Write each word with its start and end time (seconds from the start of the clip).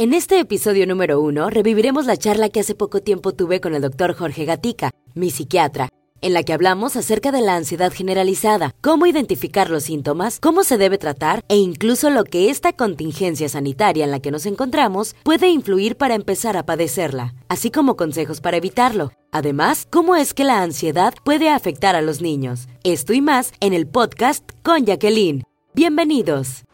En 0.00 0.14
este 0.14 0.40
episodio 0.40 0.86
número 0.86 1.20
uno 1.20 1.50
reviviremos 1.50 2.06
la 2.06 2.16
charla 2.16 2.48
que 2.48 2.60
hace 2.60 2.74
poco 2.74 3.02
tiempo 3.02 3.32
tuve 3.32 3.60
con 3.60 3.74
el 3.74 3.82
doctor 3.82 4.14
Jorge 4.14 4.46
Gatica, 4.46 4.92
mi 5.12 5.30
psiquiatra, 5.30 5.90
en 6.22 6.32
la 6.32 6.42
que 6.42 6.54
hablamos 6.54 6.96
acerca 6.96 7.30
de 7.32 7.42
la 7.42 7.54
ansiedad 7.54 7.92
generalizada, 7.92 8.74
cómo 8.80 9.04
identificar 9.04 9.68
los 9.68 9.82
síntomas, 9.82 10.40
cómo 10.40 10.64
se 10.64 10.78
debe 10.78 10.96
tratar 10.96 11.44
e 11.48 11.58
incluso 11.58 12.08
lo 12.08 12.24
que 12.24 12.48
esta 12.48 12.72
contingencia 12.72 13.50
sanitaria 13.50 14.06
en 14.06 14.10
la 14.10 14.20
que 14.20 14.30
nos 14.30 14.46
encontramos 14.46 15.14
puede 15.22 15.50
influir 15.50 15.96
para 15.96 16.14
empezar 16.14 16.56
a 16.56 16.64
padecerla, 16.64 17.34
así 17.50 17.70
como 17.70 17.96
consejos 17.96 18.40
para 18.40 18.56
evitarlo. 18.56 19.12
Además, 19.32 19.86
cómo 19.90 20.16
es 20.16 20.32
que 20.32 20.44
la 20.44 20.62
ansiedad 20.62 21.12
puede 21.26 21.50
afectar 21.50 21.94
a 21.94 22.00
los 22.00 22.22
niños. 22.22 22.68
Esto 22.84 23.12
y 23.12 23.20
más 23.20 23.52
en 23.60 23.74
el 23.74 23.86
podcast 23.86 24.48
con 24.62 24.86
Jacqueline. 24.86 25.44
Bienvenidos. 25.74 26.64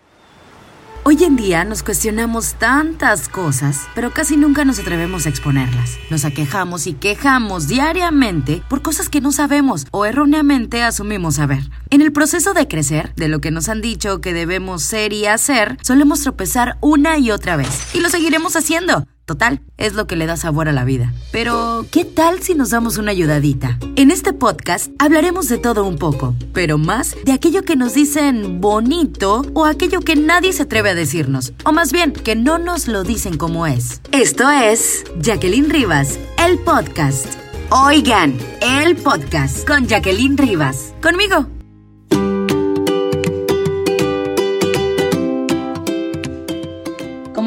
Hoy 1.09 1.23
en 1.23 1.37
día 1.37 1.65
nos 1.65 1.85
cuestionamos 1.85 2.55
tantas 2.55 3.29
cosas, 3.29 3.87
pero 3.95 4.13
casi 4.13 4.37
nunca 4.37 4.65
nos 4.65 4.81
atrevemos 4.81 5.25
a 5.25 5.29
exponerlas. 5.29 5.99
Nos 6.11 6.25
aquejamos 6.25 6.89
y 6.89 6.95
quejamos 6.95 7.69
diariamente 7.69 8.61
por 8.69 8.83
cosas 8.83 9.09
que 9.09 9.21
no 9.21 9.31
sabemos 9.31 9.87
o 9.93 10.05
erróneamente 10.05 10.83
asumimos 10.83 11.37
saber. 11.37 11.63
En 11.91 12.03
el 12.03 12.13
proceso 12.13 12.55
de 12.55 12.67
crecer, 12.67 13.15
de 13.15 13.29
lo 13.29 13.41
que 13.41 13.53
nos 13.53 13.69
han 13.69 13.83
dicho 13.83 14.21
que 14.21 14.33
debemos 14.33 14.83
ser 14.83 15.13
y 15.13 15.27
hacer, 15.27 15.79
solemos 15.81 16.23
tropezar 16.23 16.77
una 16.81 17.19
y 17.19 17.31
otra 17.31 17.55
vez. 17.55 17.95
Y 17.95 18.01
lo 18.01 18.09
seguiremos 18.09 18.57
haciendo 18.57 19.07
Total, 19.27 19.61
es 19.77 19.95
lo 19.95 20.07
que 20.07 20.15
le 20.15 20.27
da 20.27 20.37
sabor 20.37 20.69
a 20.69 20.73
la 20.73 20.85
vida. 20.85 21.13
Pero, 21.33 21.85
¿qué 21.91 22.05
tal 22.05 22.43
si 22.43 22.55
nos 22.55 22.71
damos 22.71 22.97
una 22.97 23.11
ayudadita? 23.11 23.77
En 23.97 24.13
este 24.13 24.33
podcast 24.33 24.93
hablaremos 25.01 25.49
de 25.49 25.59
todo 25.59 25.85
un 25.85 25.99
poco, 25.99 26.37
pero 26.53 26.79
más 26.79 27.17
de 27.25 27.33
aquello 27.33 27.65
que 27.65 27.75
nos 27.75 27.95
dicen 27.95 28.61
bonito 28.61 29.45
o 29.53 29.65
aquello 29.65 30.01
que 30.01 30.15
nadie 30.15 30.53
se 30.53 30.63
atreve 30.63 30.91
a 30.91 30.95
decirnos, 30.95 31.53
o 31.65 31.73
más 31.73 31.91
bien, 31.91 32.13
que 32.13 32.37
no 32.37 32.59
nos 32.59 32.87
lo 32.87 33.03
dicen 33.03 33.37
como 33.37 33.67
es. 33.67 34.01
Esto 34.13 34.49
es 34.49 35.05
Jacqueline 35.21 35.71
Rivas, 35.71 36.21
el 36.39 36.61
podcast. 36.61 37.27
Oigan, 37.71 38.39
el 38.61 38.95
podcast 38.95 39.67
con 39.67 39.89
Jacqueline 39.89 40.39
Rivas. 40.39 40.95
Conmigo, 41.03 41.49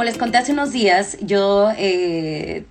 les 0.10 0.18
conté 0.18 0.40
hace 0.40 0.54
unos 0.54 0.72
días, 0.72 1.18
yo 1.22 1.70
eh, 1.78 2.66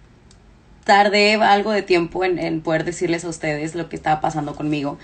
tardé 0.82 1.34
algo 1.36 1.70
de 1.70 1.82
tiempo 1.82 2.24
en, 2.24 2.60
poder 2.62 2.82
decirles 2.82 3.24
a 3.24 3.28
ustedes 3.28 3.76
lo 3.76 3.88
que 3.88 3.94
estaba 3.94 4.20
pasando 4.20 4.56
conmigo 4.56 4.98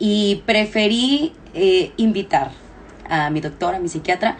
y 0.00 0.42
preferí 0.44 1.32
eh, 1.54 1.92
invitar 1.96 2.50
a 3.08 3.30
mi 3.30 3.40
doctora, 3.40 3.76
a 3.76 3.80
mi 3.80 3.88
psiquiatra, 3.88 4.38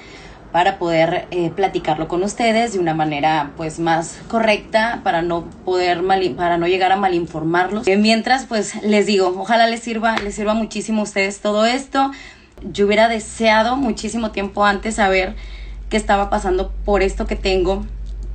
para 0.50 0.81
poder 0.81 1.28
eh, 1.31 1.53
platicarlo 1.55 2.09
con 2.09 2.25
ustedes 2.25 2.73
de 2.73 2.81
una 2.81 2.93
manera 2.93 3.53
pues 3.56 3.78
más 3.78 4.19
correcta 4.27 5.00
para 5.05 5.23
no 5.23 5.45
poder 5.65 6.03
mal, 6.03 6.34
para 6.37 6.59
no 6.59 6.67
llegar 6.67 6.91
a 6.91 6.97
malinformarlos. 6.97 7.87
mientras 7.98 8.47
pues 8.47 8.83
les 8.83 9.06
digo, 9.06 9.33
ojalá 9.39 9.69
les 9.69 9.78
sirva, 9.78 10.17
les 10.19 10.34
sirva 10.34 10.55
muchísimo 10.55 11.03
a 11.03 11.05
ustedes 11.05 11.39
todo 11.39 11.67
esto. 11.67 12.11
Yo 12.65 12.87
hubiera 12.87 13.09
deseado 13.09 13.77
muchísimo 13.77 14.33
tiempo 14.33 14.65
antes 14.65 14.97
saber 14.97 15.37
que 15.92 15.98
estaba 15.98 16.30
pasando 16.30 16.72
por 16.86 17.02
esto 17.02 17.26
que 17.26 17.36
tengo, 17.36 17.84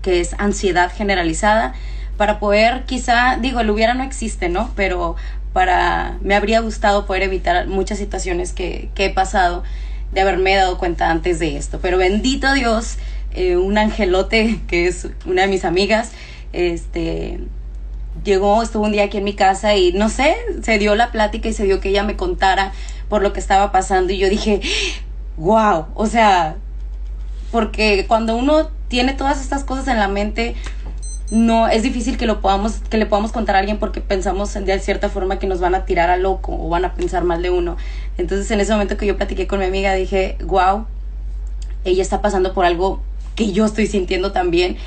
que 0.03 0.19
es 0.19 0.35
ansiedad 0.37 0.93
generalizada, 0.95 1.73
para 2.15 2.37
poder 2.37 2.83
quizá, 2.85 3.37
digo, 3.41 3.59
el 3.61 3.71
hubiera 3.71 3.95
no 3.95 4.03
existe, 4.03 4.47
¿no? 4.47 4.69
Pero 4.75 5.15
para, 5.53 6.19
me 6.21 6.35
habría 6.35 6.59
gustado 6.59 7.07
poder 7.07 7.23
evitar 7.23 7.65
muchas 7.65 7.97
situaciones 7.97 8.53
que, 8.53 8.91
he 8.95 9.09
pasado 9.09 9.63
de 10.11 10.21
haberme 10.21 10.53
dado 10.55 10.77
cuenta 10.77 11.09
antes 11.09 11.39
de 11.39 11.57
esto. 11.57 11.79
Pero 11.81 11.97
bendito 11.97 12.53
Dios, 12.53 12.99
eh, 13.31 13.57
un 13.57 13.79
angelote 13.79 14.59
que 14.67 14.85
es 14.85 15.07
una 15.25 15.41
de 15.41 15.47
mis 15.47 15.65
amigas, 15.65 16.11
este, 16.53 17.39
llegó, 18.23 18.61
estuvo 18.61 18.85
un 18.85 18.91
día 18.91 19.05
aquí 19.05 19.17
en 19.17 19.23
mi 19.23 19.33
casa 19.33 19.75
y 19.75 19.93
no 19.93 20.09
sé, 20.09 20.35
se 20.61 20.77
dio 20.77 20.93
la 20.93 21.11
plática 21.11 21.49
y 21.49 21.53
se 21.53 21.63
dio 21.63 21.79
que 21.79 21.89
ella 21.89 22.03
me 22.03 22.17
contara 22.17 22.71
por 23.09 23.23
lo 23.23 23.33
que 23.33 23.39
estaba 23.39 23.71
pasando 23.71 24.13
y 24.13 24.19
yo 24.19 24.29
dije, 24.29 24.61
wow, 25.37 25.87
o 25.95 26.05
sea, 26.05 26.57
porque 27.51 28.05
cuando 28.07 28.35
uno 28.35 28.69
tiene 28.87 29.13
todas 29.13 29.41
estas 29.41 29.63
cosas 29.63 29.87
en 29.87 29.99
la 29.99 30.07
mente, 30.07 30.55
no 31.31 31.67
es 31.67 31.83
difícil 31.83 32.17
que 32.17 32.25
lo 32.25 32.39
podamos 32.39 32.75
que 32.89 32.97
le 32.97 33.05
podamos 33.05 33.31
contar 33.33 33.55
a 33.57 33.59
alguien 33.59 33.79
porque 33.79 33.99
pensamos 33.99 34.53
de 34.53 34.79
cierta 34.79 35.09
forma 35.09 35.39
que 35.39 35.47
nos 35.47 35.59
van 35.59 35.75
a 35.75 35.85
tirar 35.85 36.09
a 36.09 36.17
loco 36.17 36.57
o 36.57 36.69
van 36.69 36.85
a 36.85 36.93
pensar 36.93 37.23
mal 37.23 37.41
de 37.41 37.49
uno. 37.49 37.75
Entonces, 38.17 38.49
en 38.51 38.59
ese 38.61 38.71
momento 38.71 38.97
que 38.97 39.05
yo 39.05 39.17
platiqué 39.17 39.47
con 39.47 39.59
mi 39.59 39.65
amiga, 39.65 39.93
dije, 39.93 40.37
"Wow, 40.45 40.85
ella 41.83 42.01
está 42.01 42.21
pasando 42.21 42.53
por 42.53 42.65
algo 42.65 43.01
que 43.35 43.51
yo 43.51 43.65
estoy 43.65 43.87
sintiendo 43.87 44.31
también." 44.31 44.77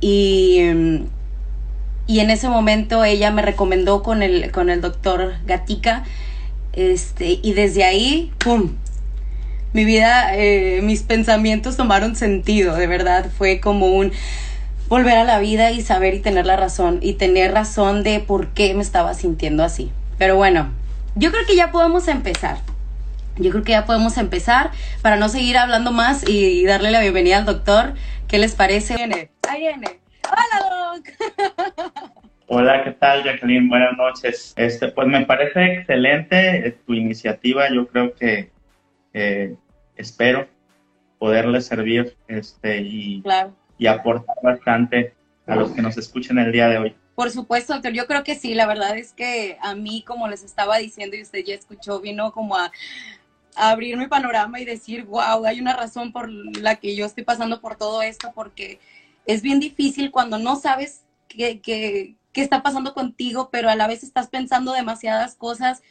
Y 0.00 1.02
y 2.06 2.20
en 2.20 2.30
ese 2.30 2.48
momento 2.48 3.04
ella 3.04 3.30
me 3.30 3.42
recomendó 3.42 4.02
con 4.02 4.22
el 4.22 4.50
con 4.52 4.68
el 4.68 4.80
doctor 4.80 5.34
Gatica 5.46 6.04
este 6.74 7.40
y 7.42 7.52
desde 7.54 7.84
ahí 7.84 8.30
pum 8.38 8.72
mi 9.74 9.84
vida, 9.84 10.36
eh, 10.36 10.80
mis 10.82 11.02
pensamientos 11.02 11.76
tomaron 11.76 12.14
sentido, 12.14 12.76
de 12.76 12.86
verdad, 12.86 13.26
fue 13.36 13.58
como 13.58 13.88
un 13.88 14.12
volver 14.88 15.16
a 15.16 15.24
la 15.24 15.40
vida 15.40 15.72
y 15.72 15.82
saber 15.82 16.14
y 16.14 16.20
tener 16.20 16.46
la 16.46 16.56
razón 16.56 17.00
y 17.02 17.14
tener 17.14 17.52
razón 17.52 18.04
de 18.04 18.20
por 18.20 18.48
qué 18.50 18.72
me 18.74 18.82
estaba 18.82 19.14
sintiendo 19.14 19.64
así. 19.64 19.90
Pero 20.16 20.36
bueno, 20.36 20.72
yo 21.16 21.32
creo 21.32 21.44
que 21.44 21.56
ya 21.56 21.72
podemos 21.72 22.06
empezar. 22.06 22.58
Yo 23.36 23.50
creo 23.50 23.64
que 23.64 23.72
ya 23.72 23.84
podemos 23.84 24.16
empezar 24.16 24.70
para 25.02 25.16
no 25.16 25.28
seguir 25.28 25.58
hablando 25.58 25.90
más 25.90 26.24
y, 26.28 26.64
darle 26.64 26.92
la 26.92 27.00
bienvenida 27.00 27.38
al 27.38 27.44
doctor. 27.44 27.94
¿Qué 28.28 28.38
les 28.38 28.54
parece? 28.54 28.94
Viene, 28.94 29.30
ahí 29.48 29.60
viene. 29.60 29.98
Hola, 30.30 30.94
Doc. 30.94 32.12
Hola, 32.46 32.84
¿qué 32.84 32.92
tal, 32.92 33.24
Jacqueline? 33.24 33.68
Buenas 33.68 33.96
noches. 33.96 34.54
Este, 34.56 34.86
pues 34.86 35.08
me 35.08 35.26
parece 35.26 35.78
excelente 35.78 36.78
tu 36.86 36.94
iniciativa. 36.94 37.68
Yo 37.74 37.88
creo 37.88 38.14
que 38.14 38.52
eh, 39.14 39.56
espero 39.96 40.48
poderle 41.18 41.60
servir 41.60 42.16
este, 42.28 42.80
y, 42.80 43.22
y 43.78 43.86
aportar 43.86 44.36
bastante 44.42 45.14
a 45.46 45.56
los 45.56 45.70
que 45.72 45.82
nos 45.82 45.96
escuchen 45.96 46.38
el 46.38 46.52
día 46.52 46.68
de 46.68 46.78
hoy. 46.78 46.96
Por 47.14 47.30
supuesto, 47.30 47.74
doctor, 47.74 47.92
yo 47.92 48.06
creo 48.06 48.24
que 48.24 48.34
sí, 48.34 48.54
la 48.54 48.66
verdad 48.66 48.98
es 48.98 49.12
que 49.12 49.56
a 49.62 49.74
mí, 49.74 50.02
como 50.02 50.26
les 50.28 50.42
estaba 50.42 50.78
diciendo 50.78 51.16
y 51.16 51.22
usted 51.22 51.44
ya 51.44 51.54
escuchó, 51.54 52.00
vino 52.00 52.32
como 52.32 52.56
a, 52.56 52.72
abrir 53.56 53.96
mi 53.96 54.08
panorama 54.08 54.58
y 54.60 54.64
decir, 54.64 55.04
wow, 55.04 55.46
hay 55.46 55.60
una 55.60 55.76
razón 55.76 56.12
por 56.12 56.28
la 56.28 56.76
que 56.76 56.96
yo 56.96 57.06
estoy 57.06 57.22
pasando 57.22 57.60
por 57.60 57.76
todo 57.76 58.02
esto, 58.02 58.32
porque 58.34 58.80
es 59.26 59.42
bien 59.42 59.60
difícil 59.60 60.10
cuando 60.10 60.38
no 60.38 60.56
sabes 60.56 61.04
qué, 61.28 61.60
qué, 61.60 62.16
qué 62.32 62.42
está 62.42 62.64
pasando 62.64 62.94
contigo, 62.94 63.50
pero 63.52 63.70
a 63.70 63.76
la 63.76 63.86
vez 63.86 64.02
estás 64.02 64.28
pensando 64.28 64.72
demasiadas 64.72 65.36
cosas 65.36 65.82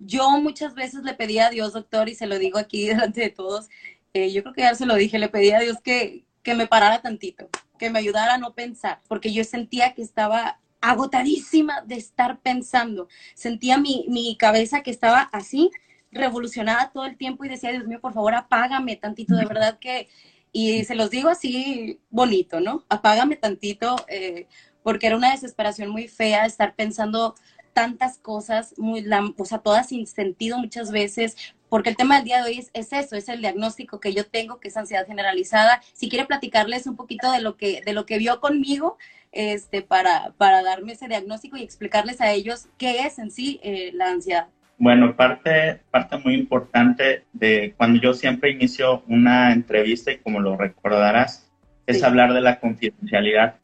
yo 0.00 0.30
muchas 0.40 0.74
veces 0.74 1.04
le 1.04 1.14
pedí 1.14 1.38
a 1.38 1.50
Dios, 1.50 1.74
doctor, 1.74 2.08
y 2.08 2.14
se 2.14 2.26
lo 2.26 2.38
digo 2.38 2.58
aquí 2.58 2.86
delante 2.88 3.20
de 3.20 3.30
todos, 3.30 3.68
eh, 4.12 4.32
yo 4.32 4.42
creo 4.42 4.54
que 4.54 4.62
ya 4.62 4.74
se 4.74 4.86
lo 4.86 4.96
dije, 4.96 5.18
le 5.18 5.28
pedí 5.28 5.52
a 5.52 5.60
Dios 5.60 5.78
que, 5.82 6.24
que 6.42 6.54
me 6.54 6.66
parara 6.66 7.00
tantito, 7.02 7.48
que 7.78 7.90
me 7.90 7.98
ayudara 8.00 8.34
a 8.34 8.38
no 8.38 8.54
pensar, 8.54 9.00
porque 9.06 9.32
yo 9.32 9.44
sentía 9.44 9.94
que 9.94 10.02
estaba 10.02 10.58
agotadísima 10.80 11.82
de 11.82 11.96
estar 11.96 12.40
pensando. 12.40 13.08
Sentía 13.34 13.78
mi, 13.78 14.06
mi 14.08 14.36
cabeza 14.36 14.82
que 14.82 14.90
estaba 14.90 15.28
así, 15.32 15.70
revolucionada 16.10 16.90
todo 16.92 17.04
el 17.04 17.16
tiempo 17.16 17.44
y 17.44 17.48
decía, 17.48 17.70
Dios 17.70 17.86
mío, 17.86 18.00
por 18.00 18.14
favor, 18.14 18.34
apágame 18.34 18.96
tantito, 18.96 19.36
de 19.36 19.44
verdad 19.44 19.78
que, 19.78 20.08
y 20.52 20.84
se 20.84 20.94
los 20.94 21.10
digo 21.10 21.28
así 21.28 22.00
bonito, 22.10 22.60
¿no? 22.60 22.84
Apágame 22.88 23.36
tantito, 23.36 23.96
eh, 24.08 24.48
porque 24.82 25.06
era 25.06 25.16
una 25.16 25.30
desesperación 25.30 25.90
muy 25.90 26.08
fea 26.08 26.46
estar 26.46 26.74
pensando 26.74 27.34
tantas 27.72 28.18
cosas, 28.18 28.74
muy, 28.78 29.04
o 29.36 29.44
sea, 29.44 29.58
todas 29.58 29.88
sin 29.88 30.06
sentido 30.06 30.58
muchas 30.58 30.90
veces, 30.90 31.36
porque 31.68 31.90
el 31.90 31.96
tema 31.96 32.16
del 32.16 32.24
día 32.24 32.38
de 32.38 32.50
hoy 32.50 32.58
es, 32.58 32.70
es, 32.74 32.92
eso, 32.92 33.16
es 33.16 33.28
el 33.28 33.40
diagnóstico 33.40 34.00
que 34.00 34.12
yo 34.12 34.26
tengo, 34.26 34.58
que 34.58 34.68
es 34.68 34.76
ansiedad 34.76 35.06
generalizada. 35.06 35.80
Si 35.92 36.08
quiere 36.08 36.26
platicarles 36.26 36.86
un 36.86 36.96
poquito 36.96 37.30
de 37.30 37.40
lo 37.40 37.56
que, 37.56 37.80
de 37.84 37.92
lo 37.92 38.06
que 38.06 38.18
vio 38.18 38.40
conmigo, 38.40 38.98
este, 39.32 39.82
para, 39.82 40.32
para 40.36 40.62
darme 40.62 40.92
ese 40.92 41.06
diagnóstico 41.06 41.56
y 41.56 41.62
explicarles 41.62 42.20
a 42.20 42.32
ellos 42.32 42.68
qué 42.78 43.06
es 43.06 43.18
en 43.18 43.30
sí 43.30 43.60
eh, 43.62 43.90
la 43.94 44.10
ansiedad. 44.10 44.48
Bueno, 44.78 45.14
parte, 45.14 45.80
parte 45.90 46.16
muy 46.18 46.34
importante 46.34 47.24
de 47.32 47.74
cuando 47.76 48.00
yo 48.00 48.14
siempre 48.14 48.50
inicio 48.50 49.04
una 49.08 49.52
entrevista, 49.52 50.10
y 50.10 50.18
como 50.18 50.40
lo 50.40 50.56
recordarás, 50.56 51.50
es 51.86 52.02
hablar 52.02 52.32
de 52.32 52.40
la 52.40 52.60
confidencialidad, 52.60 53.56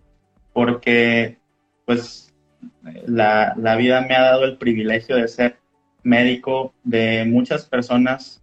porque 0.52 1.38
pues 1.86 2.25
la, 3.06 3.54
la, 3.56 3.76
vida 3.76 4.00
me 4.02 4.14
ha 4.14 4.22
dado 4.22 4.44
el 4.44 4.58
privilegio 4.58 5.16
de 5.16 5.28
ser 5.28 5.58
médico 6.02 6.72
de 6.84 7.24
muchas 7.26 7.66
personas 7.66 8.42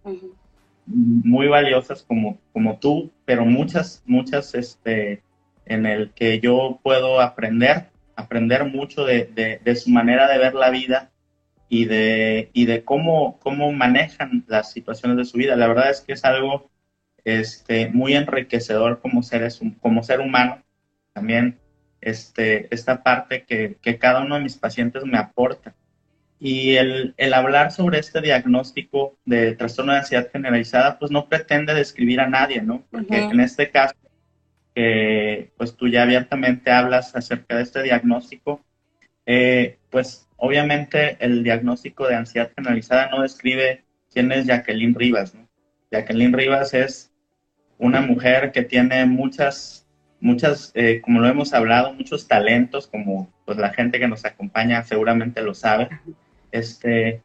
muy 0.86 1.48
valiosas 1.48 2.02
como, 2.02 2.38
como 2.52 2.78
tú, 2.78 3.10
pero 3.24 3.44
muchas, 3.44 4.02
muchas 4.06 4.54
este, 4.54 5.22
en 5.66 5.86
el 5.86 6.10
que 6.10 6.40
yo 6.40 6.78
puedo 6.82 7.20
aprender, 7.20 7.88
aprender 8.16 8.64
mucho 8.64 9.04
de, 9.04 9.60
de, 9.62 9.76
su 9.76 9.90
manera 9.90 10.30
de 10.30 10.38
ver 10.38 10.54
la 10.54 10.70
vida 10.70 11.10
y 11.68 11.86
de, 11.86 12.50
y 12.52 12.66
de 12.66 12.84
cómo, 12.84 13.38
cómo 13.40 13.72
manejan 13.72 14.44
las 14.46 14.72
situaciones 14.72 15.16
de 15.16 15.24
su 15.24 15.38
vida. 15.38 15.56
La 15.56 15.66
verdad 15.66 15.90
es 15.90 16.00
que 16.00 16.12
es 16.12 16.24
algo 16.24 16.70
este, 17.24 17.88
muy 17.88 18.14
enriquecedor 18.14 19.00
como, 19.00 19.22
seres, 19.22 19.60
como 19.80 20.02
ser 20.02 20.20
humano. 20.20 20.62
También 21.14 21.58
este, 22.04 22.72
esta 22.74 23.02
parte 23.02 23.44
que, 23.44 23.76
que 23.82 23.98
cada 23.98 24.22
uno 24.22 24.36
de 24.36 24.42
mis 24.42 24.56
pacientes 24.56 25.04
me 25.04 25.18
aporta. 25.18 25.74
Y 26.38 26.76
el, 26.76 27.14
el, 27.16 27.32
hablar 27.32 27.72
sobre 27.72 27.98
este 27.98 28.20
diagnóstico 28.20 29.16
de 29.24 29.54
trastorno 29.54 29.92
de 29.92 29.98
ansiedad 29.98 30.30
generalizada, 30.30 30.98
pues 30.98 31.10
no 31.10 31.28
pretende 31.28 31.72
describir 31.74 32.20
a 32.20 32.28
nadie, 32.28 32.60
¿no? 32.60 32.84
Porque 32.90 33.16
en 33.16 33.40
este 33.40 33.70
caso, 33.70 33.94
que 34.74 35.52
pues 35.56 35.76
tú 35.76 35.88
ya 35.88 36.02
abiertamente 36.02 36.70
hablas 36.70 37.14
acerca 37.16 37.56
de 37.56 37.62
este 37.62 37.82
diagnóstico, 37.82 38.60
eh, 39.24 39.78
pues 39.90 40.28
obviamente 40.36 41.16
el 41.20 41.42
diagnóstico 41.42 42.06
de 42.06 42.16
ansiedad 42.16 42.50
generalizada 42.54 43.08
no 43.08 43.22
describe 43.22 43.84
quién 44.12 44.30
es 44.32 44.46
Jacqueline 44.46 44.94
Rivas, 44.94 45.34
¿no? 45.34 45.48
Jacqueline 45.90 46.32
Rivas 46.32 46.74
es 46.74 47.12
una 47.78 48.00
mujer 48.00 48.52
que 48.52 48.62
tiene 48.62 49.04
muchas, 49.06 49.83
muchas, 50.24 50.72
eh, 50.74 51.02
como 51.02 51.20
lo 51.20 51.28
hemos 51.28 51.52
hablado, 51.52 51.92
muchos 51.92 52.26
talentos, 52.26 52.86
como 52.86 53.30
pues 53.44 53.58
la 53.58 53.74
gente 53.74 54.00
que 54.00 54.08
nos 54.08 54.24
acompaña 54.24 54.82
seguramente 54.82 55.42
lo 55.42 55.54
sabe. 55.54 55.90
Este, 56.50 57.22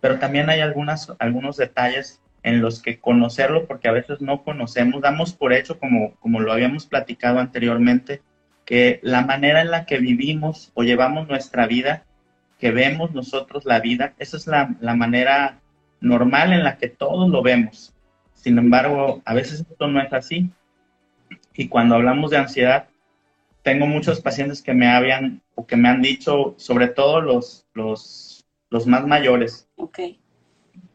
pero 0.00 0.18
también 0.18 0.50
hay 0.50 0.60
algunas, 0.60 1.12
algunos 1.20 1.56
detalles 1.56 2.20
en 2.42 2.60
los 2.60 2.82
que 2.82 2.98
conocerlo, 2.98 3.66
porque 3.66 3.88
a 3.88 3.92
veces 3.92 4.20
no 4.20 4.42
conocemos, 4.42 5.00
damos 5.00 5.32
por 5.32 5.52
hecho, 5.52 5.78
como, 5.78 6.14
como 6.16 6.40
lo 6.40 6.52
habíamos 6.52 6.86
platicado 6.86 7.38
anteriormente, 7.38 8.20
que 8.64 8.98
la 9.02 9.24
manera 9.24 9.60
en 9.60 9.70
la 9.70 9.86
que 9.86 9.98
vivimos 9.98 10.72
o 10.74 10.82
llevamos 10.82 11.28
nuestra 11.28 11.68
vida, 11.68 12.02
que 12.58 12.72
vemos 12.72 13.14
nosotros 13.14 13.64
la 13.64 13.78
vida, 13.78 14.14
esa 14.18 14.36
es 14.36 14.48
la, 14.48 14.74
la 14.80 14.96
manera 14.96 15.60
normal 16.00 16.52
en 16.52 16.64
la 16.64 16.78
que 16.78 16.88
todos 16.88 17.30
lo 17.30 17.42
vemos. 17.42 17.94
Sin 18.34 18.58
embargo, 18.58 19.22
a 19.24 19.34
veces 19.34 19.60
esto 19.60 19.86
no 19.86 20.00
es 20.00 20.12
así. 20.12 20.50
Y 21.58 21.66
cuando 21.66 21.96
hablamos 21.96 22.30
de 22.30 22.36
ansiedad, 22.36 22.86
tengo 23.64 23.84
muchos 23.84 24.20
pacientes 24.20 24.62
que 24.62 24.74
me 24.74 24.86
habían 24.86 25.42
o 25.56 25.66
que 25.66 25.76
me 25.76 25.88
han 25.88 26.00
dicho, 26.00 26.54
sobre 26.56 26.86
todo 26.86 27.20
los, 27.20 27.66
los, 27.74 28.46
los 28.70 28.86
más 28.86 29.04
mayores, 29.04 29.68
okay. 29.74 30.20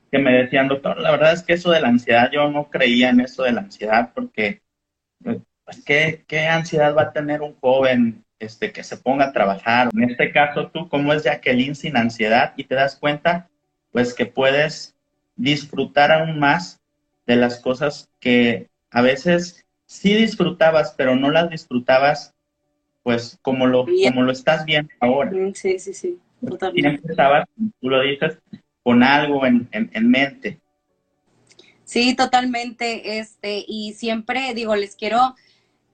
que 0.10 0.20
me 0.20 0.32
decían, 0.32 0.70
doctor, 0.70 0.98
la 1.02 1.12
verdad 1.12 1.34
es 1.34 1.44
que 1.44 1.52
eso 1.52 1.70
de 1.70 1.82
la 1.82 1.90
ansiedad, 1.90 2.32
yo 2.32 2.50
no 2.50 2.70
creía 2.70 3.10
en 3.10 3.20
eso 3.20 3.44
de 3.44 3.52
la 3.52 3.60
ansiedad 3.60 4.12
porque 4.16 4.62
pues, 5.20 5.84
¿qué, 5.86 6.24
¿qué, 6.30 6.48
ansiedad 6.48 6.96
va 6.96 7.02
a 7.04 7.12
tener 7.12 7.42
un 7.42 7.56
joven 7.60 8.24
este, 8.40 8.72
que 8.72 8.86
se 8.86 8.96
ponga 8.96 9.26
a 9.26 9.34
trabajar? 9.34 9.90
En 9.92 10.10
este 10.10 10.32
caso, 10.32 10.72
tú, 10.74 10.88
¿cómo 10.88 11.12
es 11.12 11.26
Jacqueline 11.26 11.76
sin 11.76 11.98
ansiedad? 11.98 12.54
Y 12.56 12.64
te 12.64 12.76
das 12.76 12.96
cuenta, 12.96 13.50
pues, 13.92 14.14
que 14.14 14.28
puedes 14.28 14.96
disfrutar 15.36 16.14
aún 16.14 16.40
más 16.40 16.80
de 17.26 17.36
las 17.36 17.60
cosas 17.60 18.10
que 18.22 18.70
a 18.92 19.02
veces 19.02 19.64
sí 19.94 20.14
disfrutabas, 20.16 20.94
pero 20.98 21.16
no 21.16 21.30
las 21.30 21.50
disfrutabas, 21.50 22.34
pues, 23.04 23.38
como 23.42 23.68
lo, 23.68 23.86
como 23.86 24.24
lo 24.24 24.32
estás 24.32 24.66
viendo 24.66 24.92
ahora. 25.00 25.32
Sí, 25.54 25.80
sí, 25.80 25.94
sí, 25.94 26.20
totalmente. 26.42 26.90
Siempre 26.90 27.12
estabas, 27.12 27.46
tú 27.80 27.90
lo 27.90 28.02
dices, 28.02 28.38
con 28.82 29.04
algo 29.04 29.46
en, 29.46 29.68
en, 29.72 29.90
en 29.94 30.10
mente. 30.10 30.60
Sí, 31.86 32.16
totalmente. 32.16 33.20
Este, 33.20 33.64
y 33.68 33.94
siempre 33.94 34.54
digo, 34.54 34.76
les 34.76 34.96
quiero 34.96 35.36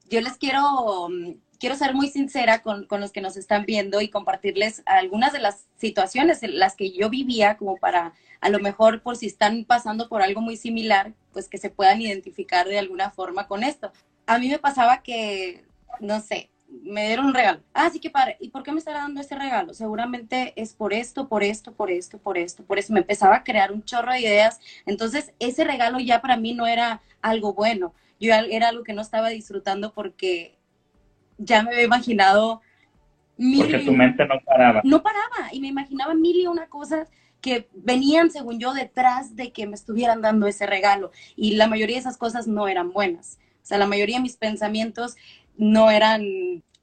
yo 0.09 0.21
les 0.21 0.37
quiero, 0.37 1.07
mm, 1.09 1.33
quiero 1.59 1.75
ser 1.75 1.93
muy 1.93 2.09
sincera 2.09 2.61
con, 2.61 2.85
con, 2.85 3.01
los 3.01 3.11
que 3.11 3.21
nos 3.21 3.37
están 3.37 3.65
viendo 3.65 4.01
y 4.01 4.09
compartirles 4.09 4.81
algunas 4.85 5.33
de 5.33 5.39
las 5.39 5.65
situaciones 5.77 6.41
en 6.43 6.57
las 6.57 6.75
que 6.75 6.91
yo 6.91 7.09
vivía, 7.09 7.57
como 7.57 7.77
para 7.77 8.13
a 8.41 8.49
lo 8.49 8.59
mejor 8.59 9.01
por 9.01 9.17
si 9.17 9.27
están 9.27 9.65
pasando 9.65 10.07
por 10.07 10.21
algo 10.21 10.41
muy 10.41 10.55
similar, 10.55 11.13
pues 11.33 11.49
que 11.49 11.57
se 11.57 11.69
puedan 11.69 12.01
identificar 12.01 12.67
de 12.67 12.79
alguna 12.79 13.11
forma 13.11 13.47
con 13.47 13.63
esto. 13.63 13.91
A 14.25 14.39
mí 14.39 14.47
me 14.47 14.59
pasaba 14.59 15.03
que, 15.03 15.65
no 15.99 16.21
sé, 16.21 16.49
me 16.69 17.07
dieron 17.07 17.25
un 17.25 17.33
regalo. 17.33 17.61
Ah, 17.73 17.89
sí 17.89 17.99
que 17.99 18.09
padre. 18.09 18.37
¿Y 18.39 18.49
por 18.49 18.63
qué 18.63 18.71
me 18.71 18.79
estará 18.79 18.99
dando 18.99 19.19
ese 19.19 19.35
regalo? 19.35 19.73
Seguramente 19.73 20.53
es 20.55 20.73
por 20.73 20.93
esto, 20.93 21.27
por 21.27 21.43
esto, 21.43 21.73
por 21.73 21.91
esto, 21.91 22.19
por 22.19 22.37
esto, 22.37 22.63
por 22.63 22.79
eso. 22.79 22.93
Me 22.93 23.01
empezaba 23.01 23.37
a 23.37 23.43
crear 23.43 23.71
un 23.71 23.83
chorro 23.83 24.13
de 24.13 24.21
ideas. 24.21 24.59
Entonces, 24.85 25.33
ese 25.39 25.63
regalo 25.63 25.99
ya 25.99 26.21
para 26.21 26.37
mí 26.37 26.53
no 26.53 26.67
era 26.67 27.01
algo 27.21 27.53
bueno 27.53 27.93
yo 28.19 28.33
era 28.33 28.69
algo 28.69 28.83
que 28.83 28.93
no 28.93 29.01
estaba 29.01 29.29
disfrutando 29.29 29.93
porque 29.93 30.58
ya 31.39 31.63
me 31.63 31.71
había 31.71 31.85
imaginado 31.85 32.61
mil 33.37 33.61
porque 33.61 33.79
tu 33.79 33.93
mente 33.93 34.25
no 34.25 34.35
paraba. 34.45 34.81
No 34.83 35.01
paraba 35.01 35.51
y 35.51 35.59
me 35.61 35.67
imaginaba 35.67 36.13
mil 36.13 36.35
y 36.35 36.47
una 36.47 36.67
cosas 36.67 37.09
que 37.41 37.69
venían, 37.73 38.29
según 38.31 38.59
yo, 38.59 38.73
detrás 38.73 39.35
de 39.35 39.51
que 39.51 39.65
me 39.65 39.75
estuvieran 39.75 40.21
dando 40.21 40.45
ese 40.45 40.65
regalo. 40.65 41.11
Y 41.35 41.55
la 41.55 41.67
mayoría 41.67 41.95
de 41.95 42.01
esas 42.01 42.17
cosas 42.17 42.47
no 42.47 42.67
eran 42.67 42.91
buenas. 42.91 43.39
O 43.63 43.65
sea, 43.65 43.77
la 43.77 43.87
mayoría 43.87 44.17
de 44.17 44.23
mis 44.23 44.35
pensamientos 44.35 45.15
no 45.57 45.89
eran 45.89 46.23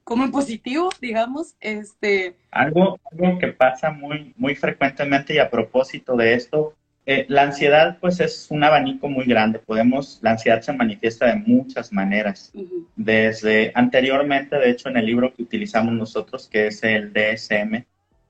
como 0.03 0.25
en 0.25 0.31
positivo, 0.31 0.89
digamos. 1.01 1.57
Este... 1.61 2.37
Algo, 2.51 2.99
algo 3.13 3.39
que 3.39 3.49
pasa 3.49 3.91
muy, 3.91 4.33
muy 4.37 4.55
frecuentemente 4.55 5.35
y 5.35 5.39
a 5.39 5.51
propósito 5.51 6.17
de 6.17 6.35
esto 6.35 6.75
eh, 7.09 7.25
la 7.29 7.43
ansiedad, 7.43 7.99
pues, 8.01 8.19
es 8.19 8.49
un 8.51 8.65
abanico 8.65 9.09
muy 9.09 9.27
grande. 9.27 9.61
Podemos, 9.61 10.19
la 10.23 10.33
ansiedad 10.33 10.61
se 10.61 10.73
manifiesta 10.73 11.27
de 11.27 11.37
muchas 11.37 11.93
maneras. 11.93 12.53
Desde 12.97 13.71
anteriormente, 13.77 14.57
de 14.57 14.71
hecho, 14.71 14.89
en 14.89 14.97
el 14.97 15.07
libro 15.07 15.33
que 15.33 15.45
utilizamos 15.45 15.95
nosotros, 15.95 16.49
que 16.49 16.67
es 16.67 16.83
el 16.83 17.13
DSM, 17.13 17.85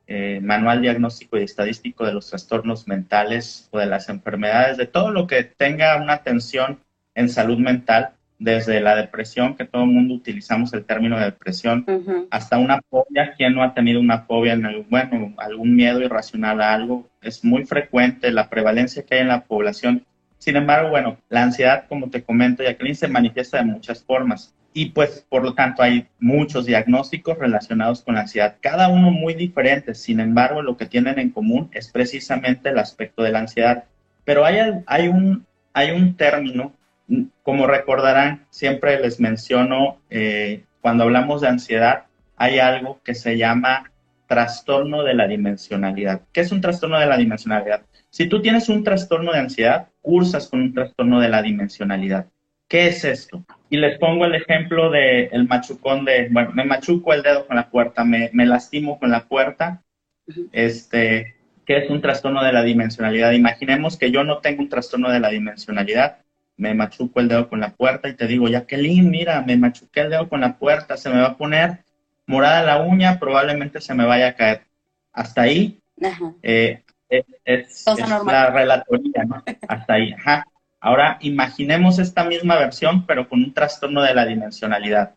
eh, 0.09 0.41
Manual 0.43 0.83
Diagnóstico 0.83 1.39
y 1.39 1.43
Estadístico 1.45 2.05
de 2.05 2.13
los 2.13 2.29
Trastornos 2.29 2.87
Mentales 2.87 3.69
o 3.71 3.79
de 3.79 3.87
las 3.87 4.11
Enfermedades, 4.11 4.77
de 4.77 4.87
todo 4.87 5.11
lo 5.11 5.27
que 5.27 5.43
tenga 5.43 5.97
una 5.97 6.13
atención 6.13 6.79
en 7.15 7.31
salud 7.31 7.59
mental, 7.59 8.11
desde 8.39 8.81
la 8.81 8.95
depresión, 8.95 9.57
que 9.57 9.65
todo 9.65 9.85
el 9.85 9.91
mundo 9.91 10.15
utilizamos 10.15 10.73
el 10.75 10.85
término 10.85 11.19
de 11.19 11.27
depresión, 11.27 11.87
hasta 12.31 12.59
una 12.59 12.81
fobia. 12.91 13.35
¿Quién 13.37 13.55
no 13.55 13.63
ha 13.63 13.75
tenido 13.75 14.01
una 14.01 14.21
fobia? 14.21 14.53
En 14.53 14.87
bueno, 14.91 15.35
algún 15.39 15.75
miedo 15.75 16.01
irracional 16.03 16.61
a 16.61 16.75
algo. 16.75 17.09
Es 17.23 17.45
muy 17.45 17.65
frecuente 17.65 18.31
la 18.31 18.49
prevalencia 18.49 19.05
que 19.05 19.15
hay 19.15 19.21
en 19.23 19.29
la 19.29 19.45
población. 19.45 20.05
Sin 20.39 20.57
embargo, 20.57 20.91
bueno, 20.91 21.17
la 21.29 21.45
ansiedad, 21.45 21.87
como 21.89 22.11
te 22.11 22.23
comento, 22.23 22.63
Jacqueline, 22.63 22.95
se 22.95 23.09
manifiesta 23.09 23.59
de 23.59 23.65
muchas 23.65 24.05
formas. 24.05 24.55
Y 24.75 24.91
pues, 24.91 25.25
por 25.31 25.43
lo 25.43 25.55
tanto, 25.55 25.83
hay 25.83 26.07
muchos 26.21 26.67
diagnósticos 26.67 27.39
relacionados 27.39 28.03
con 28.03 28.17
la 28.17 28.21
ansiedad, 28.21 28.57
cada 28.61 28.89
uno 28.89 29.11
muy 29.11 29.33
diferente. 29.33 29.95
Sin 29.95 30.21
embargo, 30.21 30.61
lo 30.61 30.77
que 30.77 30.85
tienen 30.85 31.19
en 31.19 31.31
común 31.31 31.71
es 31.73 31.91
precisamente 31.91 32.69
el 32.69 32.79
aspecto 32.79 33.23
de 33.23 33.33
la 33.33 33.39
ansiedad. 33.39 33.85
Pero 34.25 34.45
hay, 34.45 34.59
hay, 34.87 35.09
un, 35.09 35.47
hay 35.73 35.93
un 35.93 36.15
término 36.15 36.75
como 37.43 37.67
recordarán, 37.67 38.47
siempre 38.51 39.01
les 39.01 39.21
menciono, 39.21 39.99
eh, 40.11 40.65
cuando 40.81 41.05
hablamos 41.05 41.41
de 41.41 41.49
ansiedad, 41.49 42.05
hay 42.37 42.59
algo 42.59 43.01
que 43.05 43.15
se 43.15 43.37
llama 43.37 43.91
trastorno 44.27 45.03
de 45.05 45.15
la 45.15 45.27
dimensionalidad. 45.27 46.23
¿Qué 46.33 46.41
es 46.41 46.53
un 46.53 46.61
trastorno 46.61 46.99
de 46.99 47.07
la 47.07 47.17
dimensionalidad? 47.17 47.83
Si 48.11 48.29
tú 48.29 48.43
tienes 48.43 48.69
un 48.69 48.83
trastorno 48.83 49.33
de 49.33 49.39
ansiedad, 49.39 49.89
cursas 50.03 50.49
con 50.49 50.61
un 50.61 50.75
trastorno 50.75 51.21
de 51.21 51.29
la 51.29 51.43
dimensionalidad. 51.43 52.27
¿Qué 52.69 52.89
es 52.89 53.05
esto? 53.05 53.45
Y 53.71 53.77
les 53.77 53.99
pongo 53.99 54.25
el 54.25 54.35
ejemplo 54.35 54.91
del 54.91 55.29
el 55.31 55.47
machucón 55.47 56.05
de, 56.05 56.29
bueno, 56.31 56.51
me 56.53 56.65
machuco 56.65 57.13
el 57.13 57.23
dedo 57.23 57.47
con 57.47 57.57
la 57.57 57.71
puerta, 57.71 58.05
me, 58.05 58.31
me 58.33 58.45
lastimo 58.45 58.99
con 58.99 59.11
la 59.11 59.25
puerta, 59.25 59.83
este, 60.53 61.37
¿qué 61.65 61.79
es 61.79 61.91
un 61.91 62.01
trastorno 62.01 62.43
de 62.43 62.53
la 62.53 62.63
dimensionalidad? 62.63 63.33
Imaginemos 63.33 63.97
que 63.97 64.11
yo 64.11 64.25
no 64.25 64.39
tengo 64.39 64.63
un 64.63 64.69
trastorno 64.69 65.11
de 65.11 65.21
la 65.21 65.29
dimensionalidad, 65.29 66.19
me 66.57 66.75
machuco 66.75 67.21
el 67.21 67.29
dedo 67.29 67.49
con 67.49 67.61
la 67.61 67.71
puerta 67.71 68.09
y 68.09 68.15
te 68.15 68.27
digo, 68.27 68.49
Jacqueline, 68.49 69.09
mira, 69.11 69.43
me 69.43 69.57
machuqué 69.57 70.01
el 70.01 70.11
dedo 70.11 70.29
con 70.29 70.41
la 70.41 70.57
puerta, 70.59 70.97
se 70.97 71.11
me 71.11 71.21
va 71.21 71.29
a 71.29 71.37
poner 71.37 71.85
morada 72.27 72.63
la 72.63 72.83
uña, 72.83 73.19
probablemente 73.19 73.81
se 73.81 73.95
me 73.95 74.07
vaya 74.07 74.29
a 74.29 74.35
caer. 74.35 74.63
Hasta 75.13 75.43
ahí 75.43 75.81
eh, 76.43 76.83
es, 77.09 77.85
la 78.27 78.51
relatoría, 78.51 79.25
¿no? 79.25 79.43
Hasta 79.69 79.95
ahí. 79.95 80.13
Ajá. 80.13 80.47
Ahora 80.81 81.19
imaginemos 81.21 81.99
esta 81.99 82.25
misma 82.25 82.57
versión, 82.57 83.07
pero 83.07 83.29
con 83.29 83.43
un 83.43 83.53
trastorno 83.55 84.03
de 84.03 84.15
la 84.15 84.27
dimensionalidad. 84.27 85.15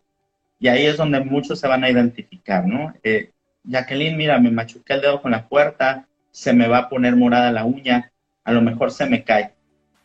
Y 0.60 0.68
ahí 0.68 0.86
es 0.86 0.98
donde 0.98 1.20
muchos 1.22 1.60
se 1.60 1.68
van 1.68 1.84
a 1.84 1.90
identificar, 1.90 2.66
¿no? 2.66 2.94
Eh, 3.04 3.32
Jacqueline, 3.64 4.18
mira, 4.18 4.40
me 4.40 4.52
machuqué 4.52 4.94
el 4.94 5.02
dedo 5.02 5.22
con 5.22 5.32
la 5.32 5.48
puerta, 5.48 6.08
se 6.32 6.54
me 6.54 6.68
va 6.68 6.80
a 6.80 6.90
poner 6.90 7.16
morada 7.16 7.52
la 7.52 7.66
uña, 7.66 8.12
a 8.44 8.52
lo 8.52 8.62
mejor 8.62 8.92
se 8.92 9.06
me 9.06 9.24
cae. 9.24 9.54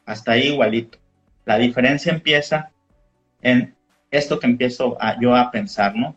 Hasta 0.07 0.33
ahí 0.33 0.49
igualito. 0.49 0.99
La 1.45 1.59
diferencia 1.59 2.13
empieza 2.13 2.71
en 3.43 3.75
esto 4.11 4.39
que 4.39 4.47
empiezo 4.47 4.97
yo 5.21 5.35
a 5.35 5.51
pensar, 5.51 5.95
¿no? 5.95 6.17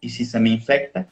¿Y 0.00 0.10
si 0.10 0.24
se 0.24 0.38
me 0.38 0.50
infecta? 0.50 1.06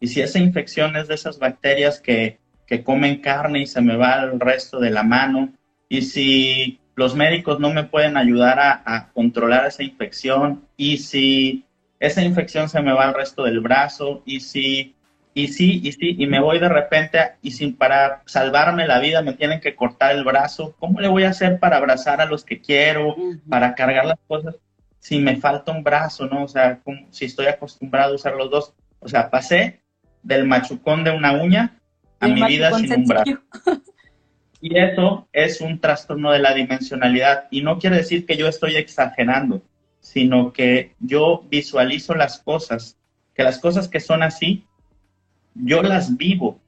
¿Y 0.00 0.08
si 0.08 0.20
esa 0.20 0.38
infección 0.38 0.96
es 0.96 1.08
de 1.08 1.14
esas 1.14 1.38
bacterias 1.38 2.00
que, 2.00 2.38
que 2.66 2.82
comen 2.82 3.20
carne 3.20 3.60
y 3.60 3.66
se 3.66 3.80
me 3.80 3.96
va 3.96 4.14
al 4.14 4.40
resto 4.40 4.80
de 4.80 4.90
la 4.90 5.02
mano? 5.02 5.52
¿Y 5.88 6.02
si 6.02 6.80
los 6.94 7.14
médicos 7.14 7.60
no 7.60 7.72
me 7.72 7.84
pueden 7.84 8.16
ayudar 8.16 8.58
a, 8.58 8.82
a, 8.84 9.08
controlar 9.12 9.66
esa 9.66 9.82
infección 9.82 10.64
y 10.76 10.98
si 10.98 11.64
esa 12.00 12.22
infección 12.22 12.68
se 12.68 12.80
me 12.80 12.92
va 12.92 13.04
al 13.08 13.14
resto 13.14 13.44
del 13.44 13.60
brazo 13.60 14.22
y 14.24 14.40
si 14.40 14.94
y 15.38 15.46
sí, 15.46 15.80
y 15.84 15.92
sí, 15.92 16.16
y 16.18 16.26
me 16.26 16.40
voy 16.40 16.58
de 16.58 16.68
repente 16.68 17.20
y 17.42 17.52
sin 17.52 17.76
para 17.76 18.22
salvarme 18.26 18.88
la 18.88 18.98
vida 18.98 19.22
me 19.22 19.34
tienen 19.34 19.60
que 19.60 19.76
cortar 19.76 20.16
el 20.16 20.24
brazo. 20.24 20.74
¿Cómo 20.80 20.98
le 20.98 21.06
voy 21.06 21.22
a 21.22 21.30
hacer 21.30 21.60
para 21.60 21.76
abrazar 21.76 22.20
a 22.20 22.26
los 22.26 22.44
que 22.44 22.60
quiero, 22.60 23.14
para 23.48 23.76
cargar 23.76 24.04
las 24.04 24.18
cosas? 24.26 24.56
Si 24.98 25.20
me 25.20 25.36
falta 25.36 25.70
un 25.70 25.84
brazo, 25.84 26.26
¿no? 26.26 26.42
O 26.42 26.48
sea, 26.48 26.80
si 27.10 27.26
estoy 27.26 27.46
acostumbrado 27.46 28.14
a 28.14 28.16
usar 28.16 28.34
los 28.34 28.50
dos. 28.50 28.74
O 28.98 29.06
sea, 29.06 29.30
pasé 29.30 29.80
del 30.24 30.44
machucón 30.44 31.04
de 31.04 31.12
una 31.12 31.40
uña 31.40 31.78
a 32.18 32.26
mi 32.26 32.42
vida 32.42 32.72
sin 32.72 32.92
un 32.92 33.04
brazo. 33.04 33.38
Y 34.60 34.76
eso 34.76 35.28
es 35.32 35.60
un 35.60 35.78
trastorno 35.78 36.32
de 36.32 36.40
la 36.40 36.52
dimensionalidad. 36.52 37.46
Y 37.52 37.62
no 37.62 37.78
quiere 37.78 37.98
decir 37.98 38.26
que 38.26 38.36
yo 38.36 38.48
estoy 38.48 38.74
exagerando, 38.74 39.62
sino 40.00 40.52
que 40.52 40.96
yo 40.98 41.44
visualizo 41.48 42.16
las 42.16 42.40
cosas, 42.40 42.98
que 43.34 43.44
las 43.44 43.60
cosas 43.60 43.86
que 43.86 44.00
son 44.00 44.24
así, 44.24 44.66
yo 45.58 45.82
las 45.82 46.16
vivo 46.16 46.60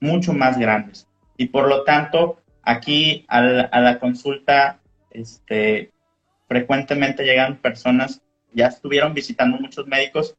mucho 0.00 0.32
más 0.32 0.58
grandes. 0.58 1.06
Y 1.36 1.46
por 1.46 1.68
lo 1.68 1.84
tanto, 1.84 2.40
aquí 2.62 3.24
a 3.28 3.40
la, 3.40 3.98
consulta, 3.98 4.78
este, 5.10 5.90
frecuentemente 6.48 7.24
llegan 7.24 7.56
personas, 7.56 8.20
ya 8.52 8.66
estuvieron 8.66 9.14
visitando 9.14 9.58
muchos 9.58 9.86
médicos 9.86 10.34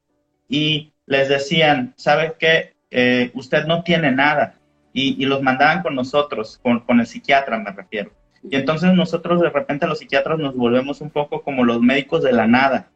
y 0.48 0.91
les 1.05 1.29
decían, 1.29 1.93
¿sabe 1.98 2.36
qué? 2.39 2.74
Eh, 2.91 3.32
usted 3.34 3.65
no 3.65 3.84
tiene 3.84 4.12
nada. 4.12 4.55
Y, 4.96 5.25
los 5.25 5.41
mandaban 5.41 5.82
con 5.82 5.96
nosotros, 5.96 6.60
con, 6.62 6.82
con 6.82 7.00
el 7.00 7.08
psiquiatra 7.08 7.58
me 7.58 7.72
refiero. 7.72 8.12
Y 8.43 8.55
entonces 8.58 8.93
nosotros 8.93 9.41
de 9.41 9.50
repente 9.50 9.88
los 9.88 9.98
psiquiatras 9.98 10.38
nos 10.38 10.55
volvemos 10.55 11.01
un 11.01 11.10
poco 11.10 11.41
como 11.41 11.63
los 11.63 11.82
médicos 11.82 12.22
de 12.22 12.34
la 12.34 12.46
nada, 12.46 12.89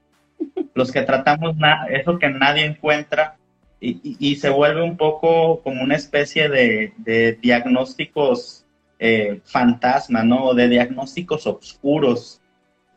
los 0.75 0.91
que 0.91 1.01
tratamos 1.01 1.55
eso 1.89 2.19
que 2.19 2.29
nadie 2.29 2.65
encuentra 2.65 3.37
y, 3.79 4.35
se 4.37 4.49
vuelve 4.49 4.81
un 4.81 4.97
poco 4.97 5.61
como 5.61 5.83
una 5.83 5.95
especie 5.95 6.49
de, 6.49 7.37
diagnósticos 7.41 8.65
eh, 8.99 9.41
fantasma, 9.45 10.23
¿no? 10.23 10.53
De 10.53 10.67
diagnósticos 10.67 11.45
oscuros. 11.45 12.41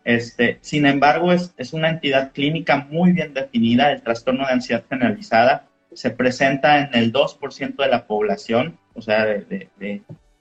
Este, 0.04 0.58
sin 0.62 0.87
embargo, 0.87 1.32
es, 1.32 1.52
es 1.58 1.75
una 1.75 1.90
entidad 1.90 2.32
clínica 2.32 2.87
muy 2.90 3.12
bien 3.12 3.34
definida. 3.34 3.92
El 3.92 4.02
trastorno 4.02 4.46
de 4.46 4.52
ansiedad 4.52 4.84
generalizada 4.88 5.68
se 5.92 6.10
presenta 6.10 6.80
en 6.80 6.94
el 6.94 7.12
2% 7.12 7.76
de 7.76 7.88
la 7.88 8.06
población, 8.06 8.78
o 8.94 9.02
sea, 9.02 9.26
de, 9.26 9.68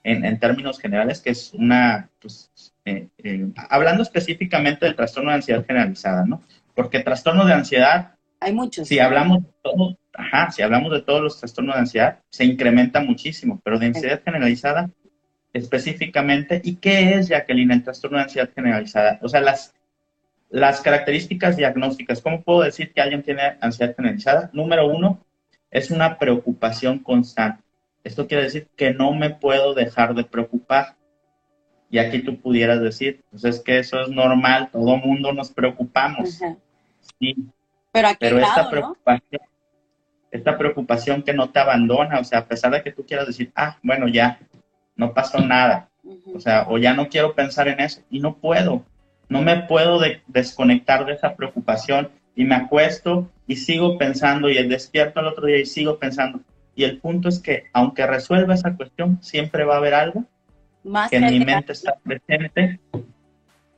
en, 0.03 0.39
términos 0.39 0.79
generales, 0.79 1.21
que 1.21 1.31
es 1.31 1.53
una, 1.53 2.09
pues, 2.21 2.51
eh, 2.85 3.07
eh, 3.17 3.47
hablando 3.69 4.03
específicamente 4.03 4.85
del 4.85 4.95
trastorno 4.95 5.31
de 5.31 5.37
ansiedad 5.37 5.65
generalizada, 5.65 6.25
¿no? 6.25 6.41
Porque 6.75 7.01
trastorno 7.01 7.45
de 7.45 7.53
ansiedad 7.53 8.15
hay 8.39 8.53
muchos. 8.53 8.87
Si 8.87 8.99
hablamos 8.99 9.43
de 9.43 9.49
todo, 9.61 9.97
ajá, 10.13 10.51
si 10.51 10.61
hablamos 10.61 10.91
de 10.91 11.01
todos 11.01 11.21
los 11.21 11.39
trastornos 11.39 11.75
de 11.75 11.81
ansiedad, 11.81 12.19
se 12.29 12.45
incrementa 12.45 12.99
muchísimo, 12.99 13.59
pero 13.63 13.79
de 13.79 13.87
ansiedad 13.87 14.21
generalizada 14.23 14.89
específicamente, 15.53 16.61
¿y 16.63 16.75
qué 16.75 17.15
es, 17.15 17.27
Jacqueline, 17.27 17.71
el 17.71 17.83
trastorno 17.83 18.17
de 18.17 18.23
ansiedad 18.23 18.49
generalizada? 18.53 19.19
O 19.21 19.29
sea, 19.29 19.41
las, 19.41 19.73
las 20.49 20.81
características 20.81 21.57
diagnósticas, 21.57 22.21
¿cómo 22.21 22.43
puedo 22.43 22.61
decir 22.61 22.93
que 22.93 23.01
alguien 23.01 23.23
tiene 23.23 23.57
ansiedad 23.61 23.95
generalizada? 23.95 24.49
Número 24.53 24.87
uno, 24.87 25.25
es 25.71 25.91
una 25.91 26.17
preocupación 26.17 26.99
constante. 26.99 27.63
Esto 28.03 28.27
quiere 28.27 28.43
decir 28.43 28.67
que 28.75 28.93
no 28.93 29.13
me 29.13 29.29
puedo 29.29 29.73
dejar 29.73 30.15
de 30.15 30.23
preocupar. 30.23 30.95
Y 31.91 31.97
aquí 31.97 32.19
tú 32.19 32.39
pudieras 32.39 32.81
decir, 32.81 33.23
pues 33.31 33.43
es 33.43 33.59
que 33.61 33.79
eso 33.79 33.99
es 34.01 34.09
normal, 34.09 34.69
todo 34.71 34.97
mundo 34.97 35.33
nos 35.33 35.51
preocupamos. 35.51 36.39
Sí, 37.19 37.35
pero, 37.91 38.39
esta 38.39 38.69
preocupación, 38.69 39.41
esta 40.31 40.57
preocupación 40.57 41.23
que 41.23 41.33
no 41.33 41.49
te 41.49 41.59
abandona, 41.59 42.19
o 42.19 42.23
sea, 42.23 42.39
a 42.39 42.45
pesar 42.45 42.71
de 42.71 42.83
que 42.83 42.91
tú 42.91 43.05
quieras 43.05 43.27
decir, 43.27 43.51
ah, 43.55 43.77
bueno, 43.81 44.07
ya, 44.07 44.39
no 44.95 45.13
pasó 45.13 45.39
nada, 45.39 45.89
o 46.33 46.39
sea, 46.39 46.65
o 46.69 46.77
ya 46.77 46.93
no 46.93 47.09
quiero 47.09 47.33
pensar 47.33 47.67
en 47.67 47.79
eso, 47.79 48.01
y 48.09 48.19
no 48.19 48.35
puedo, 48.35 48.83
no 49.29 49.41
me 49.41 49.61
puedo 49.61 50.01
desconectar 50.27 51.05
de 51.05 51.13
esa 51.13 51.35
preocupación 51.35 52.09
y 52.35 52.45
me 52.45 52.55
acuesto 52.55 53.29
y 53.47 53.57
sigo 53.57 53.97
pensando 53.97 54.49
y 54.49 54.67
despierto 54.67 55.19
al 55.19 55.27
otro 55.27 55.45
día 55.45 55.59
y 55.59 55.65
sigo 55.65 55.99
pensando. 55.99 56.39
Y 56.75 56.83
el 56.83 56.99
punto 56.99 57.29
es 57.29 57.39
que 57.39 57.65
aunque 57.73 58.07
resuelva 58.07 58.55
esa 58.55 58.75
cuestión, 58.75 59.19
siempre 59.21 59.65
va 59.65 59.75
a 59.75 59.77
haber 59.77 59.93
algo 59.93 60.25
que 61.09 61.17
en 61.17 61.25
mi 61.25 61.45
mente 61.45 61.73
está 61.73 61.95
presente 62.03 62.79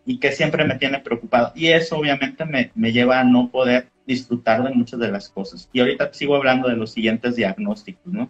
y 0.06 0.20
que 0.20 0.32
siempre 0.32 0.66
me 0.66 0.76
tiene 0.76 1.00
preocupado. 1.00 1.52
Y 1.56 1.68
eso 1.68 1.98
obviamente 1.98 2.46
me, 2.46 2.72
me 2.76 2.92
lleva 2.92 3.20
a 3.20 3.24
no 3.24 3.50
poder 3.50 3.90
disfrutar 4.06 4.64
de 4.64 4.74
muchas 4.74 5.00
de 5.00 5.12
las 5.12 5.30
cosas. 5.30 5.70
Y 5.72 5.80
ahorita 5.80 6.14
sigo 6.14 6.36
hablando 6.36 6.68
de 6.68 6.76
los 6.76 6.92
siguientes 6.92 7.36
diagnósticos, 7.36 8.12
¿no? 8.12 8.30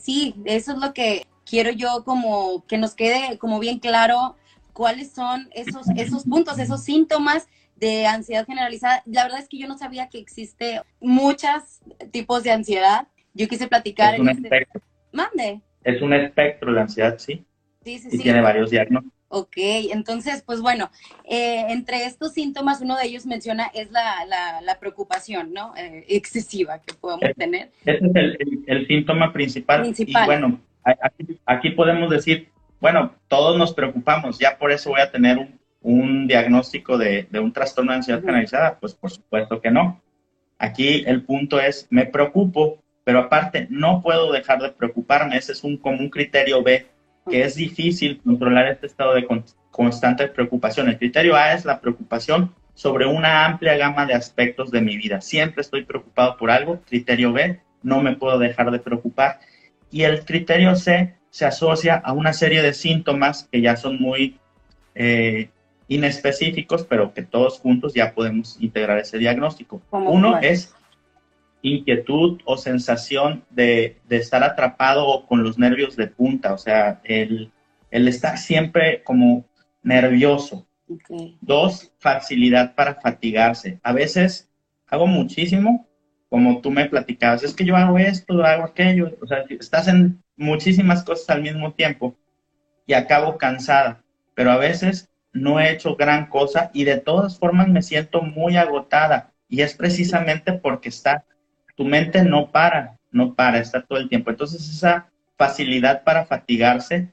sí, 0.00 0.34
eso 0.44 0.72
es 0.72 0.78
lo 0.78 0.92
que 0.92 1.24
quiero 1.44 1.70
yo 1.70 2.02
como 2.04 2.64
que 2.66 2.78
nos 2.78 2.94
quede 2.94 3.38
como 3.38 3.60
bien 3.60 3.78
claro 3.78 4.36
cuáles 4.72 5.12
son 5.12 5.48
esos, 5.52 5.86
esos 5.96 6.24
puntos, 6.24 6.58
esos 6.58 6.82
síntomas 6.82 7.46
de 7.76 8.06
ansiedad 8.06 8.46
generalizada. 8.46 9.02
La 9.06 9.24
verdad 9.24 9.40
es 9.40 9.48
que 9.48 9.58
yo 9.58 9.68
no 9.68 9.76
sabía 9.76 10.08
que 10.08 10.18
existe 10.18 10.80
muchos 11.00 11.80
tipos 12.10 12.42
de 12.42 12.52
ansiedad. 12.52 13.08
Yo 13.34 13.48
quise 13.48 13.68
platicar. 13.68 14.14
Es 14.14 14.20
un 14.20 14.28
este 14.28 14.42
espectro. 14.42 14.80
Mande. 15.12 15.60
Es 15.84 16.00
un 16.00 16.12
espectro 16.12 16.70
la 16.70 16.82
ansiedad, 16.82 17.18
sí. 17.18 17.44
Sí, 17.84 17.98
sí, 17.98 18.08
y 18.12 18.18
tiene 18.18 18.40
varios 18.40 18.70
diagnósticos. 18.70 19.21
Ok, 19.34 19.54
entonces, 19.56 20.42
pues 20.44 20.60
bueno, 20.60 20.90
eh, 21.24 21.64
entre 21.70 22.04
estos 22.04 22.34
síntomas, 22.34 22.82
uno 22.82 22.98
de 22.98 23.06
ellos 23.06 23.24
menciona 23.24 23.70
es 23.72 23.90
la, 23.90 24.26
la, 24.62 24.78
preocupación, 24.78 25.54
¿no? 25.54 25.74
Eh, 25.74 26.04
excesiva 26.08 26.82
que 26.82 26.92
podemos 26.92 27.34
tener. 27.38 27.70
Ese 27.86 28.04
es 28.04 28.36
el, 28.66 28.86
síntoma 28.86 29.32
principal. 29.32 29.90
Y 29.96 30.12
bueno, 30.26 30.60
aquí, 31.46 31.70
podemos 31.70 32.10
decir, 32.10 32.50
bueno, 32.78 33.14
todos 33.28 33.56
nos 33.56 33.72
preocupamos, 33.72 34.38
ya 34.38 34.58
por 34.58 34.70
eso 34.70 34.90
voy 34.90 35.00
a 35.00 35.10
tener 35.10 35.38
un, 35.38 35.58
un 35.80 36.26
diagnóstico 36.26 36.98
de, 36.98 37.26
de, 37.30 37.40
un 37.40 37.54
trastorno 37.54 37.92
de 37.92 37.96
ansiedad 37.96 38.20
generalizada. 38.20 38.78
Pues 38.78 38.92
por 38.92 39.10
supuesto 39.10 39.62
que 39.62 39.70
no. 39.70 39.98
Aquí 40.58 41.04
el 41.06 41.22
punto 41.22 41.58
es, 41.58 41.86
me 41.88 42.04
preocupo, 42.04 42.82
pero 43.02 43.20
aparte 43.20 43.66
no 43.70 44.02
puedo 44.02 44.30
dejar 44.30 44.60
de 44.60 44.72
preocuparme. 44.72 45.38
Ese 45.38 45.52
es 45.52 45.64
un, 45.64 45.78
como 45.78 46.00
un 46.00 46.10
criterio 46.10 46.62
B 46.62 46.91
que 47.28 47.42
es 47.42 47.54
difícil 47.54 48.20
controlar 48.24 48.68
este 48.68 48.86
estado 48.86 49.14
de 49.14 49.26
constante 49.70 50.28
preocupación. 50.28 50.88
El 50.88 50.98
criterio 50.98 51.36
A 51.36 51.52
es 51.52 51.64
la 51.64 51.80
preocupación 51.80 52.54
sobre 52.74 53.06
una 53.06 53.44
amplia 53.44 53.76
gama 53.76 54.06
de 54.06 54.14
aspectos 54.14 54.70
de 54.70 54.80
mi 54.80 54.96
vida. 54.96 55.20
Siempre 55.20 55.60
estoy 55.60 55.84
preocupado 55.84 56.36
por 56.36 56.50
algo. 56.50 56.80
Criterio 56.88 57.32
B, 57.32 57.60
no 57.82 58.00
me 58.00 58.16
puedo 58.16 58.38
dejar 58.38 58.70
de 58.70 58.78
preocupar. 58.78 59.40
Y 59.90 60.02
el 60.02 60.24
criterio 60.24 60.74
C 60.74 61.14
se 61.30 61.44
asocia 61.44 61.96
a 61.96 62.12
una 62.12 62.32
serie 62.32 62.62
de 62.62 62.74
síntomas 62.74 63.48
que 63.50 63.60
ya 63.60 63.76
son 63.76 64.00
muy 64.00 64.38
eh, 64.94 65.48
inespecíficos, 65.88 66.84
pero 66.84 67.12
que 67.12 67.22
todos 67.22 67.58
juntos 67.58 67.94
ya 67.94 68.14
podemos 68.14 68.56
integrar 68.60 68.98
ese 68.98 69.18
diagnóstico. 69.18 69.80
Uno 69.90 70.38
es 70.38 70.74
inquietud 71.62 72.40
o 72.44 72.56
sensación 72.56 73.44
de, 73.50 74.00
estar 74.10 74.42
atrapado 74.42 75.26
con 75.26 75.42
los 75.42 75.58
nervios 75.58 75.96
de 75.96 76.08
punta, 76.08 76.52
o 76.52 76.58
sea, 76.58 77.00
el, 77.04 77.50
el 77.90 78.08
estar 78.08 78.36
siempre 78.36 79.02
como 79.02 79.46
nervioso. 79.82 80.66
Dos, 81.40 81.90
facilidad 81.98 82.74
para 82.74 82.96
fatigarse. 82.96 83.80
A 83.82 83.92
veces 83.92 84.50
hago 84.88 85.06
muchísimo, 85.06 85.88
como 86.28 86.60
tú 86.60 86.70
me 86.70 86.88
platicabas, 86.88 87.42
es 87.42 87.54
que 87.54 87.64
yo 87.64 87.76
hago 87.76 87.98
esto, 87.98 88.44
hago 88.44 88.64
aquello, 88.64 89.16
o 89.22 89.26
sea, 89.26 89.44
estás 89.48 89.88
en 89.88 90.22
muchísimas 90.36 91.02
cosas 91.02 91.30
al 91.30 91.42
mismo 91.42 91.72
tiempo 91.72 92.16
y 92.86 92.94
acabo 92.94 93.38
cansada, 93.38 94.02
pero 94.34 94.50
a 94.50 94.58
veces 94.58 95.10
no 95.32 95.60
he 95.60 95.72
hecho 95.72 95.96
gran 95.96 96.26
cosa 96.26 96.70
y 96.74 96.84
de 96.84 96.98
todas 96.98 97.38
formas 97.38 97.68
me 97.68 97.82
siento 97.82 98.22
muy 98.22 98.56
agotada 98.56 99.32
y 99.48 99.62
es 99.62 99.74
precisamente 99.74 100.52
porque 100.52 100.88
está 100.88 101.24
tu 101.74 101.84
mente 101.84 102.22
no 102.24 102.50
para, 102.50 102.98
no 103.10 103.34
para, 103.34 103.58
está 103.58 103.82
todo 103.82 103.98
el 103.98 104.08
tiempo. 104.08 104.30
Entonces 104.30 104.68
esa 104.68 105.10
facilidad 105.36 106.04
para 106.04 106.24
fatigarse, 106.26 107.12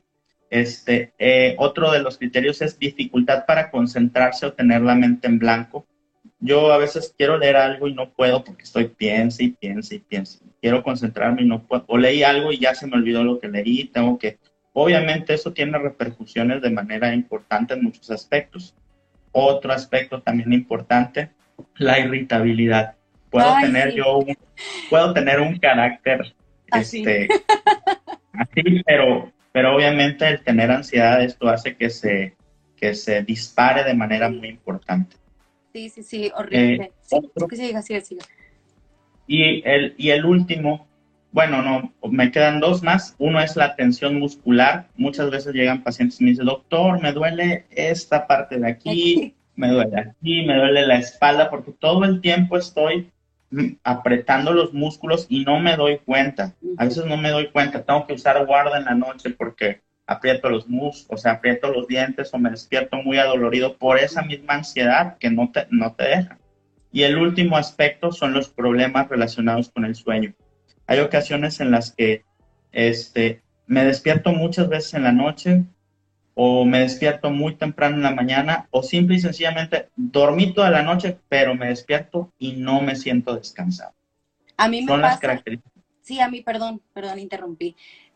este, 0.50 1.14
eh, 1.20 1.56
otro 1.58 1.92
de 1.92 2.00
los 2.00 2.18
criterios 2.18 2.62
es 2.62 2.78
dificultad 2.80 3.46
para 3.46 3.70
concentrarse 3.70 4.46
o 4.46 4.54
tener 4.54 4.82
la 4.82 4.96
mente 4.96 5.28
en 5.28 5.40
blanco. 5.40 5.86
Yo 6.40 6.72
a 6.72 6.78
veces 6.78 7.14
quiero 7.18 7.38
leer 7.38 7.58
algo 7.58 7.88
y 7.88 7.94
no 7.94 8.12
puedo 8.12 8.44
porque 8.44 8.64
estoy 8.64 8.86
piense 8.88 9.44
y 9.44 9.50
piense 9.52 9.96
y 9.96 10.00
piense. 10.00 10.40
Quiero 10.62 10.84
concentrarme 10.84 11.44
y 11.44 11.46
no 11.46 11.64
puedo. 11.64 11.86
O 11.88 11.98
leí 11.98 12.24
algo 12.24 12.52
y 12.52 12.60
ya 12.60 12.74
se 12.74 12.88
me 12.88 12.96
olvidó 12.96 13.24
lo 13.24 13.40
que 13.40 13.50
leí. 13.50 13.86
Tengo 13.86 14.18
que. 14.18 14.40
Obviamente 14.74 15.34
eso 15.34 15.52
tiene 15.52 15.78
repercusiones 15.78 16.62
de 16.62 16.70
manera 16.70 17.14
importante 17.14 17.74
en 17.74 17.84
muchos 17.84 18.10
aspectos. 18.10 18.76
Otro 19.32 19.74
aspecto 19.74 20.22
también 20.22 20.54
importante, 20.54 21.32
la 21.76 22.00
irritabilidad 22.00 22.96
puedo 23.30 23.54
tener 23.62 23.94
yo 23.94 24.18
un, 24.18 24.38
puedo 24.90 25.14
tener 25.14 25.40
un 25.40 25.58
carácter 25.58 26.34
así. 26.72 27.00
Este, 27.00 27.28
así, 28.34 28.84
pero, 28.86 29.32
pero 29.52 29.76
obviamente 29.76 30.28
el 30.28 30.44
tener 30.44 30.72
ansiedad 30.72 31.24
esto 31.24 31.48
hace 31.48 31.76
que 31.76 31.90
se, 31.90 32.36
que 32.76 32.94
se 32.94 33.24
dispare 33.24 33.84
de 33.84 33.94
manera 33.94 34.30
muy 34.30 34.50
importante. 34.50 35.16
Sí, 35.74 35.90
sí, 35.90 36.04
sí, 36.04 36.32
horrible. 36.36 36.86
Eh, 36.86 36.92
sí, 37.02 37.18
que 37.50 37.56
siga, 37.56 37.82
siga, 37.82 38.02
siga. 38.02 38.26
Y 39.28 39.62
el, 39.68 39.94
y 39.98 40.10
el 40.10 40.26
último 40.26 40.90
bueno, 41.32 41.62
no, 41.62 41.94
me 42.10 42.32
quedan 42.32 42.60
dos 42.60 42.82
más. 42.82 43.16
Uno 43.20 43.40
es 43.40 43.56
la 43.56 43.76
tensión 43.76 44.18
muscular. 44.18 44.88
Muchas 44.96 45.30
veces 45.30 45.54
llegan 45.54 45.84
pacientes 45.84 46.20
y 46.20 46.24
me 46.24 46.32
dicen, 46.32 46.46
doctor, 46.46 47.02
me 47.02 47.12
duele 47.12 47.66
esta 47.70 48.26
parte 48.26 48.58
de 48.58 48.68
aquí, 48.68 49.36
me 49.56 49.70
duele 49.70 50.00
aquí, 50.00 50.46
me 50.46 50.56
duele 50.56 50.88
la 50.88 50.98
espalda, 50.98 51.50
porque 51.50 51.72
todo 51.72 52.04
el 52.04 52.22
tiempo 52.22 52.58
estoy 52.58 53.12
apretando 53.84 54.54
los 54.54 54.74
músculos 54.74 55.26
y 55.30 55.44
no 55.44 55.60
me 55.60 55.76
doy 55.76 56.00
cuenta. 56.00 56.56
A 56.78 56.86
veces 56.86 57.06
no 57.06 57.18
me 57.18 57.32
doy 57.32 57.50
cuenta. 57.50 57.84
Tengo 57.84 58.06
que 58.06 58.14
usar 58.14 58.46
guarda 58.46 58.78
en 58.78 58.86
la 58.86 58.96
noche 58.96 59.32
porque 59.32 59.82
aprieto 60.06 60.50
los 60.50 60.68
músculos, 60.68 61.08
o 61.10 61.18
sea, 61.22 61.34
aprieto 61.34 61.72
los 61.72 61.88
dientes 61.88 62.34
o 62.34 62.40
me 62.40 62.50
despierto 62.50 62.98
muy 62.98 63.18
adolorido 63.18 63.78
por 63.78 64.00
esa 64.00 64.24
misma 64.24 64.56
ansiedad 64.56 65.18
que 65.20 65.30
no 65.30 65.52
te, 65.52 65.68
no 65.70 65.94
te 65.94 66.04
deja. 66.04 66.40
Y 66.92 67.04
el 67.04 67.18
último 67.18 67.58
aspecto 67.58 68.12
son 68.12 68.34
los 68.34 68.50
problemas 68.50 69.08
relacionados 69.08 69.70
con 69.70 69.86
el 69.86 69.96
sueño. 69.96 70.34
Hay 70.88 71.00
ocasiones 71.00 71.60
en 71.60 71.70
las 71.70 71.92
que 71.92 72.24
este, 72.72 73.44
me 73.68 73.84
despierto 73.84 74.32
muchas 74.32 74.68
veces 74.68 74.96
en 74.96 75.04
la 75.04 75.12
noche 75.12 75.66
o 76.42 76.64
me 76.64 76.80
despierto 76.80 77.32
muy 77.32 77.56
temprano 77.56 77.98
en 77.98 78.04
la 78.04 78.12
mañana 78.12 78.70
o 78.72 78.82
simple 78.82 79.18
y 79.18 79.20
sencillamente 79.20 79.90
dormí 79.98 80.54
toda 80.54 80.70
la 80.70 80.84
noche, 80.84 81.18
pero 81.28 81.54
me 81.54 81.68
despierto 81.68 82.32
y 82.40 82.54
no 82.54 82.80
me 82.80 82.96
siento 82.96 83.36
descansado. 83.36 83.92
A 84.56 84.70
mí 84.70 84.80
me 84.80 84.88
Son 84.88 85.02
las 85.02 85.20
características. 85.20 85.84
Sí, 86.02 86.22
a 86.22 86.30
mí, 86.30 86.40
perdón, 86.42 86.82
perdón, 86.94 87.20
interrumpí. 87.20 87.76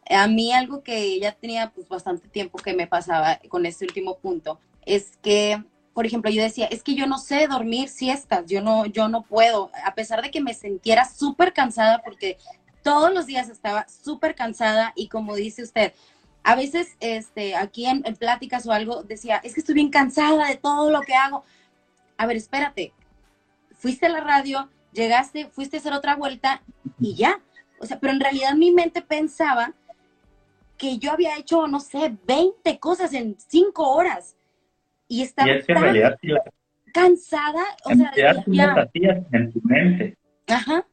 A 0.09 0.25
mí 0.29 0.53
algo 0.53 0.83
que 0.83 1.19
ya 1.19 1.33
tenía 1.33 1.71
pues 1.75 1.89
bastante 1.89 2.29
tiempo 2.29 2.59
que 2.59 2.73
me 2.73 2.87
pasaba 2.87 3.41
con 3.49 3.65
este 3.65 3.83
último 3.83 4.17
punto 4.17 4.57
es 4.85 5.17
que 5.21 5.61
por 5.93 6.05
ejemplo, 6.07 6.31
yo 6.31 6.41
decía, 6.41 6.65
es 6.67 6.81
que 6.81 6.95
yo 6.95 7.05
no 7.05 7.19
sé 7.19 7.45
dormir 7.45 7.87
siestas, 7.87 8.45
yo 8.47 8.63
no, 8.63 8.87
yo 8.87 9.09
no 9.09 9.21
puedo, 9.21 9.69
a 9.85 9.93
pesar 9.93 10.23
de 10.23 10.31
que 10.31 10.41
me 10.41 10.55
sintiera 10.55 11.05
súper 11.05 11.53
cansada, 11.53 12.01
porque 12.03 12.37
todos 12.83 13.13
los 13.13 13.25
días 13.25 13.49
estaba 13.49 13.87
súper 13.87 14.33
cansada 14.33 14.91
y 14.95 15.07
como 15.07 15.35
dice 15.35 15.61
usted, 15.61 15.93
a 16.43 16.55
veces 16.55 16.95
este, 16.99 17.55
aquí 17.55 17.85
en, 17.85 18.03
pláticas 18.15 18.65
o 18.67 18.71
algo 18.71 19.03
decía, 19.03 19.37
es 19.43 19.53
que 19.53 19.61
estoy 19.61 19.75
bien 19.75 19.89
cansada 19.89 20.47
de 20.47 20.57
todo 20.57 20.91
lo 20.91 21.01
que 21.01 21.15
hago. 21.15 21.43
A 22.17 22.25
ver, 22.25 22.37
espérate, 22.37 22.93
fuiste 23.71 24.05
a 24.05 24.09
la 24.09 24.19
radio, 24.19 24.69
llegaste, 24.91 25.47
fuiste 25.47 25.77
a 25.77 25.79
hacer 25.79 25.93
otra 25.93 26.15
vuelta 26.15 26.61
y 26.99 27.15
ya. 27.15 27.41
O 27.79 27.85
sea, 27.85 27.99
pero 27.99 28.13
en 28.13 28.19
realidad 28.19 28.53
mi 28.55 28.71
mente 28.71 29.01
pensaba 29.01 29.73
que 30.77 30.97
yo 30.97 31.11
había 31.11 31.37
hecho, 31.37 31.67
no 31.67 31.79
sé, 31.79 32.17
20 32.27 32.77
cosas 32.79 33.13
en 33.13 33.37
5 33.39 33.89
horas. 33.89 34.35
Y 35.07 35.21
estaba 35.21 35.47
cansada. 36.93 37.63
O 37.85 37.95
sea, 37.95 38.11
en 39.31 39.53
tu 39.53 39.61
mente. 39.63 40.17
Ajá. 40.47 40.85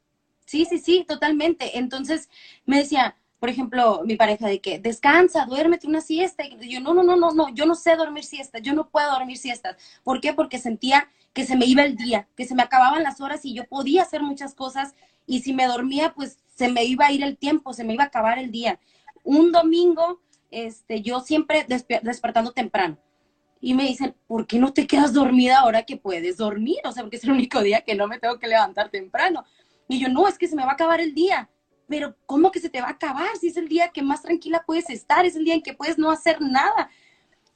Sí, 0.47 0.65
sí, 0.65 0.79
sí, 0.79 1.05
totalmente. 1.07 1.79
Entonces 1.79 2.29
me 2.67 2.79
decía, 2.79 3.17
por 3.41 3.49
ejemplo, 3.49 4.03
mi 4.05 4.17
pareja 4.17 4.47
de 4.47 4.61
que 4.61 4.79
descansa, 4.79 5.47
duérmete 5.47 5.87
una 5.87 6.03
siesta. 6.03 6.45
Y 6.45 6.71
yo, 6.71 6.81
no, 6.81 6.93
no, 6.93 7.03
no, 7.03 7.17
no, 7.17 7.33
no, 7.33 7.49
yo 7.49 7.65
no 7.65 7.75
sé 7.75 7.97
dormir 7.97 8.23
siestas, 8.23 8.61
yo 8.61 8.75
no 8.75 8.91
puedo 8.91 9.11
dormir 9.11 9.39
siestas. 9.39 9.77
¿Por 10.05 10.21
qué? 10.21 10.35
Porque 10.35 10.59
sentía 10.59 11.09
que 11.33 11.47
se 11.47 11.57
me 11.57 11.65
iba 11.65 11.83
el 11.83 11.97
día, 11.97 12.29
que 12.37 12.45
se 12.45 12.55
me 12.55 12.63
acababan 12.63 13.03
las 13.03 13.21
horas 13.21 13.45
y 13.45 13.55
yo 13.55 13.65
podía 13.65 14.03
hacer 14.03 14.23
muchas 14.23 14.55
cosas 14.55 14.95
y 15.27 15.41
si 15.41 15.55
me 15.55 15.67
dormía, 15.67 16.13
pues 16.13 16.39
se 16.55 16.69
me 16.69 16.85
iba 16.85 17.07
a 17.07 17.13
ir 17.13 17.23
el 17.23 17.39
tiempo, 17.39 17.73
se 17.73 17.83
me 17.83 17.95
iba 17.95 18.05
a 18.05 18.09
acabar 18.09 18.39
el 18.39 18.51
día. 18.51 18.79
Un 19.23 19.53
domingo, 19.53 20.21
este, 20.51 21.01
yo 21.01 21.21
siempre 21.21 21.65
despertando 21.67 22.53
temprano. 22.53 22.99
Y 23.63 23.73
me 23.75 23.85
dicen, 23.85 24.15
¿por 24.27 24.47
qué 24.47 24.59
no 24.59 24.73
te 24.75 24.87
quedas 24.87 25.15
dormida 25.15 25.61
ahora 25.61 25.85
que 25.85 25.97
puedes 25.97 26.37
dormir? 26.37 26.79
O 26.85 26.93
sea, 26.93 27.03
porque 27.03 27.17
es 27.17 27.25
el 27.25 27.31
único 27.31 27.63
día 27.63 27.83
que 27.83 27.95
no 27.95 28.07
me 28.07 28.19
tengo 28.19 28.39
que 28.39 28.49
levantar 28.49 28.91
temprano. 28.91 29.45
Y 29.89 29.99
yo, 29.99 30.09
no, 30.09 30.29
es 30.29 30.37
que 30.37 30.49
se 30.49 30.57
me 30.57 30.63
va 30.63 30.71
a 30.71 30.75
acabar 30.75 31.01
el 31.01 31.15
día. 31.15 31.49
Pero 31.91 32.15
¿cómo 32.25 32.53
que 32.53 32.61
se 32.61 32.71
te 32.71 32.81
va 32.81 32.87
a 32.87 32.93
acabar? 32.93 33.37
Si 33.37 33.49
es 33.49 33.57
el 33.57 33.69
día 33.69 33.89
que 33.89 34.01
más 34.01 34.23
tranquila 34.23 34.63
puedes 34.65 34.89
estar, 34.89 35.27
es 35.27 35.35
el 35.35 35.45
día 35.45 35.55
en 35.55 35.63
que 35.63 35.75
puedes 35.75 35.99
no 35.99 36.13
hacer 36.13 36.41
nada. 36.41 36.89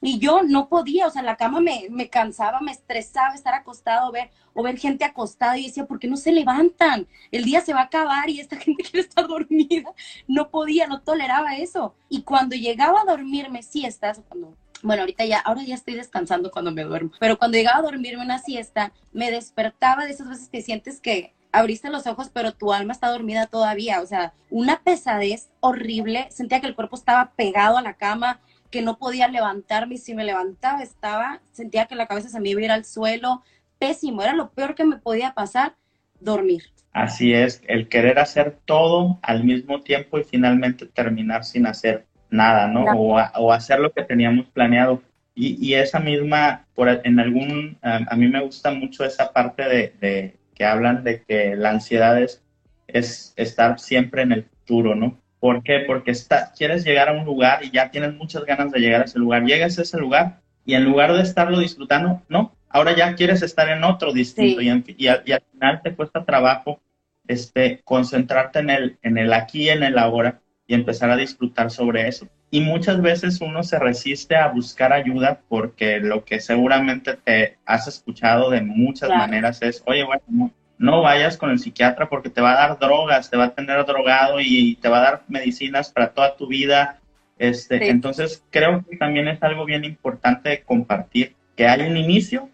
Y 0.01 0.19
yo 0.19 0.43
no 0.43 0.67
podía, 0.67 1.07
o 1.07 1.09
sea, 1.09 1.23
la 1.23 1.37
cama 1.37 1.61
me, 1.61 1.87
me 1.89 2.09
cansaba, 2.09 2.59
me 2.59 2.73
estresaba 2.73 3.33
estar 3.33 3.53
acostado, 3.53 4.11
ver, 4.11 4.29
o 4.53 4.61
ver 4.61 4.77
gente 4.77 5.05
acostada 5.05 5.57
y 5.57 5.67
decía, 5.67 5.85
¿por 5.85 5.99
qué 5.99 6.09
no 6.09 6.17
se 6.17 6.33
levantan? 6.33 7.07
El 7.31 7.45
día 7.45 7.61
se 7.61 7.73
va 7.73 7.79
a 7.79 7.85
acabar 7.85 8.29
y 8.29 8.41
esta 8.41 8.57
gente 8.59 8.83
quiere 8.83 9.07
estar 9.07 9.25
dormida. 9.25 9.93
No 10.27 10.49
podía, 10.49 10.85
no 10.85 11.01
toleraba 11.01 11.55
eso. 11.55 11.95
Y 12.09 12.23
cuando 12.23 12.57
llegaba 12.57 13.01
a 13.01 13.05
dormirme 13.05 13.63
siestas, 13.63 14.21
cuando 14.27 14.57
bueno, 14.83 15.01
ahorita 15.01 15.25
ya, 15.25 15.39
ahora 15.39 15.63
ya 15.63 15.75
estoy 15.75 15.95
descansando 15.95 16.51
cuando 16.51 16.71
me 16.71 16.83
duermo, 16.83 17.11
pero 17.19 17.39
cuando 17.39 17.57
llegaba 17.57 17.79
a 17.79 17.81
dormirme 17.81 18.23
una 18.23 18.37
siesta, 18.37 18.91
me 19.13 19.31
despertaba 19.31 20.05
de 20.05 20.11
esas 20.11 20.29
veces 20.29 20.49
que 20.49 20.61
sientes 20.61 20.99
que 20.99 21.33
abriste 21.55 21.89
los 21.89 22.05
ojos, 22.05 22.29
pero 22.33 22.53
tu 22.53 22.73
alma 22.73 22.93
está 22.93 23.09
dormida 23.09 23.47
todavía. 23.47 24.01
O 24.01 24.05
sea, 24.05 24.33
una 24.49 24.81
pesadez 24.83 25.49
horrible. 25.61 26.27
Sentía 26.29 26.61
que 26.61 26.67
el 26.67 26.75
cuerpo 26.75 26.95
estaba 26.95 27.31
pegado 27.35 27.77
a 27.77 27.81
la 27.81 27.93
cama, 27.93 28.39
que 28.69 28.81
no 28.81 28.97
podía 28.97 29.27
levantarme 29.27 29.95
y 29.95 29.97
si 29.97 30.13
me 30.13 30.25
levantaba 30.25 30.83
estaba, 30.83 31.41
sentía 31.51 31.85
que 31.85 31.95
la 31.95 32.07
cabeza 32.07 32.29
se 32.29 32.39
me 32.39 32.49
iba 32.49 32.61
a 32.61 32.65
ir 32.65 32.71
al 32.71 32.85
suelo. 32.85 33.43
Pésimo, 33.79 34.21
era 34.21 34.33
lo 34.33 34.49
peor 34.51 34.75
que 34.75 34.85
me 34.85 34.97
podía 34.97 35.33
pasar, 35.33 35.75
dormir. 36.19 36.63
Así 36.91 37.33
es, 37.33 37.61
el 37.67 37.89
querer 37.89 38.19
hacer 38.19 38.57
todo 38.65 39.19
al 39.21 39.43
mismo 39.43 39.81
tiempo 39.81 40.17
y 40.17 40.23
finalmente 40.23 40.85
terminar 40.85 41.43
sin 41.43 41.67
hacer 41.67 42.05
nada, 42.29 42.67
¿no? 42.67 42.85
O, 42.85 43.51
hacer 43.51 43.79
lo 43.79 43.91
que 43.91 44.03
teníamos 44.03 44.45
planeado. 44.47 45.01
Y, 45.37 45.73
esa 45.73 45.99
misma, 45.99 46.65
por, 46.75 46.87
en 46.87 47.19
algún, 47.19 47.77
a, 47.81 48.15
mí 48.15 48.29
me 48.29 48.41
gusta 48.41 48.71
mucho 48.71 49.03
esa 49.03 49.33
parte 49.33 49.63
de 49.99 50.37
que 50.55 50.65
hablan 50.65 51.03
de 51.03 51.21
que 51.23 51.55
la 51.55 51.69
ansiedad 51.69 52.19
es, 52.19 52.41
estar 52.87 53.77
siempre 53.77 54.21
en 54.21 54.31
el 54.31 54.43
futuro, 54.45 54.95
¿no? 54.95 55.19
¿Por 55.39 55.61
qué? 55.63 55.79
Porque 55.85 56.11
está, 56.11 56.53
quieres 56.57 56.85
llegar 56.85 57.09
a 57.09 57.11
un 57.11 57.25
lugar 57.25 57.63
y 57.63 57.71
ya 57.71 57.91
tienes 57.91 58.13
muchas 58.13 58.45
ganas 58.45 58.71
de 58.71 58.79
llegar 58.79 59.01
a 59.01 59.05
ese 59.05 59.19
lugar. 59.19 59.43
Llegas 59.43 59.77
a 59.77 59.81
ese 59.81 59.97
lugar 59.99 60.39
y 60.65 60.75
en 60.75 60.85
lugar 60.85 61.13
de 61.13 61.21
estarlo 61.21 61.59
disfrutando, 61.59 62.21
no, 62.29 62.55
ahora 62.69 62.95
ya 62.95 63.15
quieres 63.15 63.41
estar 63.41 63.69
en 63.69 63.83
otro 63.83 64.13
distinto 64.13 64.61
y, 64.61 64.67
y, 64.97 65.07
al 65.07 65.43
final 65.51 65.81
te 65.83 65.93
cuesta 65.93 66.23
trabajo 66.23 66.81
este, 67.27 67.81
concentrarte 67.83 68.59
en 68.59 68.69
el, 68.69 68.97
en 69.01 69.17
el 69.17 69.33
aquí, 69.33 69.69
en 69.69 69.83
el 69.83 69.97
ahora 69.97 70.39
y 70.67 70.73
empezar 70.73 71.11
a 71.11 71.17
disfrutar 71.17 71.69
sobre 71.71 72.07
eso. 72.07 72.27
Y 72.49 72.61
muchas 72.61 73.01
veces 73.01 73.41
uno 73.41 73.63
se 73.63 73.79
resiste 73.79 74.35
a 74.35 74.47
buscar 74.47 74.93
ayuda 74.93 75.41
porque 75.47 75.99
lo 75.99 76.23
que 76.23 76.39
seguramente 76.39 77.15
te 77.15 77.57
has 77.65 77.87
escuchado 77.87 78.49
de 78.49 78.61
muchas 78.61 79.09
maneras 79.09 79.61
es, 79.61 79.83
oye, 79.85 80.03
bueno, 80.03 80.51
no, 80.77 81.01
vayas 81.01 81.37
con 81.37 81.51
el 81.51 81.59
psiquiatra 81.59 82.09
porque 82.09 82.29
te 82.29 82.41
va 82.41 82.53
a 82.53 82.67
dar 82.67 82.79
drogas, 82.79 83.29
te 83.29 83.37
va 83.37 83.45
a 83.45 83.55
tener 83.55 83.85
drogado 83.85 84.39
y 84.39 84.75
te 84.77 84.89
va 84.89 84.99
a 84.99 85.03
dar 85.03 85.23
medicinas 85.27 85.89
para 85.89 86.13
toda 86.13 86.35
tu 86.35 86.47
vida. 86.47 86.99
Este, 87.37 87.89
Entonces, 87.89 88.43
creo 88.49 88.83
que 88.89 88.97
también 88.97 89.27
es 89.27 89.41
algo 89.43 89.65
bien 89.65 89.83
importante 89.83 90.63
compartir, 90.63 91.35
que 91.55 91.67
hay 91.67 91.81
un 91.81 91.97
inicio 91.97 92.49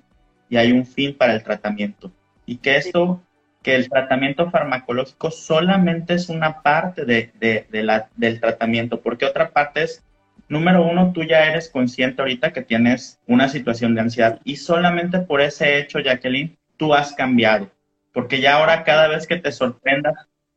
y 0.49 0.57
hay 0.57 0.71
un 0.71 0.85
fin 0.85 1.15
para 1.15 1.33
el 1.33 1.43
tratamiento. 1.43 2.11
Y 2.45 2.57
que 2.57 2.75
esto 2.77 3.21
que 3.61 3.75
el 3.75 3.89
tratamiento 3.89 4.49
farmacológico 4.49 5.31
solamente 5.31 6.15
es 6.15 6.29
una 6.29 6.61
parte 6.61 7.05
de, 7.05 7.65
la, 7.71 8.09
del 8.15 8.39
tratamiento, 8.39 9.01
porque 9.01 9.25
otra 9.25 9.51
parte 9.51 9.83
es, 9.83 10.03
número 10.49 10.83
uno, 10.83 11.11
tú 11.13 11.23
ya 11.23 11.45
eres 11.45 11.69
consciente 11.69 12.21
ahorita 12.21 12.53
que 12.53 12.61
tienes 12.61 13.19
una 13.27 13.49
situación 13.49 13.93
de 13.93 14.01
ansiedad 14.01 14.39
y 14.43 14.57
solamente 14.57 15.19
por 15.19 15.41
ese 15.41 15.77
hecho, 15.77 15.99
Jacqueline, 15.99 16.57
tú 16.77 16.93
has 16.93 17.13
cambiado, 17.13 17.69
porque 18.13 18.41
ya 18.41 18.55
ahora 18.55 18.83
cada 18.83 19.07
vez 19.07 19.27
que 19.27 19.37
te 19.37 19.51
sorprendas 19.51 20.15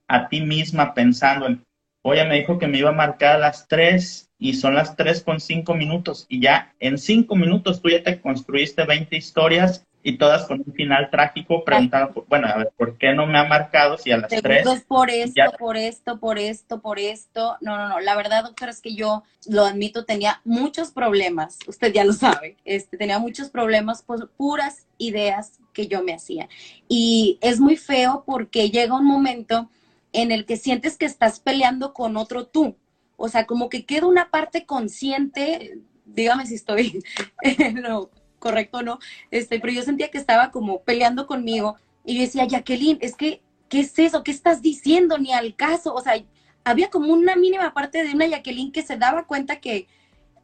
a 0.09 0.29
ti 0.29 0.41
misma 0.41 0.95
pensando 0.95 1.47
en, 1.47 1.65
oye, 2.03 2.25
me 2.25 2.37
dijo 2.37 2.59
que 2.59 2.67
me 2.67 2.79
iba 2.79 2.91
a 2.91 2.95
marcar 2.95 3.37
a 3.37 3.39
las 3.39 3.69
tres 3.69 4.31
y 4.39 4.55
son 4.55 4.75
las 4.75 4.97
tres 4.97 5.23
con 5.23 5.41
cinco 5.41 5.75
minutos 5.75 6.27
y 6.29 6.41
ya 6.41 6.75
en 6.81 6.99
cinco 6.99 7.37
minutos 7.37 7.81
tú 7.81 7.91
ya 7.91 8.03
te 8.03 8.21
construiste 8.21 8.85
20 8.85 9.17
historias 9.17 9.87
y 10.07 10.19
todas 10.19 10.47
con 10.47 10.63
un 10.65 10.75
final 10.75 11.09
trágico 11.11 11.65
preguntando, 11.65 12.27
bueno, 12.29 12.47
a 12.47 12.59
ver, 12.59 12.73
¿por 12.77 12.99
qué 12.99 13.15
no 13.15 13.27
me 13.27 13.39
ha 13.39 13.45
marcado 13.45 13.97
si 13.97 14.13
a 14.13 14.19
las 14.19 14.29
tres? 14.29 14.85
por 14.87 15.09
esto, 15.09 15.51
por 15.59 15.79
esto, 15.79 16.21
por 16.21 16.39
esto, 16.39 16.81
por 16.83 16.99
esto. 16.99 17.57
No, 17.63 17.79
no, 17.79 17.89
no, 17.89 18.01
la 18.01 18.15
verdad, 18.15 18.45
doctor, 18.45 18.69
es 18.69 18.83
que 18.83 18.95
yo, 18.95 19.23
lo 19.49 19.65
admito, 19.65 20.05
tenía 20.05 20.43
muchos 20.45 20.91
problemas, 20.91 21.59
usted 21.67 21.91
ya 21.91 22.05
lo 22.05 22.13
sabe, 22.13 22.59
este, 22.67 22.99
tenía 22.99 23.19
muchos 23.19 23.49
problemas 23.49 24.03
por 24.03 24.29
puras 24.29 24.87
ideas 24.99 25.59
que 25.73 25.89
yo 25.89 26.03
me 26.03 26.13
hacía. 26.13 26.51
Y 26.87 27.39
es 27.41 27.59
muy 27.59 27.79
feo 27.79 28.25
porque 28.27 28.71
llega 28.71 28.95
un 28.95 29.07
momento 29.07 29.71
en 30.13 30.33
el 30.33 30.45
que 30.45 30.59
sientes 30.59 30.99
que 30.99 31.07
estás 31.07 31.41
peleando 31.41 31.95
con 31.95 32.19
otro 32.19 32.47
tú. 32.47 32.77
O 33.17 33.29
sea, 33.29 33.47
como 33.47 33.71
que 33.71 33.87
queda 33.87 34.07
una 34.07 34.31
parte 34.31 34.67
consciente, 34.67 35.79
dígame 36.05 36.45
si 36.45 36.57
estoy 36.57 37.03
no, 37.75 38.11
correcto 38.45 38.79
o 38.79 38.83
no, 38.83 38.99
este, 39.31 39.59
pero 39.59 39.73
yo 39.73 39.83
sentía 39.83 40.11
que 40.11 40.19
estaba 40.19 40.51
como 40.51 40.83
peleando 40.83 41.27
conmigo 41.27 41.77
y 42.05 42.17
yo 42.17 42.21
decía, 42.21 42.45
Jacqueline, 42.45 42.99
es 43.01 43.17
que, 43.17 43.41
¿qué 43.71 43.81
es 43.81 43.99
eso? 43.99 44.23
¿Qué 44.23 44.31
estás 44.31 44.61
diciendo? 44.61 45.17
Ni 45.17 45.33
al 45.33 45.57
caso, 45.57 45.95
o 45.95 46.03
sea, 46.03 46.23
había 46.63 46.91
como 46.91 47.11
una 47.11 47.37
mínima 47.37 47.73
parte 47.73 48.05
de 48.05 48.13
una 48.13 48.27
Jacqueline 48.27 48.71
que 48.71 48.83
se 48.83 48.99
daba 48.99 49.27
cuenta 49.27 49.57
que, 49.57 49.89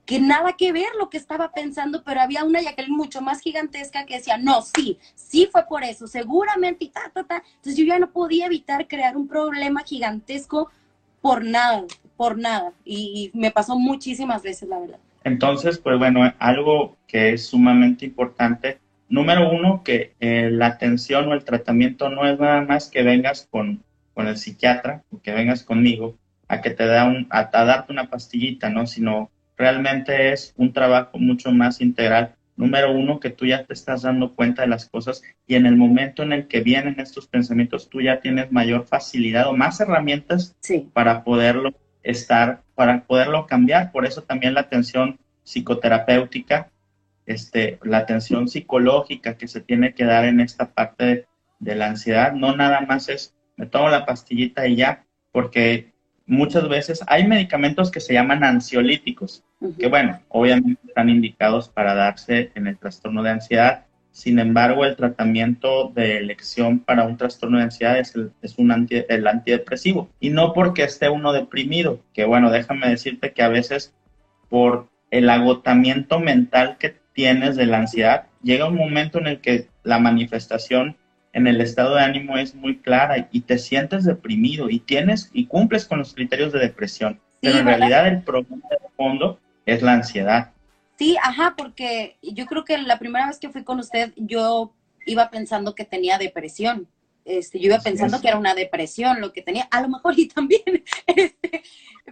que 0.06 0.18
nada 0.18 0.54
que 0.56 0.72
ver 0.72 0.88
lo 0.98 1.10
que 1.10 1.18
estaba 1.18 1.52
pensando, 1.52 2.02
pero 2.02 2.22
había 2.22 2.44
una 2.44 2.62
Jacqueline 2.62 2.96
mucho 2.96 3.20
más 3.20 3.40
gigantesca 3.40 4.06
que 4.06 4.16
decía, 4.16 4.38
no, 4.38 4.62
sí, 4.62 4.98
sí 5.14 5.46
fue 5.52 5.66
por 5.66 5.84
eso, 5.84 6.06
seguramente, 6.06 6.86
y 6.86 6.88
ta, 6.88 7.10
ta, 7.12 7.24
ta. 7.24 7.42
Entonces 7.56 7.76
yo 7.76 7.84
ya 7.84 7.98
no 7.98 8.10
podía 8.10 8.46
evitar 8.46 8.88
crear 8.88 9.18
un 9.18 9.28
problema 9.28 9.82
gigantesco 9.82 10.70
por 11.20 11.44
nada, 11.44 11.84
por 12.16 12.38
nada. 12.38 12.72
Y, 12.84 13.30
me 13.34 13.50
pasó 13.50 13.78
muchísimas 13.78 14.42
veces, 14.42 14.68
la 14.68 14.78
verdad. 14.78 14.98
Entonces, 15.24 15.78
pues 15.78 15.98
bueno, 15.98 16.33
algo 16.38 16.96
que 17.06 17.33
es 17.33 17.46
sumamente 17.46 18.04
importante. 18.04 18.78
Número 19.09 19.50
uno, 19.50 19.83
que 19.85 20.14
eh, 20.20 20.50
la 20.50 20.66
atención 20.66 21.28
o 21.28 21.35
el 21.35 21.44
tratamiento 21.44 22.09
no 22.09 22.26
es 22.26 22.38
nada 22.38 22.62
más 22.62 22.88
que 22.88 23.02
vengas 23.02 23.48
con, 23.50 23.83
con 24.14 24.28
el 24.28 24.37
psiquiatra 24.37 25.02
o 25.11 25.20
que 25.20 25.33
vengas 25.33 25.64
conmigo 25.64 26.16
a 26.48 26.61
que 26.61 26.70
te 26.70 26.87
da 26.87 27.04
un, 27.04 27.26
a, 27.30 27.50
a 27.52 27.64
darte 27.64 27.92
una 27.92 28.09
pastillita, 28.09 28.70
¿no? 28.70 28.87
Sino 28.87 29.30
realmente 29.56 30.33
es 30.33 30.54
un 30.56 30.72
trabajo 30.72 31.18
mucho 31.18 31.52
más 31.52 31.80
integral 31.80 32.35
Número 32.61 32.92
uno, 32.92 33.20
que 33.20 33.30
tú 33.30 33.46
ya 33.46 33.64
te 33.64 33.72
estás 33.72 34.02
dando 34.02 34.35
cuenta 34.35 34.61
de 34.61 34.68
las 34.68 34.87
cosas 34.87 35.22
y 35.46 35.54
en 35.54 35.64
el 35.64 35.76
momento 35.76 36.22
en 36.22 36.35
el 36.35 36.46
que 36.46 36.61
vienen 36.61 37.00
estos 37.00 37.26
pensamientos, 37.26 37.88
tú 37.88 38.02
ya 38.02 38.20
tienes 38.20 38.52
mayor 38.52 38.85
facilidad 38.87 39.48
o 39.48 39.56
más 39.56 39.80
herramientas 39.80 40.54
para 40.92 41.24
poderlo 41.24 41.72
estar, 42.02 42.62
para 42.74 43.04
poderlo 43.04 43.46
cambiar. 43.46 43.92
Por 43.92 44.06
eso 44.06 44.22
también 44.22 44.54
la 44.54 44.62
atención 44.62 45.18
psicoterapéutica, 45.44 46.70
este, 47.26 47.78
la 47.82 47.98
atención 47.98 48.48
psicológica 48.48 49.36
que 49.36 49.48
se 49.48 49.60
tiene 49.60 49.94
que 49.94 50.04
dar 50.04 50.24
en 50.24 50.40
esta 50.40 50.70
parte 50.70 51.04
de, 51.04 51.26
de 51.58 51.74
la 51.74 51.86
ansiedad, 51.86 52.32
no 52.32 52.56
nada 52.56 52.80
más 52.80 53.08
es 53.08 53.34
me 53.60 53.66
tomo 53.66 53.90
la 53.90 54.06
pastillita 54.06 54.66
y 54.66 54.76
ya, 54.76 55.04
porque 55.32 55.92
muchas 56.26 56.66
veces 56.66 57.00
hay 57.06 57.26
medicamentos 57.26 57.90
que 57.90 58.00
se 58.00 58.14
llaman 58.14 58.42
ansiolíticos, 58.42 59.44
que 59.78 59.86
bueno, 59.86 60.18
obviamente 60.30 60.80
están 60.88 61.10
indicados 61.10 61.68
para 61.68 61.94
darse 61.94 62.52
en 62.54 62.66
el 62.66 62.78
trastorno 62.78 63.22
de 63.22 63.30
ansiedad. 63.30 63.84
Sin 64.12 64.38
embargo, 64.38 64.85
el 64.85 64.96
tratamiento 64.96 65.92
de 65.94 66.18
elección 66.18 66.81
para 66.81 67.05
un 67.05 67.16
trastorno 67.16 67.59
de 67.59 67.64
ansiedad 67.64 67.99
es, 67.99 68.14
el, 68.16 68.33
es 68.42 68.59
un 68.59 68.88
el 68.90 69.27
antidepresivo. 69.27 70.11
Y 70.18 70.31
no 70.31 70.53
porque 70.53 70.83
esté 70.83 71.09
uno 71.09 71.33
deprimido, 71.33 72.01
que 72.12 72.25
bueno, 72.25 72.51
déjame 72.51 72.88
decirte 72.88 73.33
que 73.33 73.42
a 73.42 73.49
veces 73.49 73.94
por 74.49 74.88
el 75.11 75.31
agotamiento 75.31 76.18
mental 76.20 76.77
que 76.79 76.96
tienes 77.12 77.57
de 77.57 77.66
la 77.66 77.79
ansiedad, 77.79 78.27
llega 78.42 78.68
un 78.68 78.77
momento 78.77 79.18
en 79.18 79.27
el 79.27 79.40
que 79.40 79.68
la 79.83 79.99
manifestación 79.99 80.96
en 81.33 81.46
el 81.46 81.61
estado 81.61 81.94
de 81.94 82.03
ánimo 82.03 82.37
es 82.38 82.55
muy 82.55 82.79
clara 82.79 83.29
y 83.31 83.42
te 83.42 83.59
sientes 83.59 84.05
deprimido 84.05 84.68
y 84.68 84.81
tienes 84.81 85.31
y 85.33 85.46
cumples 85.46 85.85
con 85.85 85.99
los 85.99 86.14
criterios 86.14 86.53
de 86.53 86.59
depresión. 86.59 87.20
pero 87.40 87.59
en 87.59 87.66
realidad 87.66 88.09
el 88.09 88.23
problema 88.23 88.66
de 88.70 88.79
fondo 88.96 89.38
es 89.66 89.83
la 89.83 89.92
ansiedad. 89.92 90.51
Sí, 91.00 91.16
ajá, 91.22 91.54
porque 91.56 92.18
yo 92.20 92.44
creo 92.44 92.62
que 92.62 92.76
la 92.76 92.98
primera 92.98 93.26
vez 93.26 93.38
que 93.38 93.48
fui 93.48 93.64
con 93.64 93.78
usted 93.80 94.12
yo 94.16 94.74
iba 95.06 95.30
pensando 95.30 95.74
que 95.74 95.86
tenía 95.86 96.18
depresión. 96.18 96.88
Este, 97.24 97.58
yo 97.58 97.68
iba 97.68 97.78
pensando 97.78 98.20
que 98.20 98.28
era 98.28 98.36
una 98.36 98.54
depresión 98.54 99.18
lo 99.18 99.32
que 99.32 99.40
tenía, 99.40 99.66
a 99.70 99.80
lo 99.80 99.88
mejor 99.88 100.12
y 100.18 100.28
también, 100.28 100.84
este, 101.06 101.62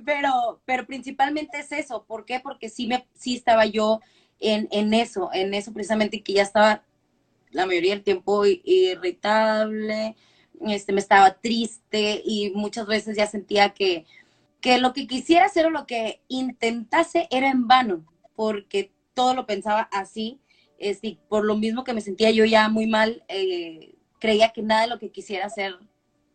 pero, 0.06 0.62
pero 0.64 0.86
principalmente 0.86 1.58
es 1.58 1.70
eso. 1.70 2.06
¿Por 2.06 2.24
qué? 2.24 2.40
Porque 2.40 2.70
sí, 2.70 2.86
me, 2.86 3.06
sí 3.12 3.36
estaba 3.36 3.66
yo 3.66 4.00
en, 4.40 4.68
en 4.70 4.94
eso, 4.94 5.28
en 5.34 5.52
eso 5.52 5.70
precisamente 5.74 6.22
que 6.22 6.32
ya 6.32 6.42
estaba 6.44 6.82
la 7.50 7.66
mayoría 7.66 7.92
del 7.92 8.04
tiempo 8.04 8.46
irritable, 8.46 10.16
este, 10.66 10.94
me 10.94 11.00
estaba 11.00 11.34
triste 11.34 12.22
y 12.24 12.52
muchas 12.54 12.86
veces 12.86 13.18
ya 13.18 13.26
sentía 13.26 13.74
que, 13.74 14.06
que 14.62 14.78
lo 14.78 14.94
que 14.94 15.06
quisiera 15.06 15.44
hacer 15.44 15.66
o 15.66 15.70
lo 15.70 15.86
que 15.86 16.22
intentase 16.28 17.28
era 17.30 17.50
en 17.50 17.68
vano, 17.68 18.06
porque 18.38 18.92
todo 19.14 19.34
lo 19.34 19.46
pensaba 19.46 19.88
así, 19.90 20.38
este, 20.78 21.18
por 21.28 21.44
lo 21.44 21.56
mismo 21.56 21.82
que 21.82 21.92
me 21.92 22.00
sentía 22.00 22.30
yo 22.30 22.44
ya 22.44 22.68
muy 22.68 22.86
mal, 22.86 23.24
eh, 23.26 23.96
creía 24.20 24.50
que 24.50 24.62
nada 24.62 24.82
de 24.82 24.86
lo 24.86 25.00
que 25.00 25.10
quisiera 25.10 25.46
hacer 25.46 25.74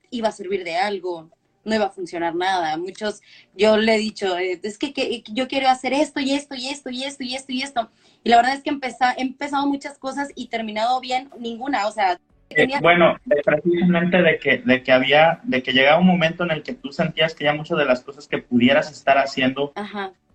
iba 0.09 0.27
a 0.27 0.33
servir 0.33 0.65
de 0.65 0.75
algo, 0.75 1.29
no 1.63 1.73
iba 1.73 1.85
a 1.85 1.91
funcionar 1.91 2.35
nada. 2.35 2.75
Muchos, 2.75 3.21
yo 3.55 3.77
le 3.77 3.95
he 3.95 3.99
dicho, 3.99 4.37
eh, 4.37 4.59
es 4.61 4.77
que, 4.77 4.91
que, 4.91 5.23
yo 5.31 5.47
quiero 5.47 5.69
hacer 5.69 5.93
esto 5.93 6.19
y 6.19 6.33
esto 6.33 6.55
y 6.55 6.67
esto 6.67 6.89
y 6.89 7.05
esto 7.05 7.23
y 7.23 7.35
esto 7.35 7.51
y 7.53 7.61
esto. 7.61 7.89
Y 8.21 8.29
la 8.29 8.35
verdad 8.35 8.55
es 8.55 8.63
que 8.63 8.71
he 8.71 9.21
empezado 9.21 9.65
muchas 9.65 9.97
cosas 9.97 10.27
y 10.35 10.47
terminado 10.47 10.99
bien 10.99 11.29
ninguna, 11.39 11.87
o 11.87 11.91
sea... 11.93 12.19
Eh, 12.49 12.67
bueno, 12.81 13.15
precisamente 13.45 14.21
de 14.21 14.39
que, 14.39 14.57
de 14.57 14.83
que 14.83 14.91
había, 14.91 15.39
de 15.43 15.63
que 15.63 15.71
llegaba 15.71 16.01
un 16.01 16.07
momento 16.07 16.43
en 16.43 16.51
el 16.51 16.63
que 16.63 16.73
tú 16.73 16.91
sentías 16.91 17.33
que 17.33 17.45
ya 17.45 17.53
muchas 17.53 17.77
de 17.77 17.85
las 17.85 18.01
cosas 18.01 18.27
que 18.27 18.39
pudieras 18.39 18.91
estar 18.91 19.17
haciendo, 19.17 19.71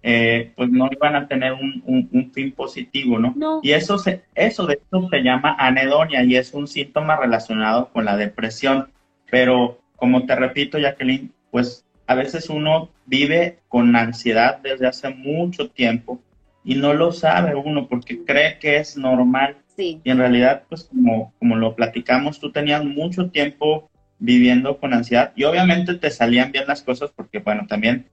eh, 0.03 0.53
pues 0.57 0.71
no 0.71 0.89
iban 0.91 1.17
a 1.17 1.27
tener 1.27 1.53
un, 1.53 1.83
un, 1.85 2.31
fin 2.33 2.53
positivo, 2.53 3.19
¿no? 3.19 3.61
Y 3.63 3.73
eso, 3.73 3.99
se, 3.99 4.23
eso 4.35 4.67
de 4.67 4.75
esto 4.75 5.09
se 5.11 5.23
llama 5.23 5.57
anedonia 5.59 6.23
y 6.23 6.37
es 6.37 6.55
un 6.55 6.69
síntoma 6.69 7.17
relacionado 7.17 7.91
con 7.93 8.05
la 8.05 8.17
depresión. 8.17 8.89
Pero, 9.31 9.79
como 9.97 10.25
te 10.25 10.37
repito, 10.37 10.79
Jacqueline, 10.79 11.33
pues 11.51 11.85
a 12.07 12.15
veces 12.15 12.49
uno 12.49 12.91
vive 13.07 13.59
con 13.69 13.95
ansiedad 13.97 14.59
desde 14.63 14.87
hace 14.87 15.11
mucho 15.11 15.69
tiempo 15.69 16.21
y 16.65 16.77
no 16.77 16.95
lo 16.95 17.13
sabe 17.13 17.55
uno 17.55 17.89
porque 17.89 18.25
cree 18.25 18.59
que 18.59 18.77
es 18.77 18.97
normal. 18.97 19.57
Y 19.77 20.01
en 20.05 20.19
realidad, 20.19 20.65
pues 20.69 20.85
como, 20.85 21.33
como 21.39 21.55
lo 21.55 21.77
platicamos, 21.77 22.41
tú 22.41 22.51
tenías 22.51 22.85
mucho 22.85 23.31
tiempo 23.31 23.89
viviendo 24.19 24.79
con 24.79 24.93
ansiedad 24.93 25.33
y 25.37 25.45
obviamente 25.45 25.95
te 25.95 26.11
salían 26.11 26.51
bien 26.51 26.65
las 26.67 26.83
cosas 26.83 27.13
porque, 27.15 27.39
bueno, 27.39 27.67
también 27.69 28.07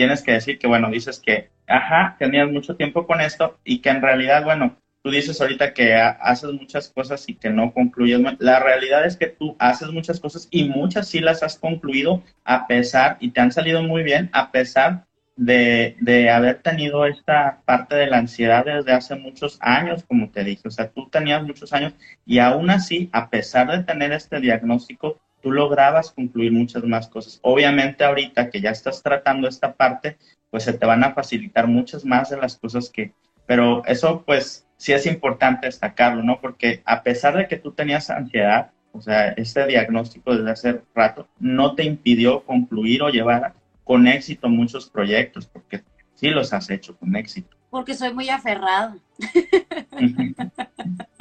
tienes 0.00 0.22
que 0.22 0.32
decir 0.32 0.58
que, 0.58 0.66
bueno, 0.66 0.90
dices 0.90 1.20
que, 1.20 1.50
ajá, 1.66 2.16
tenías 2.18 2.50
mucho 2.50 2.74
tiempo 2.74 3.06
con 3.06 3.20
esto 3.20 3.58
y 3.64 3.80
que 3.80 3.90
en 3.90 4.00
realidad, 4.00 4.42
bueno, 4.44 4.78
tú 5.02 5.10
dices 5.10 5.38
ahorita 5.38 5.74
que 5.74 5.94
haces 5.94 6.52
muchas 6.52 6.88
cosas 6.88 7.28
y 7.28 7.34
que 7.34 7.50
no 7.50 7.74
concluyes. 7.74 8.18
La 8.38 8.60
realidad 8.60 9.04
es 9.04 9.18
que 9.18 9.26
tú 9.26 9.56
haces 9.58 9.90
muchas 9.90 10.18
cosas 10.18 10.48
y 10.50 10.64
muchas 10.64 11.06
sí 11.06 11.20
las 11.20 11.42
has 11.42 11.58
concluido 11.58 12.22
a 12.44 12.66
pesar, 12.66 13.18
y 13.20 13.32
te 13.32 13.42
han 13.42 13.52
salido 13.52 13.82
muy 13.82 14.02
bien, 14.02 14.30
a 14.32 14.50
pesar 14.50 15.04
de, 15.36 15.96
de, 16.00 16.30
haber 16.30 16.62
tenido 16.62 17.04
esta 17.04 17.60
parte 17.66 17.94
de 17.94 18.06
la 18.06 18.16
ansiedad 18.16 18.64
desde 18.64 18.92
hace 18.92 19.16
muchos 19.16 19.58
años, 19.60 20.02
como 20.04 20.30
te 20.30 20.44
dije. 20.44 20.66
O 20.66 20.70
sea, 20.70 20.88
tú 20.88 21.10
tenías 21.10 21.42
muchos 21.42 21.74
años 21.74 21.92
y 22.24 22.38
aún 22.38 22.70
así, 22.70 23.10
a 23.12 23.28
pesar 23.28 23.70
de 23.70 23.84
tener 23.84 24.12
este 24.12 24.40
diagnóstico, 24.40 25.20
tú 25.40 25.52
lograbas 25.52 26.10
concluir 26.10 26.52
muchas 26.52 26.84
más 26.84 27.08
cosas. 27.08 27.38
Obviamente 27.42 28.04
ahorita 28.04 28.50
que 28.50 28.60
ya 28.60 28.70
estás 28.70 29.02
tratando 29.02 29.48
esta 29.48 29.74
parte, 29.74 30.18
pues 30.50 30.64
se 30.64 30.72
te 30.72 30.86
van 30.86 31.04
a 31.04 31.12
facilitar 31.12 31.66
muchas 31.66 32.04
más 32.04 32.30
de 32.30 32.36
las 32.36 32.56
cosas 32.56 32.90
que, 32.90 33.12
pero 33.46 33.84
eso 33.86 34.22
pues 34.24 34.66
sí 34.76 34.92
es 34.92 35.06
importante 35.06 35.66
destacarlo, 35.66 36.22
¿no? 36.22 36.40
Porque 36.40 36.82
a 36.84 37.02
pesar 37.02 37.36
de 37.36 37.48
que 37.48 37.56
tú 37.56 37.72
tenías 37.72 38.10
ansiedad, 38.10 38.70
o 38.92 39.00
sea, 39.00 39.28
este 39.30 39.66
diagnóstico 39.66 40.34
desde 40.34 40.50
hace 40.50 40.80
rato, 40.94 41.28
no 41.38 41.74
te 41.74 41.84
impidió 41.84 42.44
concluir 42.44 43.02
o 43.02 43.10
llevar 43.10 43.54
con 43.84 44.06
éxito 44.06 44.48
muchos 44.48 44.88
proyectos, 44.88 45.46
porque 45.46 45.82
sí 46.14 46.30
los 46.30 46.52
has 46.52 46.70
hecho 46.70 46.96
con 46.96 47.14
éxito. 47.16 47.56
Porque 47.70 47.94
soy 47.94 48.12
muy 48.12 48.28
aferrada. 48.28 48.96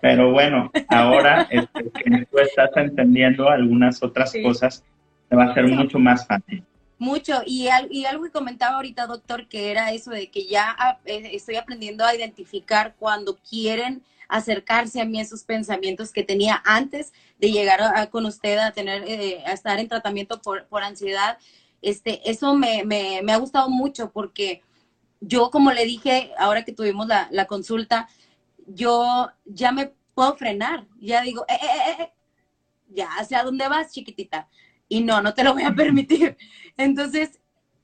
Pero 0.00 0.32
bueno, 0.32 0.70
ahora 0.88 1.46
este, 1.50 1.90
que 1.90 2.26
tú 2.30 2.38
estás 2.38 2.70
entendiendo 2.76 3.48
algunas 3.48 4.02
otras 4.02 4.32
cosas, 4.42 4.84
te 5.28 5.36
va 5.36 5.44
a 5.44 5.54
ser 5.54 5.66
mucho 5.66 5.98
más 5.98 6.26
fácil. 6.26 6.64
Mucho, 6.98 7.42
y, 7.46 7.68
y, 7.90 8.04
algo 8.06 8.24
que 8.24 8.30
comentaba 8.30 8.76
ahorita, 8.76 9.06
doctor, 9.06 9.46
que 9.46 9.70
era 9.70 9.92
eso 9.92 10.10
de 10.10 10.30
que 10.30 10.46
ya 10.46 10.74
ah, 10.76 10.98
eh, 11.04 11.30
estoy 11.32 11.54
aprendiendo 11.54 12.04
a 12.04 12.14
identificar 12.14 12.96
cuando 12.98 13.36
quieren 13.36 14.02
acercarse 14.28 15.00
a 15.00 15.04
mí 15.04 15.20
esos 15.20 15.44
pensamientos 15.44 16.12
que 16.12 16.22
tenía 16.22 16.60
antes 16.64 17.12
de 17.38 17.50
llegar 17.50 18.10
con 18.10 18.26
usted 18.26 18.58
a 18.58 18.72
tener, 18.72 19.04
eh, 19.06 19.42
a 19.46 19.52
estar 19.52 19.78
en 19.78 19.88
tratamiento 19.88 20.40
por, 20.42 20.66
por 20.66 20.82
ansiedad. 20.82 21.38
Este, 21.80 22.28
eso 22.28 22.54
me, 22.54 22.84
me, 22.84 23.20
me, 23.22 23.32
ha 23.32 23.38
gustado 23.38 23.70
mucho 23.70 24.10
porque 24.10 24.62
yo, 25.20 25.50
como 25.50 25.72
le 25.72 25.84
dije, 25.84 26.32
ahora 26.36 26.64
que 26.64 26.72
tuvimos 26.72 27.06
la, 27.06 27.28
la 27.30 27.46
consulta, 27.46 28.08
yo 28.68 29.30
ya 29.44 29.72
me 29.72 29.92
puedo 30.14 30.36
frenar, 30.36 30.86
ya 31.00 31.22
digo, 31.22 31.44
eh, 31.48 31.58
eh, 31.62 32.02
eh, 32.02 32.12
ya, 32.88 33.08
¿hacia 33.18 33.42
dónde 33.42 33.68
vas, 33.68 33.92
chiquitita? 33.92 34.48
Y 34.88 35.00
no, 35.00 35.20
no 35.20 35.34
te 35.34 35.44
lo 35.44 35.54
voy 35.54 35.64
a 35.64 35.74
permitir. 35.74 36.36
Entonces, 36.76 37.40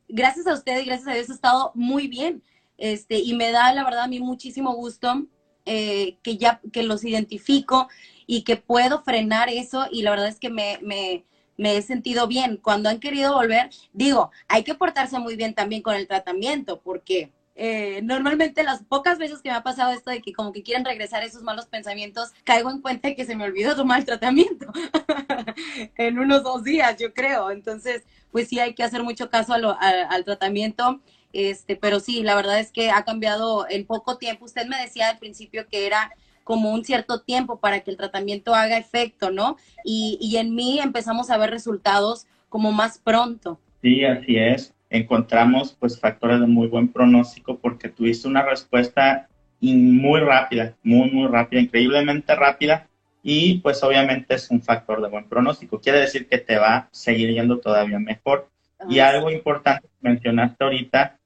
gracias 0.09 0.47
a 0.47 0.55
usted 0.55 0.81
y 0.81 0.87
gracias 0.87 1.09
a 1.09 1.14
Dios 1.14 1.31
he 1.31 1.33
estado 1.33 1.73
muy 1.75 2.09
bien. 2.09 2.42
Este, 2.77 3.18
y 3.18 3.35
me 3.35 3.53
da, 3.53 3.73
la 3.73 3.85
verdad, 3.85 4.05
a 4.05 4.09
mí 4.09 4.20
muchísimo 4.20 4.75
gusto 4.75 5.27
eh, 5.66 6.18
que 6.23 6.37
ya 6.37 6.61
que 6.73 6.83
los 6.83 7.05
identifico 7.05 7.88
y 8.27 8.42
que 8.42 8.57
puedo 8.57 9.03
frenar 9.03 9.49
eso 9.49 9.87
y 9.90 10.03
la 10.03 10.11
verdad 10.11 10.29
es 10.29 10.38
que 10.38 10.51
me, 10.51 10.79
me, 10.83 11.25
me, 11.57 11.77
he 11.77 11.83
sentido 11.83 12.27
bien. 12.27 12.59
Cuando 12.59 12.88
han 12.88 13.01
querido 13.01 13.35
volver, 13.35 13.70
digo, 13.92 14.31
hay 14.49 14.64
que 14.64 14.75
portarse 14.75 15.18
muy 15.18 15.37
bien 15.37 15.55
también 15.55 15.83
con 15.83 15.94
el 15.94 16.07
tratamiento 16.07 16.81
porque 16.81 17.33
eh, 17.55 18.01
normalmente 18.03 18.64
las 18.64 18.83
pocas 18.83 19.19
veces 19.19 19.40
que 19.43 19.51
me 19.51 19.57
ha 19.57 19.62
pasado 19.62 19.93
esto 19.93 20.11
de 20.11 20.21
que 20.21 20.33
como 20.33 20.53
que 20.53 20.62
quieren 20.62 20.85
regresar 20.85 21.23
esos 21.23 21.43
malos 21.43 21.67
pensamientos, 21.67 22.33
caigo 22.45 22.71
en 22.71 22.81
cuenta 22.81 23.09
de 23.09 23.17
que 23.17 23.25
se 23.25 23.37
me 23.37 23.45
olvidó 23.45 23.77
tomar 23.77 24.01
el 24.01 24.05
tratamiento 24.05 24.67
en 25.97 26.19
unos 26.19 26.43
dos 26.43 26.64
días, 26.64 26.97
yo 26.99 27.12
creo. 27.14 27.51
Entonces, 27.51 28.03
pues 28.33 28.49
sí 28.49 28.59
hay 28.59 28.75
que 28.75 28.83
hacer 28.83 29.03
mucho 29.03 29.31
caso 29.31 29.55
al 29.55 30.25
tratamiento 30.25 31.01
este, 31.35 31.75
pero 31.75 31.99
sí, 31.99 32.23
la 32.23 32.37
verdad 32.37 32.61
es 32.61 32.71
que 32.71 32.90
ha 32.90 33.05
cambiado 33.05 33.67
en 33.69 33.85
poco 33.85 34.17
tiempo. 34.17 34.45
Usted 34.45 34.67
me 34.67 34.81
decía 34.81 35.11
al 35.11 35.19
principio 35.19 35.67
que 35.69 35.85
era 35.87 36.12
como 36.45 36.73
un 36.73 36.85
cierto 36.85 37.23
tiempo 37.23 37.59
para 37.59 37.81
que 37.81 37.90
el 37.90 37.97
tratamiento 37.97 38.55
haga 38.55 38.79
efecto, 38.79 39.31
¿no? 39.31 39.57
Y, 39.85 40.17
y 40.21 40.37
en 40.37 40.55
mí 40.55 40.79
empezamos 40.79 41.31
a 41.31 41.37
ver 41.37 41.51
resultados 41.51 42.27
como 42.49 42.71
más 42.71 42.99
pronto. 42.99 43.59
Sí, 43.83 44.05
así 44.05 44.37
es. 44.37 44.73
Encontramos 44.90 45.77
pues 45.79 45.99
factores 45.99 46.40
de 46.40 46.47
muy 46.47 46.68
buen 46.68 46.88
pronóstico 46.88 47.59
porque 47.59 47.88
tuviste 47.88 48.29
una 48.29 48.42
respuesta 48.42 49.29
muy 49.61 50.20
rápida, 50.20 50.77
muy, 50.83 51.11
muy 51.11 51.29
rápida, 51.29 51.61
increíblemente 51.61 52.35
rápida 52.35 52.88
y 53.23 53.59
pues 53.61 53.83
obviamente 53.83 54.35
es 54.35 54.51
un 54.51 54.62
factor 54.62 55.01
de 55.01 55.09
buen 55.09 55.29
pronóstico. 55.29 55.81
Quiere 55.81 56.01
decir 56.01 56.29
que 56.29 56.38
te 56.38 56.59
va 56.59 56.77
a 56.77 56.88
seguir 56.92 57.33
yendo 57.33 57.59
todavía 57.59 57.99
mejor. 57.99 58.51
Y 58.88 58.99
algo 58.99 59.31
importante 59.31 59.88
que 59.88 60.09
mencionaste 60.09 60.62
ahorita 60.62 61.18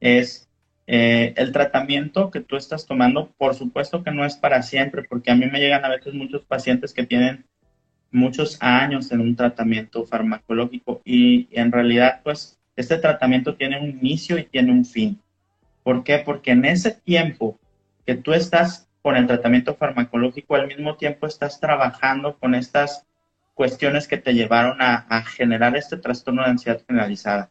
es 0.00 0.46
eh, 0.86 1.32
el 1.36 1.52
tratamiento 1.52 2.30
que 2.30 2.40
tú 2.40 2.56
estás 2.56 2.86
tomando, 2.86 3.32
por 3.38 3.54
supuesto 3.54 4.04
que 4.04 4.10
no 4.10 4.24
es 4.26 4.36
para 4.36 4.62
siempre, 4.62 5.04
porque 5.04 5.30
a 5.30 5.34
mí 5.34 5.46
me 5.46 5.58
llegan 5.58 5.84
a 5.84 5.88
veces 5.88 6.12
muchos 6.12 6.44
pacientes 6.44 6.92
que 6.92 7.06
tienen 7.06 7.46
muchos 8.10 8.58
años 8.60 9.10
en 9.10 9.20
un 9.20 9.34
tratamiento 9.34 10.04
farmacológico 10.04 11.00
y 11.04 11.48
en 11.50 11.72
realidad 11.72 12.20
pues 12.22 12.58
este 12.76 12.98
tratamiento 12.98 13.56
tiene 13.56 13.80
un 13.80 13.88
inicio 13.88 14.38
y 14.38 14.44
tiene 14.44 14.70
un 14.70 14.84
fin. 14.84 15.20
¿Por 15.82 16.04
qué? 16.04 16.18
Porque 16.18 16.50
en 16.50 16.64
ese 16.64 16.92
tiempo 16.92 17.58
que 18.04 18.14
tú 18.14 18.32
estás 18.32 18.88
con 19.02 19.16
el 19.16 19.26
tratamiento 19.26 19.74
farmacológico, 19.74 20.56
al 20.56 20.66
mismo 20.66 20.96
tiempo 20.96 21.26
estás 21.26 21.58
trabajando 21.60 22.36
con 22.38 22.54
estas 22.54 23.06
cuestiones 23.54 24.06
que 24.06 24.18
te 24.18 24.34
llevaron 24.34 24.78
a, 24.80 25.22
generar 25.22 25.76
este 25.76 25.96
trastorno 25.96 26.42
de 26.42 26.50
ansiedad 26.50 26.82
generalizada. 26.86 27.50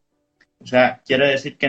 O 0.60 0.68
sea, 0.68 1.02
quiere 1.06 1.28
decir 1.28 1.58
que 1.58 1.66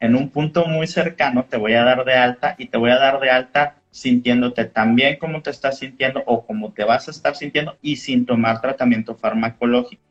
en, 0.00 0.14
un 0.14 0.28
punto 0.30 0.66
muy 0.66 0.86
cercano 0.86 1.44
te 1.44 1.56
voy 1.56 1.72
a 1.72 1.84
dar 1.84 2.04
de 2.04 2.14
alta 2.14 2.54
y 2.58 2.66
te 2.66 2.76
voy 2.76 2.90
a 2.90 2.98
dar 2.98 3.20
de 3.20 3.30
alta 3.30 3.76
sintiéndote 3.90 4.66
tan 4.66 4.94
bien 4.94 5.16
como 5.18 5.42
te 5.42 5.50
estás 5.50 5.78
sintiendo 5.78 6.22
o 6.26 6.44
como 6.44 6.72
te 6.72 6.84
vas 6.84 7.08
a 7.08 7.10
estar 7.10 7.34
sintiendo 7.36 7.78
y 7.80 7.96
sin 7.96 8.26
tomar 8.26 8.60
tratamiento 8.60 9.14
farmacológico. 9.14 10.02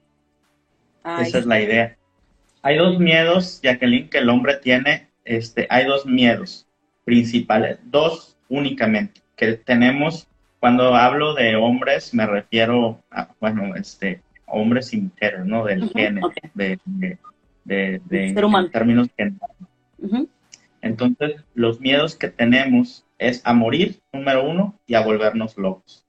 Esa 1.19 1.37
es 1.37 1.45
la 1.45 1.61
idea. 1.61 1.97
Hay 2.67 2.75
dos 2.75 2.99
miedos, 2.99 3.61
Jacqueline, 3.63 4.09
que 4.09 4.17
el 4.17 4.27
hombre 4.27 4.57
tiene. 4.57 5.07
Este, 5.23 5.67
hay 5.69 5.85
dos 5.85 6.05
miedos 6.05 6.67
principales, 7.05 7.79
dos 7.85 8.35
únicamente, 8.49 9.21
que 9.37 9.53
tenemos, 9.53 10.27
cuando 10.59 10.93
hablo 10.93 11.33
de 11.33 11.55
hombres, 11.55 12.13
me 12.13 12.25
refiero 12.25 13.01
a, 13.09 13.29
bueno, 13.39 13.73
este, 13.77 14.19
hombres 14.47 14.93
mujeres, 14.93 15.45
¿no? 15.45 15.63
Del 15.63 15.89
género, 15.91 16.29
de, 16.55 16.77
de, 17.63 18.01
en 18.09 18.71
términos 18.71 19.07
generales. 19.15 20.27
Entonces, 20.81 21.45
los 21.53 21.79
miedos 21.79 22.17
que 22.17 22.27
tenemos 22.27 23.05
es 23.17 23.41
a 23.45 23.53
morir, 23.53 24.01
número 24.11 24.43
uno, 24.43 24.77
y 24.85 24.95
a 24.95 25.05
volvernos 25.05 25.57
locos. 25.57 26.05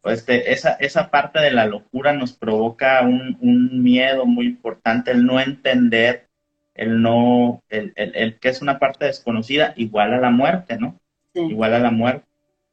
Pues 0.00 0.24
esa, 0.28 0.72
esa 0.74 1.10
parte 1.10 1.40
de 1.40 1.50
la 1.50 1.66
locura 1.66 2.12
nos 2.12 2.32
provoca 2.32 3.02
un, 3.02 3.36
un 3.40 3.82
miedo 3.82 4.26
muy 4.26 4.46
importante, 4.46 5.10
el 5.10 5.26
no 5.26 5.40
entender, 5.40 6.28
el 6.74 7.02
no, 7.02 7.62
el, 7.68 7.92
el, 7.96 8.14
el, 8.14 8.38
que 8.38 8.48
es 8.48 8.62
una 8.62 8.78
parte 8.78 9.06
desconocida, 9.06 9.74
igual 9.76 10.14
a 10.14 10.20
la 10.20 10.30
muerte, 10.30 10.78
¿no? 10.78 10.98
igual 11.34 11.74
a 11.74 11.78
la 11.78 11.90
muerte. 11.90 12.26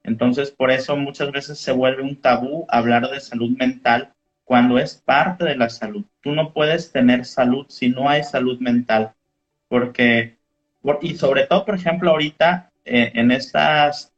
Entonces, 0.03 0.51
por 0.51 0.71
eso 0.71 0.95
muchas 0.95 1.31
veces 1.31 1.59
se 1.59 1.71
vuelve 1.71 2.03
un 2.03 2.15
tabú 2.15 2.65
hablar 2.69 3.09
de 3.09 3.19
salud 3.19 3.57
mental 3.57 4.13
cuando 4.43 4.77
es 4.77 4.95
parte 4.95 5.45
de 5.45 5.55
la 5.55 5.69
salud. 5.69 6.05
Tú 6.21 6.31
no 6.31 6.53
puedes 6.53 6.91
tener 6.91 7.25
salud 7.25 7.65
si 7.69 7.89
no 7.89 8.07
hay 8.09 8.23
salud 8.23 8.59
mental, 8.59 9.13
porque, 9.67 10.37
y 11.01 11.15
sobre 11.15 11.47
todo, 11.47 11.65
por 11.65 11.75
ejemplo, 11.75 12.11
ahorita 12.11 12.71
eh, 12.85 13.11
en 13.15 13.31
estas 13.31 14.13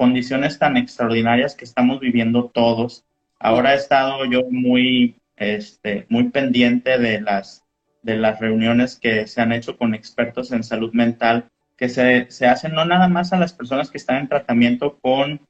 condiciones 0.00 0.58
tan 0.58 0.78
extraordinarias 0.78 1.54
que 1.54 1.66
estamos 1.66 2.00
viviendo 2.00 2.46
todos, 2.46 3.04
ahora 3.38 3.74
he 3.74 3.76
estado 3.76 4.24
yo 4.24 4.44
muy, 4.50 5.14
este, 5.36 6.06
muy 6.08 6.30
pendiente 6.30 6.96
de 6.96 7.20
las, 7.20 7.64
de 8.00 8.16
las 8.16 8.40
reuniones 8.40 8.98
que 8.98 9.26
se 9.26 9.42
han 9.42 9.52
hecho 9.52 9.76
con 9.76 9.94
expertos 9.94 10.52
en 10.52 10.64
salud 10.64 10.94
mental 10.94 11.50
que 11.76 11.90
se, 11.90 12.30
se 12.30 12.46
hacen 12.46 12.72
no 12.72 12.86
nada 12.86 13.08
más 13.08 13.34
a 13.34 13.38
las 13.38 13.52
personas 13.52 13.90
que 13.90 13.98
están 13.98 14.16
en 14.16 14.28
tratamiento 14.28 14.98
con, 15.02 15.42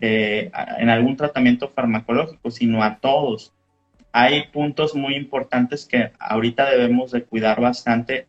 eh, 0.00 0.50
en 0.78 0.88
algún 0.88 1.14
tratamiento 1.14 1.68
farmacológico, 1.68 2.50
sino 2.50 2.82
a 2.82 3.00
todos. 3.00 3.52
Hay 4.10 4.44
puntos 4.46 4.94
muy 4.94 5.16
importantes 5.16 5.84
que 5.84 6.12
ahorita 6.18 6.70
debemos 6.70 7.10
de 7.10 7.24
cuidar 7.24 7.60
bastante, 7.60 8.26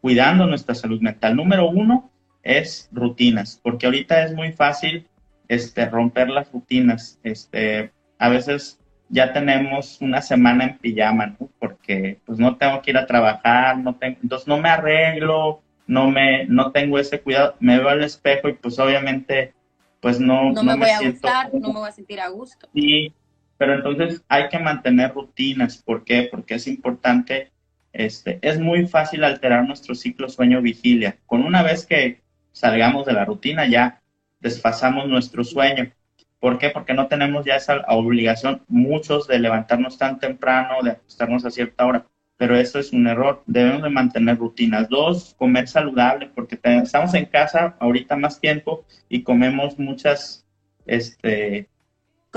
cuidando 0.00 0.46
nuestra 0.46 0.76
salud 0.76 1.00
mental. 1.00 1.34
Número 1.34 1.68
uno 1.68 2.12
es 2.44 2.88
rutinas, 2.92 3.58
porque 3.62 3.86
ahorita 3.86 4.22
es 4.24 4.34
muy 4.34 4.52
fácil 4.52 5.06
este, 5.48 5.86
romper 5.86 6.28
las 6.30 6.52
rutinas. 6.52 7.18
Este, 7.22 7.90
a 8.18 8.28
veces 8.28 8.78
ya 9.08 9.32
tenemos 9.32 10.00
una 10.00 10.22
semana 10.22 10.64
en 10.64 10.78
pijama, 10.78 11.36
¿no? 11.38 11.48
porque 11.58 12.18
pues 12.24 12.38
no 12.38 12.56
tengo 12.56 12.80
que 12.82 12.90
ir 12.90 12.98
a 12.98 13.06
trabajar, 13.06 13.78
no 13.78 13.96
tengo, 13.96 14.18
entonces 14.22 14.46
no 14.46 14.58
me 14.58 14.68
arreglo, 14.68 15.62
no 15.86 16.10
me, 16.10 16.46
no 16.46 16.72
tengo 16.72 16.98
ese 16.98 17.20
cuidado, 17.20 17.56
me 17.60 17.78
veo 17.78 17.88
al 17.88 18.02
espejo 18.02 18.48
y 18.48 18.54
pues 18.54 18.78
obviamente 18.78 19.52
pues 20.00 20.20
no, 20.20 20.52
no, 20.52 20.62
me, 20.62 20.76
voy 20.76 20.90
a 20.90 21.00
gustar, 21.00 21.54
no 21.54 21.72
me 21.72 21.78
voy 21.80 21.88
a 21.88 21.92
sentir 21.92 22.20
a 22.20 22.28
gusto. 22.28 22.68
Sí, 22.74 23.12
pero 23.56 23.74
entonces 23.74 24.22
hay 24.28 24.48
que 24.48 24.58
mantener 24.58 25.14
rutinas, 25.14 25.78
¿por 25.78 26.04
qué? 26.04 26.28
Porque 26.30 26.56
es 26.56 26.66
importante, 26.66 27.50
este, 27.92 28.38
es 28.42 28.60
muy 28.60 28.86
fácil 28.86 29.24
alterar 29.24 29.66
nuestro 29.66 29.94
ciclo 29.94 30.28
sueño-vigilia. 30.28 31.16
Con 31.24 31.42
una 31.42 31.62
vez 31.62 31.86
que 31.86 32.20
salgamos 32.54 33.04
de 33.04 33.12
la 33.12 33.26
rutina 33.26 33.66
ya 33.66 34.00
desfasamos 34.40 35.06
nuestro 35.08 35.44
sueño. 35.44 35.92
¿Por 36.40 36.58
qué? 36.58 36.70
Porque 36.70 36.94
no 36.94 37.06
tenemos 37.08 37.44
ya 37.44 37.56
esa 37.56 37.84
obligación, 37.88 38.62
muchos, 38.68 39.26
de 39.28 39.38
levantarnos 39.38 39.98
tan 39.98 40.18
temprano, 40.18 40.82
de 40.82 40.92
acostarnos 40.92 41.44
a 41.44 41.50
cierta 41.50 41.84
hora 41.84 42.06
pero 42.36 42.56
eso 42.56 42.78
es 42.78 42.92
un 42.92 43.06
error. 43.06 43.42
Debemos 43.46 43.82
de 43.82 43.90
mantener 43.90 44.36
rutinas. 44.36 44.88
Dos, 44.88 45.34
comer 45.38 45.68
saludable, 45.68 46.30
porque 46.34 46.58
estamos 46.62 47.14
en 47.14 47.26
casa 47.26 47.76
ahorita 47.78 48.16
más 48.16 48.40
tiempo 48.40 48.84
y 49.08 49.22
comemos 49.22 49.78
muchas, 49.78 50.46
este, 50.84 51.68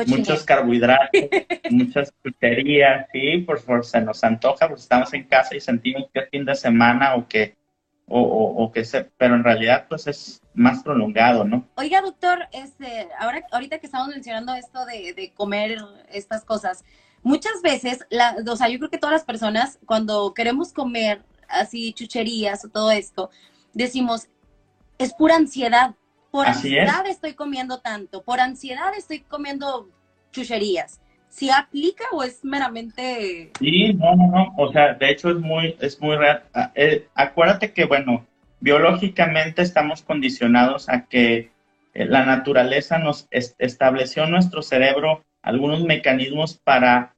muchos 0.06 0.44
carbohidratos, 0.44 1.10
muchas 1.72 2.14
fruterías, 2.22 3.08
sí, 3.12 3.40
por 3.40 3.60
favor, 3.60 3.86
se 3.86 4.00
nos 4.00 4.24
antoja, 4.24 4.68
porque 4.68 4.82
estamos 4.82 5.14
en 5.14 5.24
casa 5.24 5.56
y 5.56 5.60
sentimos 5.60 6.10
que 6.14 6.22
es 6.22 6.30
fin 6.30 6.46
de 6.46 6.56
semana 6.56 7.16
o 7.16 7.28
que, 7.28 7.57
o, 8.10 8.22
o, 8.22 8.72
que 8.72 8.86
se, 8.86 9.04
pero 9.18 9.36
en 9.36 9.44
realidad 9.44 9.86
pues 9.90 10.08
es 10.08 10.42
más 10.54 10.82
prolongado, 10.82 11.44
¿no? 11.44 11.68
Oiga, 11.76 12.02
doctor, 12.02 12.48
este, 12.54 13.10
ahora, 13.20 13.42
ahorita 13.52 13.80
que 13.80 13.86
estamos 13.86 14.08
mencionando 14.08 14.54
esto 14.54 14.86
de, 14.86 15.14
de 15.14 15.34
comer 15.34 15.78
estas 16.10 16.46
cosas, 16.46 16.86
muchas 17.22 17.62
veces, 17.62 18.06
la, 18.10 18.38
o 18.50 18.56
sea, 18.56 18.70
yo 18.70 18.78
creo 18.80 18.90
que 18.90 18.98
todas 18.98 19.14
las 19.14 19.26
personas 19.26 19.78
cuando 19.86 20.34
queremos 20.34 20.72
comer 20.72 21.24
así 21.50 21.94
chucherías 21.94 22.64
o 22.64 22.70
todo 22.70 22.92
esto, 22.92 23.30
decimos, 23.74 24.28
es 24.98 25.14
pura 25.14 25.36
ansiedad. 25.36 25.96
Por 26.32 26.48
ansiedad 26.48 27.06
estoy 27.08 27.34
comiendo 27.34 27.80
tanto, 27.80 28.22
por 28.22 28.40
ansiedad 28.40 28.94
estoy 28.98 29.22
comiendo 29.22 29.90
chucherías. 30.32 31.00
¿Si 31.30 31.50
aplica 31.50 32.06
o 32.12 32.24
es 32.24 32.44
meramente...? 32.44 33.52
Sí, 33.60 33.94
no, 33.94 34.16
no, 34.16 34.28
no. 34.28 34.54
O 34.58 34.72
sea, 34.72 34.94
de 34.94 35.12
hecho 35.12 35.30
es 35.30 35.38
muy, 35.38 35.76
es 35.80 36.02
muy 36.02 36.16
real. 36.16 36.44
Ah, 36.54 36.72
eh, 36.76 37.08
acuérdate 37.14 37.74
que, 37.74 37.86
bueno, 37.86 38.26
biológicamente 38.60 39.62
estamos 39.62 40.02
condicionados 40.02 40.90
a 40.90 41.06
que 41.06 41.52
eh, 41.94 42.06
la 42.06 42.26
naturaleza 42.26 42.98
nos 42.98 43.28
estableció 43.32 44.26
nuestro 44.28 44.62
cerebro 44.62 45.24
algunos 45.42 45.84
mecanismos 45.84 46.58
para 46.58 47.16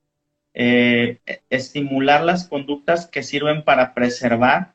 eh, 0.54 1.20
estimular 1.50 2.24
las 2.24 2.48
conductas 2.48 3.08
que 3.08 3.24
sirven 3.24 3.64
para 3.64 3.94
preservar, 3.94 4.74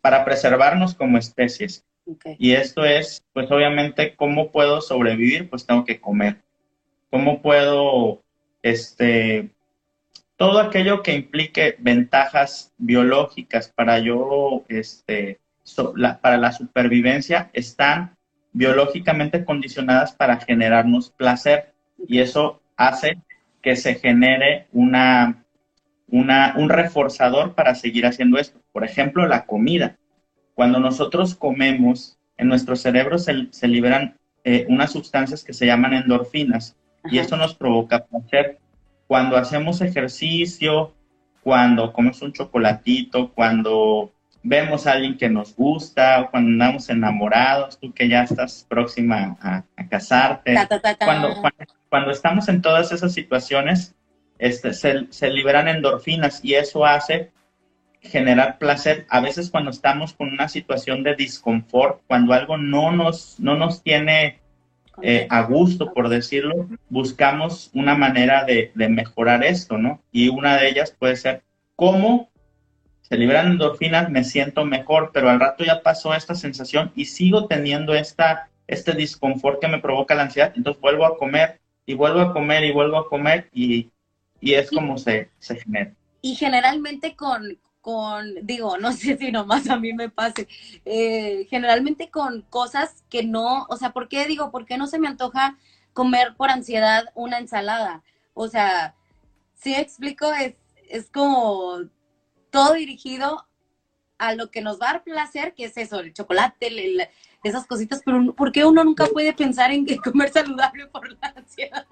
para 0.00 0.24
preservarnos 0.24 0.94
como 0.94 1.18
especies. 1.18 1.84
Y 2.38 2.52
esto 2.52 2.84
es, 2.84 3.24
pues 3.32 3.50
obviamente, 3.50 4.14
¿cómo 4.14 4.52
puedo 4.52 4.80
sobrevivir? 4.80 5.50
Pues 5.50 5.66
tengo 5.66 5.84
que 5.84 6.00
comer. 6.00 6.42
¿Cómo 7.10 7.42
puedo, 7.42 8.22
este, 8.66 9.50
todo 10.36 10.58
aquello 10.58 11.02
que 11.04 11.14
implique 11.14 11.76
ventajas 11.78 12.72
biológicas 12.78 13.68
para 13.68 14.00
yo, 14.00 14.64
este, 14.68 15.38
para 16.20 16.36
la 16.36 16.50
supervivencia, 16.50 17.48
están 17.52 18.16
biológicamente 18.52 19.44
condicionadas 19.44 20.12
para 20.12 20.40
generarnos 20.40 21.10
placer. 21.10 21.74
Y 22.08 22.18
eso 22.18 22.60
hace 22.76 23.18
que 23.62 23.76
se 23.76 23.94
genere 23.94 24.66
un 24.72 24.92
reforzador 26.68 27.54
para 27.54 27.76
seguir 27.76 28.04
haciendo 28.04 28.38
esto. 28.38 28.60
Por 28.72 28.84
ejemplo, 28.84 29.28
la 29.28 29.46
comida. 29.46 29.96
Cuando 30.54 30.80
nosotros 30.80 31.36
comemos, 31.36 32.18
en 32.36 32.48
nuestro 32.48 32.74
cerebro 32.74 33.18
se, 33.18 33.46
se 33.50 33.68
liberan 33.68 34.16
eh, 34.42 34.66
unas 34.68 34.90
sustancias 34.90 35.44
que 35.44 35.52
se 35.52 35.66
llaman 35.66 35.94
endorfinas 35.94 36.76
y 37.10 37.18
eso 37.18 37.36
nos 37.36 37.54
provoca 37.54 38.04
placer. 38.04 38.58
Cuando 39.06 39.36
hacemos 39.36 39.80
ejercicio, 39.80 40.92
cuando 41.42 41.92
comemos 41.92 42.22
un 42.22 42.32
chocolatito, 42.32 43.32
cuando 43.32 44.12
vemos 44.42 44.86
a 44.86 44.92
alguien 44.92 45.16
que 45.16 45.28
nos 45.28 45.54
gusta, 45.54 46.28
cuando 46.30 46.50
andamos 46.50 46.88
enamorados, 46.88 47.78
tú 47.78 47.92
que 47.92 48.08
ya 48.08 48.22
estás 48.22 48.64
próxima 48.68 49.36
a, 49.40 49.64
casarte, 49.88 50.54
Cuando, 50.98 51.34
cuando, 51.88 52.10
estamos 52.10 52.48
en 52.48 52.62
todas 52.62 52.92
esas 52.92 53.12
situaciones, 53.12 53.94
este, 54.38 54.72
se, 54.72 55.06
se 55.10 55.30
liberan 55.30 55.68
endorfinas 55.68 56.44
y 56.44 56.54
eso 56.54 56.84
hace 56.84 57.30
generar 58.00 58.58
placer. 58.58 59.06
A 59.08 59.20
veces 59.20 59.50
cuando 59.50 59.70
estamos 59.70 60.12
con 60.12 60.28
una 60.28 60.48
situación 60.48 61.02
de 61.02 61.14
disconfort, 61.14 62.02
cuando 62.06 62.32
algo 62.32 62.56
no 62.56 62.92
nos, 62.92 63.38
no 63.40 63.56
nos 63.56 63.82
tiene 63.82 64.38
eh, 65.02 65.26
a 65.30 65.42
gusto, 65.42 65.92
por 65.92 66.08
decirlo, 66.08 66.68
buscamos 66.88 67.70
una 67.74 67.94
manera 67.94 68.44
de, 68.44 68.72
de, 68.74 68.88
mejorar 68.88 69.44
esto, 69.44 69.76
¿no? 69.78 70.00
Y 70.12 70.28
una 70.28 70.56
de 70.56 70.68
ellas 70.68 70.94
puede 70.98 71.16
ser 71.16 71.42
cómo 71.74 72.30
se 73.02 73.16
liberan 73.16 73.52
endorfinas, 73.52 74.10
me 74.10 74.24
siento 74.24 74.64
mejor, 74.64 75.10
pero 75.12 75.30
al 75.30 75.38
rato 75.38 75.64
ya 75.64 75.82
pasó 75.82 76.14
esta 76.14 76.34
sensación 76.34 76.90
y 76.96 77.04
sigo 77.04 77.46
teniendo 77.46 77.94
esta, 77.94 78.48
este 78.66 78.92
disconfort 78.94 79.60
que 79.60 79.68
me 79.68 79.78
provoca 79.78 80.14
la 80.14 80.22
ansiedad, 80.22 80.52
entonces 80.56 80.80
vuelvo 80.80 81.06
a 81.06 81.16
comer 81.16 81.60
y 81.84 81.94
vuelvo 81.94 82.20
a 82.20 82.32
comer 82.32 82.64
y 82.64 82.72
vuelvo 82.72 82.98
a 82.98 83.08
comer 83.08 83.48
y, 83.52 83.90
y 84.40 84.54
es 84.54 84.70
como 84.70 84.98
se, 84.98 85.30
se 85.38 85.56
genera. 85.56 85.92
Y 86.22 86.34
generalmente 86.34 87.14
con, 87.14 87.56
con, 87.86 88.44
digo, 88.44 88.78
no 88.78 88.92
sé 88.92 89.16
si 89.16 89.30
nomás 89.30 89.70
a 89.70 89.78
mí 89.78 89.92
me 89.92 90.08
pase, 90.08 90.48
eh, 90.84 91.46
generalmente 91.48 92.10
con 92.10 92.42
cosas 92.42 93.04
que 93.08 93.22
no, 93.22 93.64
o 93.68 93.76
sea, 93.76 93.92
¿por 93.92 94.08
qué 94.08 94.26
digo, 94.26 94.50
por 94.50 94.66
qué 94.66 94.76
no 94.76 94.88
se 94.88 94.98
me 94.98 95.06
antoja 95.06 95.56
comer 95.92 96.34
por 96.36 96.50
ansiedad 96.50 97.04
una 97.14 97.38
ensalada? 97.38 98.02
O 98.34 98.48
sea, 98.48 98.96
si 99.54 99.72
explico, 99.72 100.32
es, 100.32 100.56
es 100.88 101.10
como 101.12 101.78
todo 102.50 102.72
dirigido 102.74 103.46
a 104.18 104.34
lo 104.34 104.50
que 104.50 104.62
nos 104.62 104.80
va 104.80 104.90
a 104.90 104.92
dar 104.94 105.04
placer, 105.04 105.54
que 105.54 105.66
es 105.66 105.76
eso, 105.76 106.00
el 106.00 106.12
chocolate, 106.12 107.08
esas 107.44 107.68
cositas, 107.68 108.02
pero 108.04 108.34
¿por 108.34 108.50
qué 108.50 108.64
uno 108.64 108.82
nunca 108.82 109.06
puede 109.06 109.32
pensar 109.32 109.70
en 109.70 109.86
comer 109.98 110.32
saludable 110.32 110.88
por 110.88 111.08
la 111.08 111.34
ansiedad? 111.36 111.86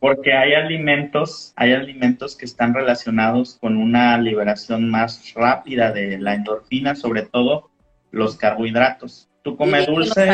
Porque 0.00 0.32
hay 0.32 0.54
alimentos, 0.54 1.52
hay 1.56 1.74
alimentos 1.74 2.34
que 2.34 2.46
están 2.46 2.74
relacionados 2.74 3.58
con 3.60 3.76
una 3.76 4.16
liberación 4.18 4.88
más 4.90 5.34
rápida 5.34 5.92
de 5.92 6.18
la 6.18 6.34
endorfina, 6.34 6.96
sobre 6.96 7.22
todo 7.22 7.70
los 8.10 8.36
carbohidratos. 8.36 9.28
Tú 9.42 9.56
comes 9.56 9.86
dulces, 9.86 10.28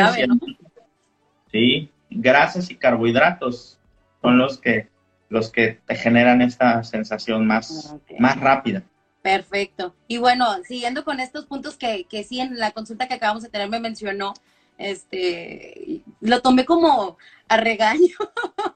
sí, 1.51 1.91
grasas 2.09 2.71
y 2.71 2.75
carbohidratos 2.75 3.79
son 4.21 4.37
los 4.37 4.57
que 4.57 4.89
los 5.29 5.51
que 5.51 5.79
te 5.85 5.95
generan 5.95 6.41
esta 6.41 6.83
sensación 6.83 7.45
más, 7.45 7.95
más 8.17 8.39
rápida. 8.39 8.83
Perfecto. 9.21 9.93
Y 10.07 10.19
bueno, 10.19 10.45
siguiendo 10.63 11.03
con 11.03 11.19
estos 11.19 11.45
puntos 11.45 11.75
que, 11.75 12.05
que 12.05 12.23
sí 12.23 12.39
en 12.39 12.57
la 12.57 12.71
consulta 12.71 13.07
que 13.07 13.15
acabamos 13.15 13.43
de 13.43 13.49
tener 13.49 13.69
me 13.69 13.79
mencionó, 13.79 14.33
este, 14.77 16.01
lo 16.21 16.41
tomé 16.41 16.65
como 16.65 17.17
a 17.49 17.57
regaño. 17.57 18.15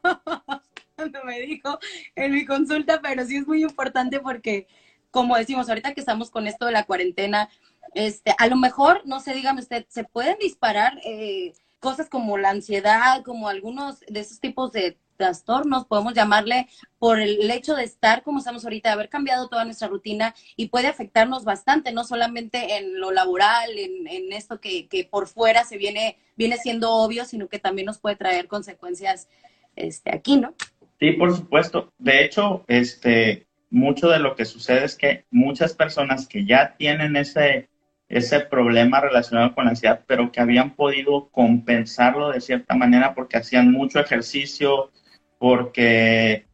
cuando 1.01 1.23
me 1.23 1.39
dijo 1.41 1.79
en 2.15 2.33
mi 2.33 2.45
consulta, 2.45 3.01
pero 3.01 3.25
sí 3.25 3.37
es 3.37 3.47
muy 3.47 3.63
importante 3.63 4.19
porque, 4.19 4.67
como 5.09 5.35
decimos, 5.35 5.67
ahorita 5.67 5.93
que 5.93 5.99
estamos 5.99 6.29
con 6.29 6.47
esto 6.47 6.65
de 6.65 6.71
la 6.73 6.85
cuarentena, 6.85 7.49
este, 7.95 8.35
a 8.37 8.47
lo 8.47 8.55
mejor, 8.55 9.01
no 9.05 9.19
sé, 9.19 9.33
dígame 9.33 9.61
usted, 9.61 9.85
se 9.89 10.03
pueden 10.03 10.37
disparar 10.39 10.99
eh, 11.03 11.53
cosas 11.79 12.07
como 12.07 12.37
la 12.37 12.51
ansiedad, 12.51 13.23
como 13.23 13.47
algunos 13.47 14.01
de 14.01 14.19
esos 14.19 14.39
tipos 14.39 14.71
de 14.71 14.99
trastornos, 15.17 15.85
podemos 15.85 16.13
llamarle, 16.13 16.67
por 16.97 17.19
el 17.19 17.49
hecho 17.49 17.75
de 17.75 17.83
estar 17.83 18.23
como 18.23 18.39
estamos 18.39 18.63
ahorita, 18.63 18.89
de 18.89 18.93
haber 18.93 19.09
cambiado 19.09 19.49
toda 19.49 19.65
nuestra 19.65 19.87
rutina 19.87 20.33
y 20.55 20.69
puede 20.69 20.87
afectarnos 20.87 21.43
bastante, 21.43 21.91
no 21.91 22.03
solamente 22.03 22.77
en 22.77 22.99
lo 22.99 23.11
laboral, 23.11 23.77
en, 23.77 24.07
en 24.07 24.33
esto 24.33 24.59
que, 24.59 24.87
que, 24.87 25.03
por 25.03 25.27
fuera 25.27 25.63
se 25.63 25.77
viene, 25.77 26.17
viene 26.35 26.57
siendo 26.57 26.91
obvio, 26.91 27.25
sino 27.25 27.49
que 27.49 27.59
también 27.59 27.87
nos 27.87 27.99
puede 27.99 28.15
traer 28.15 28.47
consecuencias 28.47 29.27
este, 29.75 30.13
aquí, 30.13 30.37
¿no? 30.37 30.55
Sí, 31.01 31.13
por 31.13 31.35
supuesto. 31.35 31.91
De 31.97 32.23
hecho, 32.23 32.63
este, 32.67 33.47
mucho 33.71 34.07
de 34.09 34.19
lo 34.19 34.35
que 34.35 34.45
sucede 34.45 34.85
es 34.85 34.95
que 34.95 35.25
muchas 35.31 35.73
personas 35.73 36.27
que 36.27 36.45
ya 36.45 36.75
tienen 36.77 37.15
ese, 37.15 37.69
ese 38.07 38.41
problema 38.41 39.01
relacionado 39.01 39.55
con 39.55 39.65
la 39.65 39.71
ansiedad, 39.71 40.03
pero 40.05 40.31
que 40.31 40.41
habían 40.41 40.75
podido 40.75 41.29
compensarlo 41.31 42.29
de 42.29 42.39
cierta 42.39 42.75
manera 42.75 43.15
porque 43.15 43.37
hacían 43.37 43.71
mucho 43.71 43.99
ejercicio, 43.99 44.91
porque, 45.39 46.45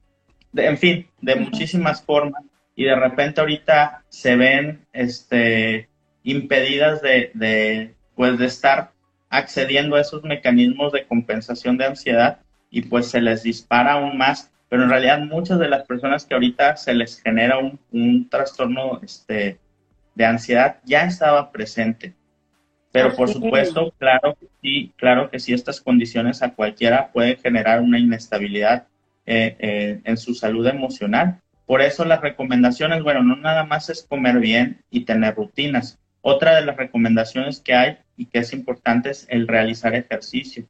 en 0.55 0.77
fin, 0.77 1.07
de 1.19 1.35
muchísimas 1.35 2.01
formas, 2.01 2.41
y 2.73 2.85
de 2.85 2.95
repente 2.95 3.41
ahorita 3.41 4.05
se 4.07 4.37
ven 4.37 4.85
este, 4.93 5.89
impedidas 6.23 7.01
de, 7.01 7.31
de, 7.33 7.95
pues, 8.15 8.39
de 8.39 8.45
estar 8.45 8.91
accediendo 9.29 9.97
a 9.97 10.01
esos 10.01 10.23
mecanismos 10.23 10.93
de 10.93 11.05
compensación 11.05 11.77
de 11.77 11.85
ansiedad 11.85 12.39
y 12.69 12.83
pues 12.83 13.09
se 13.09 13.21
les 13.21 13.43
dispara 13.43 13.93
aún 13.93 14.17
más, 14.17 14.51
pero 14.69 14.83
en 14.83 14.89
realidad 14.89 15.19
muchas 15.19 15.59
de 15.59 15.69
las 15.69 15.85
personas 15.85 16.25
que 16.25 16.33
ahorita 16.33 16.75
se 16.75 16.93
les 16.93 17.21
genera 17.21 17.57
un, 17.57 17.79
un 17.91 18.29
trastorno 18.29 18.99
este, 19.01 19.59
de 20.15 20.25
ansiedad 20.25 20.77
ya 20.83 21.03
estaba 21.03 21.51
presente. 21.51 22.13
Pero 22.91 23.15
por 23.15 23.29
supuesto, 23.29 23.93
claro 23.99 24.35
que 24.39 24.47
sí, 24.61 24.91
claro 24.95 25.29
que 25.29 25.39
sí, 25.39 25.53
estas 25.53 25.81
condiciones 25.81 26.41
a 26.41 26.53
cualquiera 26.53 27.11
pueden 27.11 27.37
generar 27.37 27.81
una 27.81 27.99
inestabilidad 27.99 28.87
eh, 29.25 29.55
eh, 29.59 30.01
en 30.03 30.17
su 30.17 30.33
salud 30.33 30.65
emocional. 30.65 31.39
Por 31.65 31.81
eso 31.81 32.05
las 32.05 32.21
recomendaciones, 32.21 33.03
bueno, 33.03 33.21
no 33.23 33.35
nada 33.35 33.65
más 33.65 33.89
es 33.89 34.03
comer 34.03 34.39
bien 34.39 34.81
y 34.89 35.05
tener 35.05 35.35
rutinas. 35.35 35.99
Otra 36.21 36.55
de 36.55 36.65
las 36.65 36.77
recomendaciones 36.77 37.59
que 37.59 37.75
hay 37.75 37.97
y 38.15 38.25
que 38.25 38.39
es 38.39 38.53
importante 38.53 39.11
es 39.11 39.27
el 39.29 39.47
realizar 39.47 39.93
ejercicio. 39.93 40.65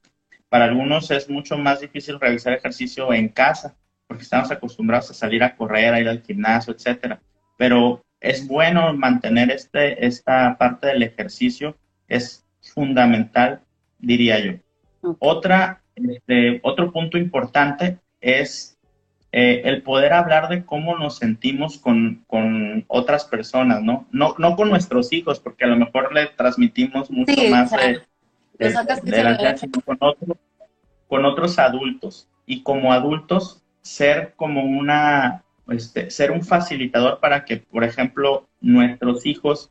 Para 0.50 0.66
algunos 0.66 1.12
es 1.12 1.30
mucho 1.30 1.58
más 1.58 1.82
difícil 1.82 2.20
realizar 2.20 2.54
ejercicio 2.54 3.14
en 3.14 3.30
casa, 3.30 3.76
porque 4.08 4.24
estamos 4.24 4.50
acostumbrados 4.52 5.12
a 5.12 5.14
salir 5.14 5.44
a 5.44 5.56
correr, 5.56 5.94
a 5.94 6.00
ir 6.00 6.08
al 6.08 6.22
gimnasio, 6.22 6.74
etcétera. 6.74 7.20
Pero 7.58 8.02
es 8.20 8.48
bueno 8.48 8.94
mantener 8.94 9.52
este, 9.52 10.06
esta 10.06 10.58
parte 10.58 10.88
del 10.88 11.04
ejercicio, 11.04 11.76
es 12.08 12.46
fundamental, 12.74 13.62
diría 14.00 14.40
yo. 14.40 14.54
Otra, 15.20 15.82
este, 15.96 16.60
otro 16.64 16.92
punto 16.92 17.18
importante 17.18 18.00
es 18.22 18.78
eh, 19.32 19.62
el 19.66 19.84
poder 19.84 20.14
hablar 20.14 20.48
de 20.48 20.66
cómo 20.66 20.98
nos 20.98 21.18
sentimos 21.18 21.78
con, 21.78 22.24
con, 22.28 22.86
otras 22.88 23.26
personas, 23.26 23.84
¿no? 23.84 24.08
¿no? 24.12 24.36
No 24.38 24.56
con 24.56 24.70
nuestros 24.70 25.12
hijos, 25.12 25.40
porque 25.40 25.66
a 25.66 25.68
lo 25.68 25.76
mejor 25.76 26.14
le 26.14 26.28
transmitimos 26.28 27.12
mucho 27.12 27.42
más 27.50 27.72
de, 27.72 28.02
con, 31.08 31.26
otros 31.26 31.60
adultos. 31.60 32.28
Y 32.46 32.64
como 32.64 32.94
adultos, 32.94 33.64
ser 33.82 34.34
como 34.36 34.64
una, 34.64 35.44
este, 35.70 36.10
ser 36.12 36.32
un 36.32 36.44
facilitador 36.44 37.20
para 37.20 37.46
que, 37.46 37.58
por 37.58 37.84
ejemplo, 37.84 38.48
nuestros 38.62 39.26
hijos 39.26 39.70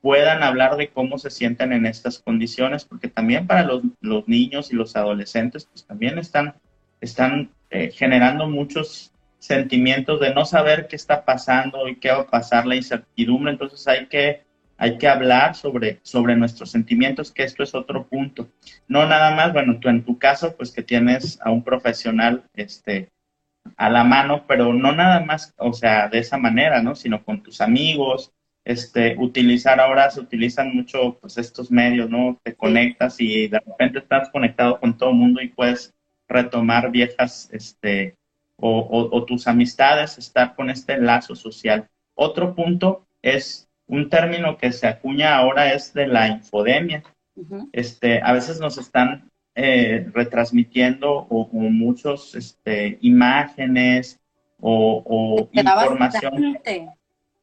puedan 0.00 0.42
hablar 0.42 0.76
de 0.76 0.88
cómo 0.88 1.18
se 1.18 1.30
sienten 1.30 1.72
en 1.72 1.86
estas 1.86 2.18
condiciones, 2.18 2.84
porque 2.84 3.08
también 3.08 3.46
para 3.46 3.64
los, 3.64 3.82
los 4.00 4.28
niños 4.28 4.72
y 4.72 4.76
los 4.76 4.94
adolescentes, 4.96 5.66
pues 5.66 5.84
también 5.84 6.18
están, 6.18 6.54
están 7.00 7.50
eh, 7.70 7.90
generando 7.92 8.48
muchos 8.48 9.12
sentimientos 9.38 10.20
de 10.20 10.34
no 10.34 10.44
saber 10.44 10.88
qué 10.88 10.96
está 10.96 11.24
pasando 11.24 11.88
y 11.88 11.96
qué 11.96 12.10
va 12.10 12.20
a 12.20 12.26
pasar, 12.26 12.66
la 12.66 12.76
incertidumbre, 12.76 13.52
entonces 13.52 13.86
hay 13.86 14.06
que 14.06 14.42
hay 14.78 14.96
que 14.96 15.08
hablar 15.08 15.56
sobre, 15.56 15.98
sobre 16.02 16.36
nuestros 16.36 16.70
sentimientos, 16.70 17.32
que 17.32 17.42
esto 17.42 17.64
es 17.64 17.74
otro 17.74 18.06
punto. 18.06 18.48
No 18.86 19.06
nada 19.06 19.34
más, 19.34 19.52
bueno, 19.52 19.80
tú 19.80 19.88
en 19.88 20.04
tu 20.04 20.18
caso, 20.18 20.56
pues 20.56 20.70
que 20.70 20.84
tienes 20.84 21.38
a 21.42 21.50
un 21.50 21.64
profesional 21.64 22.44
este, 22.54 23.10
a 23.76 23.90
la 23.90 24.04
mano, 24.04 24.44
pero 24.46 24.72
no 24.72 24.92
nada 24.92 25.20
más, 25.20 25.52
o 25.58 25.72
sea, 25.72 26.08
de 26.08 26.20
esa 26.20 26.38
manera, 26.38 26.80
¿no? 26.80 26.94
Sino 26.94 27.24
con 27.24 27.42
tus 27.42 27.60
amigos, 27.60 28.32
este, 28.64 29.16
utilizar 29.18 29.80
ahora 29.80 30.10
se 30.10 30.20
utilizan 30.20 30.72
mucho, 30.72 31.18
pues, 31.20 31.38
estos 31.38 31.72
medios, 31.72 32.08
¿no? 32.08 32.40
Te 32.44 32.54
conectas 32.54 33.20
y 33.20 33.48
de 33.48 33.58
repente 33.58 33.98
estás 33.98 34.30
conectado 34.30 34.78
con 34.78 34.96
todo 34.96 35.10
el 35.10 35.16
mundo 35.16 35.42
y 35.42 35.48
puedes 35.48 35.92
retomar 36.28 36.92
viejas, 36.92 37.48
este, 37.52 38.14
o, 38.56 39.08
o 39.10 39.24
tus 39.24 39.48
amistades, 39.48 40.18
estar 40.18 40.54
con 40.54 40.70
este 40.70 40.98
lazo 40.98 41.34
social. 41.34 41.88
Otro 42.14 42.54
punto 42.54 43.06
es 43.22 43.67
un 43.88 44.08
término 44.08 44.56
que 44.56 44.70
se 44.72 44.86
acuña 44.86 45.36
ahora 45.36 45.72
es 45.72 45.92
de 45.92 46.06
la 46.06 46.28
infodemia. 46.28 47.02
este, 47.72 48.20
a 48.22 48.32
veces 48.32 48.60
nos 48.60 48.78
están 48.78 49.30
eh, 49.54 50.08
retransmitiendo 50.12 51.26
o, 51.28 51.48
muchos 51.52 52.34
este, 52.34 52.98
imágenes 53.00 54.20
o, 54.60 55.48
información 55.52 56.58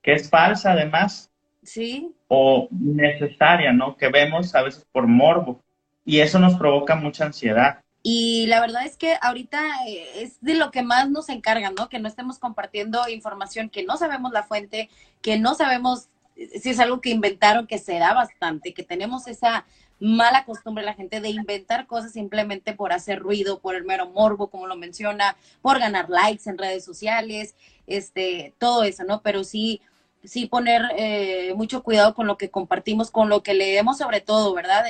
que 0.02 0.14
es 0.14 0.30
falsa 0.30 0.74
además. 0.74 1.32
Sí. 1.64 2.12
O 2.28 2.68
necesaria, 2.70 3.74
¿no? 3.74 3.98
Que 3.98 4.10
vemos 4.10 4.54
a 4.54 4.62
veces 4.62 4.86
por 4.92 5.08
morbo. 5.08 5.60
Y 6.06 6.20
eso 6.20 6.38
nos 6.38 6.56
provoca 6.56 6.96
mucha 6.96 7.26
ansiedad. 7.26 7.80
Y 8.04 8.46
la 8.46 8.62
verdad 8.62 8.86
es 8.86 8.98
que 8.98 9.16
ahorita 9.20 9.60
eh, 9.88 10.22
es 10.22 10.40
de 10.42 10.54
lo 10.54 10.70
que 10.70 10.84
más 10.84 11.10
nos 11.10 11.28
encargan, 11.30 11.74
¿no? 11.74 11.90
Que 11.90 11.98
no 11.98 12.08
estemos 12.08 12.38
compartiendo 12.38 13.10
información 13.10 13.70
que 13.70 13.84
no 13.84 13.98
sabemos 13.98 14.32
la 14.32 14.44
fuente, 14.44 14.92
que 15.24 15.40
no 15.40 15.56
sabemos 15.56 16.10
si 16.36 16.70
es 16.70 16.80
algo 16.80 17.02
que 17.02 17.10
inventaron, 17.10 17.68
que 17.68 17.78
se 17.78 17.98
da 17.98 18.14
bastante, 18.14 18.74
que 18.74 18.84
tenemos 18.84 19.28
esa 19.28 19.66
mala 20.00 20.46
costumbre 20.46 20.84
la 20.84 20.94
gente 20.94 21.22
de 21.22 21.30
inventar 21.30 21.88
cosas 21.88 22.12
simplemente 22.12 22.74
por 22.74 22.92
hacer 22.92 23.20
ruido, 23.20 23.60
por 23.60 23.76
el 23.76 23.86
mero 23.86 24.10
morbo, 24.10 24.50
como 24.50 24.68
lo 24.68 24.76
menciona, 24.76 25.38
por 25.62 25.80
ganar 25.80 26.10
likes 26.10 26.50
en 26.50 26.58
redes 26.58 26.84
sociales, 26.84 27.56
este, 27.88 28.54
todo 28.58 28.84
eso, 28.84 29.04
¿no? 29.06 29.22
Pero 29.22 29.44
sí, 29.44 29.82
sí 30.24 30.48
poner 30.48 30.82
eh, 30.98 31.54
mucho 31.56 31.84
cuidado 31.84 32.14
con 32.14 32.28
lo 32.28 32.38
que 32.38 32.50
compartimos, 32.50 33.12
con 33.12 33.30
lo 33.30 33.42
que 33.42 33.54
leemos 33.54 33.98
sobre 33.98 34.22
todo, 34.22 34.54
¿verdad? 34.54 34.86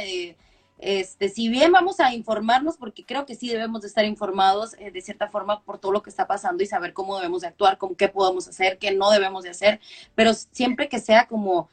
Este, 0.77 1.29
si 1.29 1.49
bien 1.49 1.71
vamos 1.71 1.99
a 1.99 2.13
informarnos, 2.13 2.77
porque 2.77 3.05
creo 3.05 3.25
que 3.25 3.35
sí 3.35 3.49
debemos 3.49 3.81
de 3.81 3.87
estar 3.87 4.05
informados 4.05 4.75
eh, 4.77 4.91
de 4.91 5.01
cierta 5.01 5.29
forma 5.29 5.61
por 5.63 5.79
todo 5.79 5.91
lo 5.91 6.03
que 6.03 6.09
está 6.09 6.27
pasando 6.27 6.63
y 6.63 6.67
saber 6.67 6.93
cómo 6.93 7.17
debemos 7.17 7.41
de 7.41 7.47
actuar, 7.47 7.77
con 7.77 7.95
qué 7.95 8.09
podemos 8.09 8.47
hacer, 8.47 8.77
qué 8.77 8.91
no 8.91 9.09
debemos 9.09 9.43
de 9.43 9.51
hacer, 9.51 9.79
pero 10.15 10.33
siempre 10.33 10.89
que 10.89 10.99
sea 10.99 11.27
como 11.27 11.69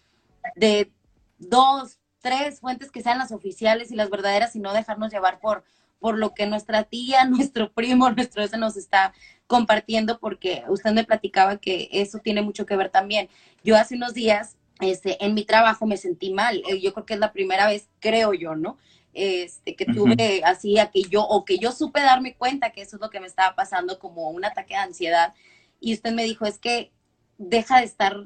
de 0.57 0.91
dos, 1.39 1.99
tres 2.21 2.61
fuentes 2.61 2.91
que 2.91 3.03
sean 3.03 3.19
las 3.19 3.33
oficiales 3.33 3.91
y 3.91 3.97
las 3.97 4.11
verdaderas 4.11 4.55
y 4.55 4.61
no 4.61 4.73
dejarnos 4.73 5.13
llevar 5.13 5.41
por, 5.41 5.65
por 5.99 6.17
lo 6.19 6.35
que 6.35 6.47
nuestra 6.47 6.85
tía, 6.85 7.25
nuestro 7.29 7.73
primo, 7.73 8.11
nuestro 8.11 8.43
ese 8.43 8.57
nos 8.57 8.77
está 8.77 9.13
compartiendo, 9.47 10.19
porque 10.19 10.65
usted 10.69 10.93
me 10.93 11.05
platicaba 11.05 11.59
que 11.59 11.89
eso 11.93 12.21
tiene 12.21 12.41
mucho 12.41 12.65
que 12.65 12.77
ver 12.77 12.89
también. 12.89 13.29
Yo 13.63 13.77
hace 13.77 13.97
unos 13.97 14.15
días, 14.15 14.57
este, 14.83 15.25
en 15.25 15.35
mi 15.35 15.45
trabajo 15.45 15.87
me 15.87 15.97
sentí 15.97 16.33
mal. 16.33 16.63
Eh, 16.69 16.81
yo 16.81 16.93
creo 16.93 17.07
que 17.07 17.15
es 17.15 17.21
la 17.21 17.33
primera 17.33 17.67
vez, 17.67 17.89
creo 18.01 18.35
yo, 18.35 18.55
¿no? 18.55 18.79
Este, 19.15 19.77
que 19.77 19.85
tuve 19.85 20.43
así 20.45 20.79
a 20.79 20.91
que 20.91 21.03
yo, 21.03 21.23
o 21.23 21.45
que 21.45 21.59
yo 21.59 21.73
supe 21.73 22.01
darme 22.01 22.35
cuenta 22.35 22.71
que 22.71 22.81
eso 22.83 22.97
es 22.97 23.03
lo 23.03 23.11
que 23.11 23.21
me 23.21 23.27
estaba 23.27 23.55
pasando 23.55 23.99
como 23.99 24.31
un 24.31 24.45
ataque 24.45 24.75
de 24.75 24.81
ansiedad. 24.81 25.35
Y 25.81 25.95
usted 25.95 26.13
me 26.13 26.25
dijo, 26.25 26.47
es 26.47 26.59
que 26.59 26.93
deja 27.39 27.79
de 27.79 27.85
estar 27.85 28.25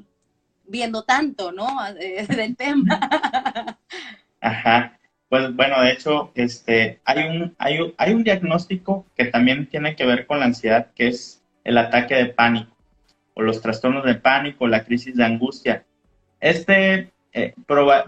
viendo 0.65 1.03
tanto, 1.03 1.51
¿no? 1.51 1.67
Del 1.93 2.55
tema. 2.55 2.99
Ajá. 4.41 4.97
Pues 5.29 5.53
bueno, 5.55 5.81
de 5.81 5.91
hecho, 5.91 6.31
este, 6.35 7.01
hay 7.03 7.27
un, 7.27 7.55
hay, 7.57 7.79
un, 7.79 7.93
hay 7.97 8.13
un 8.13 8.23
diagnóstico 8.23 9.05
que 9.17 9.25
también 9.25 9.67
tiene 9.67 9.95
que 9.95 10.05
ver 10.05 10.25
con 10.25 10.39
la 10.39 10.45
ansiedad, 10.45 10.91
que 10.95 11.09
es 11.09 11.43
el 11.65 11.77
ataque 11.77 12.15
de 12.15 12.27
pánico, 12.27 12.77
o 13.33 13.41
los 13.41 13.61
trastornos 13.61 14.05
de 14.05 14.15
pánico, 14.15 14.67
la 14.67 14.85
crisis 14.85 15.15
de 15.17 15.25
angustia. 15.25 15.85
Este, 16.39 17.11
eh, 17.33 17.53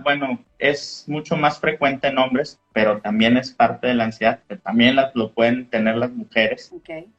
bueno, 0.03 0.43
es 0.57 1.05
mucho 1.07 1.35
más 1.37 1.59
frecuente 1.59 2.07
en 2.07 2.17
hombres, 2.17 2.59
pero 2.73 2.99
también 2.99 3.37
es 3.37 3.51
parte 3.51 3.87
de 3.87 3.93
la 3.93 4.05
ansiedad, 4.05 4.39
que 4.47 4.57
también 4.57 4.97
lo 5.13 5.31
pueden 5.31 5.69
tener 5.69 5.95
las 5.97 6.11
mujeres. 6.11 6.73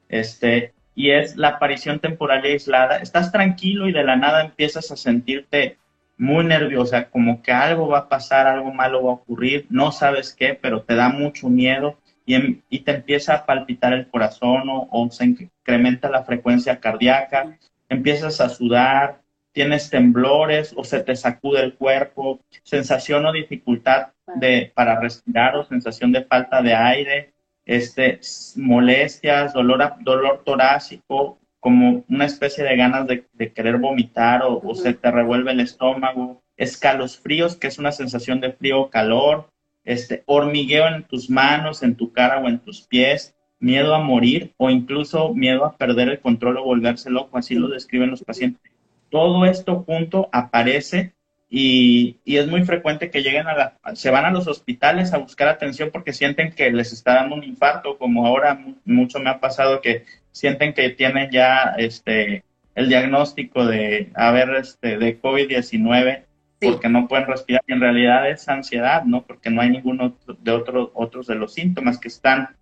Este, 0.08 0.72
y 0.94 1.10
es 1.10 1.36
la 1.36 1.48
aparición 1.48 2.00
temporal 2.00 2.44
y 2.44 2.52
aislada. 2.52 2.98
Estás 2.98 3.32
tranquilo 3.32 3.88
y 3.88 3.92
de 3.92 4.04
la 4.04 4.16
nada 4.16 4.42
empiezas 4.42 4.90
a 4.90 4.96
sentirte 4.96 5.78
muy 6.18 6.44
nerviosa, 6.44 7.08
como 7.08 7.40
que 7.42 7.50
algo 7.50 7.88
va 7.88 8.00
a 8.00 8.08
pasar, 8.08 8.46
algo 8.46 8.72
malo 8.74 9.04
va 9.04 9.12
a 9.12 9.14
ocurrir, 9.14 9.66
no 9.70 9.90
sabes 9.90 10.34
qué, 10.34 10.52
pero 10.52 10.82
te 10.82 10.94
da 10.94 11.08
mucho 11.08 11.48
miedo 11.48 11.96
y, 12.26 12.34
em, 12.34 12.60
y 12.68 12.80
te 12.80 12.92
empieza 12.92 13.34
a 13.34 13.46
palpitar 13.46 13.94
el 13.94 14.06
corazón 14.08 14.68
o, 14.68 14.86
o, 14.90 15.10
se 15.10 15.24
incrementa 15.24 16.10
la 16.10 16.24
frecuencia 16.24 16.78
cardíaca, 16.78 17.56
empiezas 17.88 18.38
a 18.42 18.50
sudar, 18.50 19.19
tienes 19.52 19.90
temblores 19.90 20.72
o 20.76 20.84
se 20.84 21.00
te 21.00 21.16
sacude 21.16 21.60
el 21.60 21.74
cuerpo, 21.74 22.40
sensación 22.62 23.26
o 23.26 23.32
dificultad 23.32 24.08
de, 24.36 24.72
para 24.74 25.00
respirar 25.00 25.56
o 25.56 25.64
sensación 25.64 26.12
de 26.12 26.24
falta 26.24 26.62
de 26.62 26.74
aire, 26.74 27.32
este, 27.64 28.20
molestias, 28.56 29.52
dolor, 29.52 29.94
dolor 30.00 30.42
torácico, 30.44 31.38
como 31.60 32.04
una 32.08 32.24
especie 32.24 32.64
de 32.64 32.76
ganas 32.76 33.06
de, 33.06 33.52
querer 33.52 33.76
vomitar 33.76 34.42
o, 34.44 34.74
se 34.74 34.94
te 34.94 35.10
revuelve 35.10 35.52
el 35.52 35.60
estómago, 35.60 36.42
escalofríos, 36.56 37.56
que 37.56 37.66
es 37.66 37.78
una 37.78 37.92
sensación 37.92 38.40
de 38.40 38.52
frío 38.52 38.80
o 38.80 38.90
calor, 38.90 39.50
este, 39.84 40.22
hormigueo 40.26 40.88
en 40.88 41.04
tus 41.04 41.28
manos, 41.28 41.82
en 41.82 41.96
tu 41.96 42.12
cara 42.12 42.40
o 42.40 42.48
en 42.48 42.60
tus 42.60 42.82
pies, 42.82 43.34
miedo 43.58 43.94
a 43.94 43.98
morir 43.98 44.54
o 44.56 44.70
incluso 44.70 45.34
miedo 45.34 45.64
a 45.66 45.76
perder 45.76 46.08
el 46.08 46.20
control 46.20 46.56
o 46.58 46.64
volverse 46.64 47.10
loco, 47.10 47.36
así 47.36 47.54
lo 47.54 47.68
describen 47.68 48.10
los 48.10 48.24
pacientes. 48.24 48.69
Todo 49.10 49.44
esto 49.44 49.84
junto 49.86 50.28
aparece 50.32 51.14
y, 51.52 52.20
es 52.24 52.46
muy 52.46 52.62
frecuente 52.62 53.10
que 53.10 53.22
lleguen 53.22 53.48
a 53.48 53.56
la, 53.56 53.78
se 53.94 54.10
van 54.10 54.24
a 54.24 54.30
los 54.30 54.46
hospitales 54.46 55.12
a 55.12 55.18
buscar 55.18 55.48
atención 55.48 55.90
porque 55.92 56.12
sienten 56.12 56.52
que 56.52 56.70
les 56.70 56.92
está 56.92 57.14
dando 57.14 57.34
un 57.34 57.42
infarto, 57.42 57.98
como 57.98 58.24
ahora 58.24 58.64
mucho 58.84 59.18
me 59.18 59.30
ha 59.30 59.40
pasado 59.40 59.80
que 59.80 60.04
sienten 60.30 60.72
que 60.74 60.90
tienen 60.90 61.28
ya 61.32 61.74
este 61.76 62.44
el 62.76 62.88
diagnóstico 62.88 63.66
de 63.66 64.12
haber 64.14 64.50
este 64.54 64.96
de 64.96 65.20
COVID-19 65.20 66.24
porque 66.60 66.88
no 66.88 67.08
pueden 67.08 67.26
respirar. 67.26 67.62
Y 67.66 67.72
en 67.72 67.80
realidad 67.80 68.30
es 68.30 68.48
ansiedad, 68.48 69.02
¿no? 69.04 69.22
Porque 69.26 69.50
no 69.50 69.60
hay 69.60 69.70
ninguno 69.70 70.16
de 70.38 70.52
otros 70.52 70.90
otros 70.94 71.26
de 71.26 71.34
los 71.34 71.54
síntomas 71.54 71.98
que 71.98 72.08
están. 72.08 72.56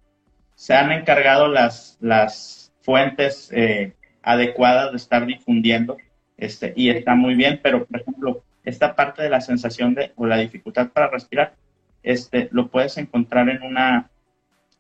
Se 0.55 0.75
han 0.75 0.93
encargado 0.93 1.49
las 1.49 1.99
las 2.01 2.73
fuentes 2.81 3.51
eh, 3.53 3.93
adecuadas 4.23 4.93
de 4.93 4.97
estar 4.97 5.27
difundiendo 5.27 5.99
este 6.39 6.72
y 6.74 6.89
está 6.89 7.14
muy 7.14 7.34
bien, 7.34 7.61
pero 7.62 7.84
por 7.84 8.01
ejemplo 8.01 8.43
esta 8.64 8.95
parte 8.95 9.22
de 9.22 9.30
la 9.30 9.41
sensación 9.41 9.95
de, 9.95 10.12
o 10.16 10.26
la 10.26 10.36
dificultad 10.36 10.91
para 10.91 11.09
respirar, 11.09 11.55
este, 12.03 12.49
lo 12.53 12.68
puedes 12.68 12.99
encontrar 12.99 13.49
en, 13.49 13.62
una, 13.62 14.11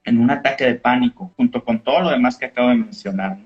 en 0.04 0.18
un 0.18 0.30
ataque 0.30 0.64
de 0.64 0.74
pánico, 0.74 1.32
junto 1.36 1.64
con 1.64 1.80
todo 1.80 2.00
lo 2.00 2.10
demás 2.10 2.36
que 2.36 2.46
acabo 2.46 2.68
de 2.68 2.76
mencionar. 2.76 3.38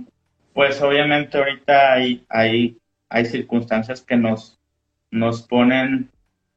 Pues 0.52 0.82
obviamente 0.82 1.38
ahorita 1.38 1.92
hay, 1.92 2.24
hay, 2.28 2.76
hay 3.08 3.24
circunstancias 3.24 4.02
que 4.02 4.16
nos, 4.16 4.58
nos, 5.10 5.42
ponen, 5.42 6.10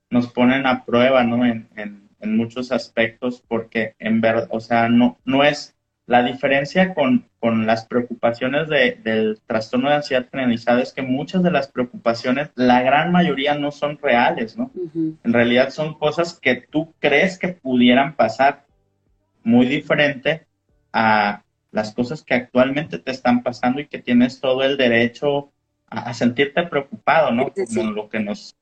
nos 0.10 0.28
ponen 0.28 0.66
a 0.66 0.84
prueba 0.84 1.24
¿no? 1.24 1.46
en, 1.46 1.70
en, 1.76 2.10
en 2.20 2.38
muchos 2.38 2.72
aspectos, 2.72 3.44
porque 3.48 3.94
en 4.00 4.20
verdad, 4.20 4.48
o 4.50 4.60
sea, 4.60 4.90
no, 4.90 5.20
no 5.26 5.44
es 5.44 5.75
la 6.08 6.22
diferencia 6.24 6.94
con, 6.94 7.28
las 7.66 7.86
preocupaciones 7.86 8.68
del 8.70 9.40
trastorno 9.46 9.90
de 9.90 9.96
ansiedad 9.96 10.28
generalizada 10.32 10.82
es 10.82 10.94
que 10.94 11.04
muchas 11.04 11.44
de 11.44 11.52
las 11.52 11.68
preocupaciones, 11.68 12.50
la 12.56 12.82
gran 12.82 13.12
mayoría 13.12 13.54
no 13.56 13.72
son 13.72 14.00
reales, 14.00 14.58
¿no? 14.58 14.72
En 14.96 15.34
realidad 15.34 15.70
son 15.70 15.94
cosas 15.94 16.40
que 16.40 16.56
tú 16.56 16.94
crees 17.00 17.38
que 17.38 17.50
pudieran 17.50 18.16
pasar, 18.16 18.66
muy 19.44 19.68
diferente 19.68 20.48
a 20.92 21.44
las 21.72 21.94
cosas 21.94 22.24
que 22.24 22.34
actualmente 22.34 22.98
te 22.98 23.12
están 23.12 23.44
pasando 23.44 23.80
y 23.80 23.86
que 23.86 24.00
tienes 24.00 24.40
todo 24.40 24.64
el 24.64 24.76
derecho 24.76 25.52
a, 25.88 26.14
sentirte 26.16 26.64
preocupado, 26.64 27.32
¿no? 27.32 27.52
Como 27.52 27.92
lo 27.92 28.10
que 28.10 28.20
nos, 28.20 28.56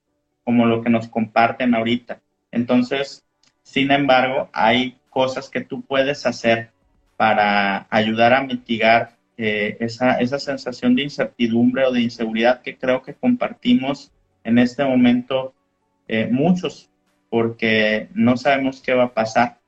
como 0.43 0.65
lo 0.65 0.81
que 0.81 0.89
nos 0.89 1.07
comparten 1.07 1.73
ahorita. 1.73 2.19
Entonces, 2.51 3.23
sin 3.61 3.91
embargo, 3.91 4.49
hay 4.51 4.97
cosas 5.09 5.49
que 5.49 5.61
tú 5.61 5.81
puedes 5.81 6.25
hacer 6.25 6.71
para 7.17 7.87
ayudar 7.89 8.33
a 8.33 8.43
mitigar 8.43 9.17
eh, 9.37 9.77
esa, 9.79 10.19
esa 10.19 10.39
sensación 10.39 10.95
de 10.95 11.03
incertidumbre 11.03 11.85
o 11.85 11.91
de 11.91 12.01
inseguridad 12.01 12.61
que 12.61 12.77
creo 12.77 13.01
que 13.01 13.13
compartimos 13.13 14.11
en 14.43 14.59
este 14.59 14.83
momento 14.83 15.53
eh, 16.07 16.27
muchos, 16.29 16.89
porque 17.29 18.09
no 18.13 18.37
sabemos 18.37 18.81
qué 18.81 18.93
va 18.93 19.05
a 19.05 19.13
pasar, 19.13 19.59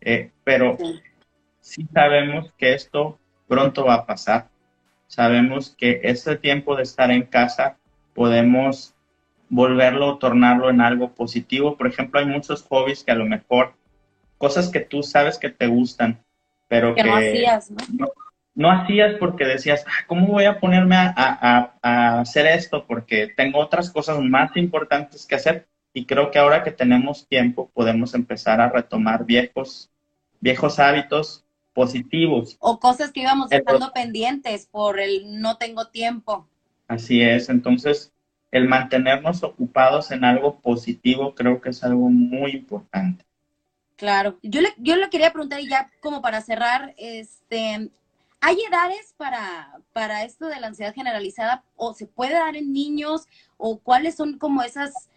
eh, 0.00 0.30
pero 0.44 0.78
sí. 1.60 1.86
sabemos 1.92 2.52
que 2.56 2.74
esto 2.74 3.18
pronto 3.48 3.84
va 3.84 3.94
a 3.94 4.06
pasar. 4.06 4.48
Sabemos 5.06 5.74
que 5.76 6.00
este 6.04 6.36
tiempo 6.36 6.74
de 6.74 6.84
estar 6.84 7.10
en 7.10 7.24
casa 7.24 7.76
podemos 8.14 8.94
volverlo, 9.50 10.16
tornarlo 10.16 10.70
en 10.70 10.80
algo 10.80 11.12
positivo. 11.12 11.76
Por 11.76 11.86
ejemplo, 11.86 12.18
hay 12.18 12.26
muchos 12.26 12.62
hobbies 12.62 13.04
que 13.04 13.12
a 13.12 13.16
lo 13.16 13.26
mejor, 13.26 13.74
cosas 14.38 14.70
que 14.70 14.80
tú 14.80 15.02
sabes 15.02 15.38
que 15.38 15.50
te 15.50 15.66
gustan, 15.66 16.18
pero 16.72 16.94
que, 16.94 17.04
no 17.04 17.16
hacías, 17.16 17.70
¿no? 17.70 18.08
¿no? 18.54 18.70
hacías 18.70 19.16
porque 19.20 19.44
decías, 19.44 19.84
ah, 19.86 20.06
¿cómo 20.06 20.28
voy 20.28 20.46
a 20.46 20.58
ponerme 20.58 20.96
a, 20.96 22.18
hacer 22.20 22.46
esto? 22.46 22.86
Porque 22.86 23.28
tengo 23.36 23.58
otras 23.58 23.90
cosas 23.90 24.18
más 24.20 24.56
importantes 24.56 25.26
que 25.26 25.34
hacer 25.34 25.68
y 25.92 26.06
creo 26.06 26.30
que 26.30 26.38
ahora 26.38 26.64
que 26.64 26.70
tenemos 26.70 27.28
tiempo 27.28 27.70
podemos 27.74 28.14
empezar 28.14 28.62
a 28.62 28.70
retomar 28.70 29.26
viejos, 29.26 29.90
viejos 30.40 30.78
hábitos 30.78 31.44
positivos. 31.74 32.56
O 32.58 32.80
cosas 32.80 33.12
que 33.12 33.20
íbamos 33.20 33.50
dejando 33.50 33.92
pendientes 33.92 34.64
por 34.64 34.98
el 34.98 35.42
no 35.42 35.58
tengo 35.58 35.88
tiempo. 35.88 36.48
Así 36.88 37.20
es, 37.20 37.50
entonces 37.50 38.14
el 38.50 38.66
mantenernos 38.66 39.42
ocupados 39.42 40.10
en 40.10 40.24
algo 40.24 40.58
positivo 40.60 41.34
creo 41.34 41.60
que 41.60 41.68
es 41.68 41.84
algo 41.84 42.08
muy 42.08 42.52
importante. 42.52 43.26
Claro. 44.02 44.36
Yo 44.42 44.60
le, 44.60 44.70
yo 44.78 44.96
le 44.96 45.08
quería 45.10 45.32
preguntar, 45.32 45.60
y 45.60 45.68
ya 45.68 45.88
como 46.00 46.22
para 46.22 46.40
cerrar, 46.40 46.92
este, 46.98 47.88
¿hay 48.40 48.56
edades 48.68 49.14
para, 49.16 49.78
para 49.92 50.24
esto 50.24 50.48
de 50.48 50.58
la 50.58 50.66
ansiedad 50.66 50.92
generalizada? 50.92 51.62
¿O 51.76 51.94
se 51.94 52.08
puede 52.08 52.32
dar 52.32 52.56
en 52.56 52.72
niños? 52.72 53.28
¿O 53.58 53.78
cuáles 53.78 54.16
son 54.16 54.38
como 54.38 54.64
esas, 54.64 55.08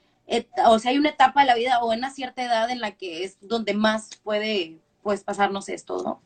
o 0.67 0.77
sea, 0.77 0.91
hay 0.91 0.99
una 0.99 1.09
etapa 1.09 1.41
de 1.41 1.47
la 1.47 1.55
vida 1.55 1.79
o 1.79 1.91
una 1.91 2.11
cierta 2.11 2.43
edad 2.43 2.69
en 2.69 2.79
la 2.79 2.91
que 2.91 3.23
es 3.23 3.39
donde 3.41 3.73
más 3.73 4.21
puede, 4.23 4.77
pues, 5.01 5.23
pasarnos 5.23 5.67
esto, 5.67 6.03
¿no? 6.03 6.21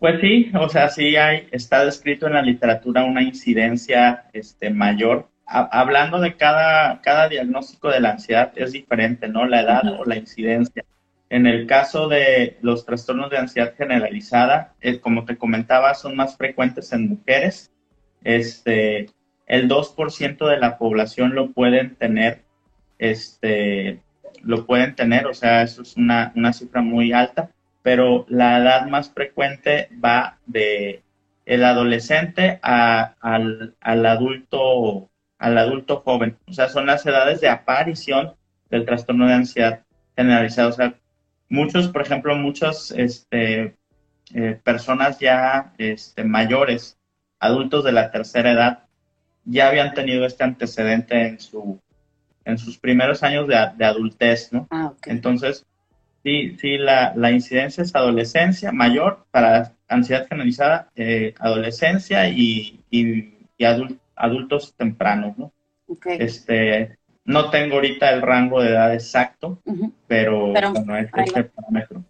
Pues 0.00 0.20
sí, 0.20 0.50
o 0.58 0.68
sea, 0.68 0.88
sí 0.88 1.14
hay, 1.14 1.46
está 1.52 1.84
descrito 1.84 2.26
en 2.26 2.32
la 2.32 2.42
literatura 2.42 3.04
una 3.04 3.22
incidencia 3.22 4.24
este, 4.32 4.70
mayor. 4.70 5.28
hablando 5.46 6.18
de 6.18 6.36
cada, 6.36 7.00
cada 7.00 7.28
diagnóstico 7.28 7.90
de 7.90 8.00
la 8.00 8.10
ansiedad 8.10 8.50
es 8.56 8.72
diferente, 8.72 9.28
¿no? 9.28 9.46
La 9.46 9.60
edad 9.60 10.00
o 10.00 10.04
la 10.04 10.16
incidencia. 10.16 10.82
En 11.32 11.46
el 11.46 11.66
caso 11.66 12.08
de 12.08 12.58
los 12.60 12.84
trastornos 12.84 13.30
de 13.30 13.38
ansiedad 13.38 13.74
generalizada, 13.74 14.74
eh, 14.82 15.00
como 15.00 15.24
te 15.24 15.38
comentaba, 15.38 15.94
son 15.94 16.14
más 16.14 16.36
frecuentes 16.36 16.92
en 16.92 17.08
mujeres. 17.08 17.72
Este, 18.22 19.06
el 19.46 19.66
2% 19.66 20.46
de 20.46 20.58
la 20.58 20.76
población 20.76 21.34
lo 21.34 21.52
pueden 21.52 21.96
tener, 21.96 22.42
este, 22.98 24.02
lo 24.42 24.66
pueden 24.66 24.94
tener, 24.94 25.26
o 25.26 25.32
sea, 25.32 25.62
eso 25.62 25.80
es 25.80 25.96
una, 25.96 26.34
una 26.36 26.52
cifra 26.52 26.82
muy 26.82 27.14
alta, 27.14 27.50
pero 27.80 28.26
la 28.28 28.58
edad 28.58 28.86
más 28.88 29.10
frecuente 29.10 29.88
va 30.04 30.36
de 30.44 31.02
el 31.46 31.64
adolescente 31.64 32.58
al, 32.60 33.74
al, 33.80 34.04
adulto 34.06 35.08
al 35.38 35.56
adulto 35.56 36.02
joven. 36.04 36.36
O 36.46 36.52
sea, 36.52 36.68
son 36.68 36.84
las 36.84 37.06
edades 37.06 37.40
de 37.40 37.48
aparición 37.48 38.34
del 38.68 38.84
trastorno 38.84 39.26
de 39.26 39.32
ansiedad 39.32 39.80
generalizado. 40.14 40.68
O 40.68 40.72
sea, 40.72 40.94
muchos, 41.52 41.88
por 41.88 42.02
ejemplo, 42.02 42.34
muchas 42.34 42.90
este, 42.92 43.76
eh, 44.34 44.58
personas 44.64 45.18
ya 45.18 45.74
este, 45.76 46.24
mayores, 46.24 46.98
adultos 47.38 47.84
de 47.84 47.92
la 47.92 48.10
tercera 48.10 48.52
edad, 48.52 48.84
ya 49.44 49.68
habían 49.68 49.92
tenido 49.92 50.24
este 50.24 50.44
antecedente 50.44 51.26
en, 51.26 51.38
su, 51.38 51.78
en 52.46 52.56
sus 52.56 52.78
primeros 52.78 53.22
años 53.22 53.46
de, 53.48 53.84
adultez, 53.84 54.50
¿no? 54.52 54.66
Ah, 54.70 54.94
Entonces, 55.04 55.66
sí, 56.22 56.56
sí, 56.58 56.78
la, 56.78 57.12
la, 57.16 57.30
incidencia 57.30 57.82
es 57.82 57.94
adolescencia 57.94 58.72
mayor 58.72 59.26
para 59.30 59.74
ansiedad 59.88 60.26
generalizada, 60.26 60.90
eh, 60.96 61.34
adolescencia 61.38 62.28
y, 62.30 62.80
y, 62.90 63.34
adultos 64.16 64.74
tempranos, 64.74 65.36
¿no? 65.36 65.52
Este, 66.06 66.96
no 67.24 67.50
tengo 67.50 67.76
ahorita 67.76 68.10
el 68.10 68.22
rango 68.22 68.62
de 68.62 68.70
edad 68.70 68.92
exacto, 68.92 69.60
pero, 70.06 70.52
bueno, 70.52 70.96
es 70.96 71.08
este 71.14 71.44
parámetro. 71.44 72.04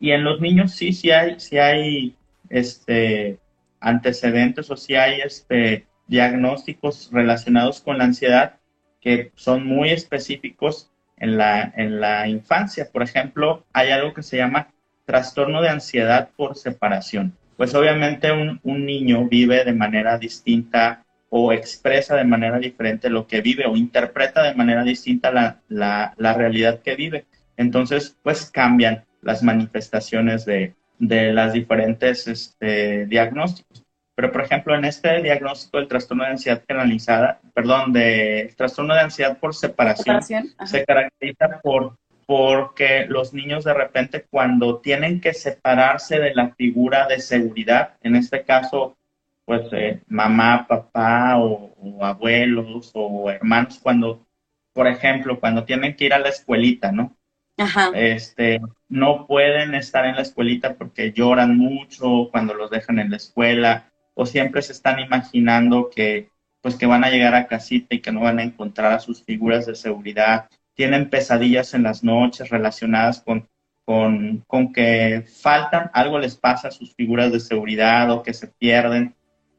Y 0.00 0.12
en 0.12 0.24
los 0.24 0.40
niños 0.40 0.72
sí, 0.72 0.92
sí 0.92 1.10
hay, 1.10 1.38
sí 1.38 1.58
hay 1.58 2.16
este, 2.48 3.38
antecedentes 3.80 4.70
o 4.70 4.76
sí 4.76 4.94
hay 4.94 5.20
este, 5.20 5.86
diagnósticos 6.06 7.10
relacionados 7.12 7.80
con 7.80 7.98
la 7.98 8.04
ansiedad 8.04 8.56
que 9.00 9.32
son 9.34 9.66
muy 9.66 9.90
específicos 9.90 10.90
en 11.18 11.36
la, 11.36 11.72
en 11.76 12.00
la 12.00 12.26
infancia. 12.26 12.88
Por 12.90 13.02
ejemplo, 13.02 13.64
hay 13.72 13.90
algo 13.90 14.14
que 14.14 14.22
se 14.22 14.38
llama 14.38 14.68
trastorno 15.04 15.60
de 15.60 15.68
ansiedad 15.68 16.30
por 16.36 16.56
separación. 16.56 17.36
Pues 17.56 17.74
obviamente 17.74 18.32
un, 18.32 18.60
un 18.62 18.86
niño 18.86 19.28
vive 19.28 19.64
de 19.64 19.74
manera 19.74 20.18
distinta 20.18 21.03
o 21.36 21.52
expresa 21.52 22.14
de 22.14 22.22
manera 22.22 22.60
diferente 22.60 23.10
lo 23.10 23.26
que 23.26 23.40
vive 23.40 23.66
o 23.66 23.74
interpreta 23.74 24.40
de 24.44 24.54
manera 24.54 24.84
distinta 24.84 25.32
la, 25.32 25.60
la, 25.68 26.14
la 26.16 26.32
realidad 26.32 26.80
que 26.80 26.94
vive. 26.94 27.24
Entonces, 27.56 28.16
pues 28.22 28.52
cambian 28.52 29.04
las 29.20 29.42
manifestaciones 29.42 30.44
de, 30.44 30.74
de 31.00 31.32
las 31.32 31.52
diferentes 31.52 32.28
este, 32.28 33.06
diagnósticos. 33.06 33.82
Pero, 34.14 34.30
por 34.30 34.42
ejemplo, 34.42 34.76
en 34.76 34.84
este 34.84 35.22
diagnóstico 35.22 35.78
del 35.78 35.88
trastorno 35.88 36.22
de 36.22 36.30
ansiedad 36.30 36.62
generalizada, 36.68 37.40
perdón, 37.52 37.92
de 37.92 38.54
trastorno 38.56 38.94
de 38.94 39.00
ansiedad 39.00 39.36
por 39.36 39.56
separación, 39.56 40.22
se 40.22 40.84
caracteriza 40.84 41.60
por 41.64 41.96
porque 42.26 43.06
los 43.08 43.34
niños 43.34 43.64
de 43.64 43.74
repente 43.74 44.24
cuando 44.30 44.78
tienen 44.78 45.20
que 45.20 45.34
separarse 45.34 46.20
de 46.20 46.32
la 46.32 46.54
figura 46.54 47.08
de 47.08 47.18
seguridad, 47.18 47.96
en 48.02 48.14
este 48.14 48.44
caso 48.44 48.96
pues 49.44 49.62
eh, 49.72 50.02
mamá, 50.08 50.66
papá 50.66 51.38
o, 51.38 51.74
abuelos 52.02 52.90
o 52.94 53.30
hermanos 53.30 53.78
cuando, 53.82 54.26
por 54.72 54.86
ejemplo, 54.86 55.38
cuando 55.38 55.64
tienen 55.64 55.96
que 55.96 56.06
ir 56.06 56.14
a 56.14 56.18
la 56.18 56.30
escuelita, 56.30 56.92
¿no? 56.92 57.16
Ajá. 57.56 57.90
Este, 57.94 58.60
no 58.88 59.26
pueden 59.26 59.74
estar 59.74 60.06
en 60.06 60.16
la 60.16 60.22
escuelita 60.22 60.74
porque 60.74 61.12
lloran 61.12 61.56
mucho 61.56 62.28
cuando 62.30 62.54
los 62.54 62.70
dejan 62.70 62.98
en 62.98 63.10
la 63.10 63.16
escuela 63.16 63.92
o 64.14 64.26
siempre 64.26 64.62
se 64.62 64.72
están 64.72 64.98
imaginando 64.98 65.90
que 65.94 66.30
pues 66.64 66.76
que 66.76 66.86
van 66.86 67.04
a 67.04 67.10
llegar 67.10 67.34
a 67.34 67.46
casita 67.46 67.94
y 67.94 68.00
que 68.00 68.10
no 68.10 68.20
van 68.20 68.38
a 68.38 68.42
encontrar 68.42 68.92
a 68.92 68.98
sus 68.98 69.22
figuras 69.22 69.66
de 69.66 69.74
seguridad. 69.74 70.48
Tienen 70.72 71.10
pesadillas 71.10 71.74
en 71.74 71.82
las 71.82 72.02
noches 72.02 72.48
relacionadas 72.48 73.20
con, 73.20 73.46
con, 73.84 74.42
con 74.46 74.72
que 74.72 75.26
faltan, 75.42 75.90
algo 75.92 76.18
les 76.18 76.36
pasa 76.36 76.68
a 76.68 76.70
sus 76.70 76.94
figuras 76.94 77.30
de 77.30 77.40
seguridad 77.40 78.10
o 78.10 78.22
que 78.22 78.32
se 78.32 78.46
pierden 78.46 79.14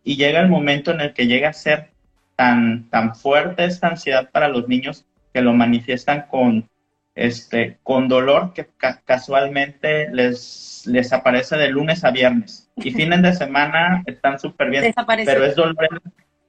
y 0.06 0.18
llega 0.18 0.40
el 0.40 0.48
momento 0.48 0.92
en 0.92 1.02
el 1.02 1.14
que 1.14 1.26
llega 1.26 1.50
a 1.50 1.54
ser 1.54 1.90
tan, 2.36 2.90
tan 2.90 3.16
fuerte 3.16 3.66
esta 3.66 3.88
ansiedad 3.88 4.30
para 4.32 4.48
los 4.48 4.68
niños 4.68 5.04
que 5.34 5.42
lo 5.42 5.52
manifiestan 5.52 6.28
con, 6.30 6.70
este, 7.16 7.80
con 7.82 8.08
dolor 8.08 8.54
que 8.54 8.68
casualmente 9.04 10.08
les, 10.14 10.84
les 10.86 11.12
aparece 11.12 11.58
de 11.58 11.70
lunes 11.70 12.04
a 12.06 12.12
viernes. 12.12 12.70
Y 12.76 12.92
fines 12.94 13.22
de 13.24 13.34
semana 13.34 14.04
están 14.06 14.40
súper 14.40 14.70
bien, 14.70 14.94
pero 15.26 15.44
es 15.44 15.56
dolor, 15.56 16.02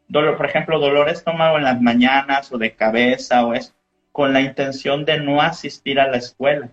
dolor, 0.06 0.36
por 0.36 0.46
ejemplo, 0.46 0.78
dolor 0.78 1.08
estómago 1.08 1.56
en 1.56 1.64
las 1.64 1.80
mañanas 1.80 2.52
o 2.52 2.58
de 2.58 2.74
cabeza 2.74 3.46
o 3.46 3.54
es 3.54 3.74
con 4.12 4.34
la 4.34 4.42
intención 4.42 5.06
de 5.06 5.18
no 5.18 5.40
asistir 5.40 5.98
a 5.98 6.08
la 6.08 6.18
escuela. 6.18 6.68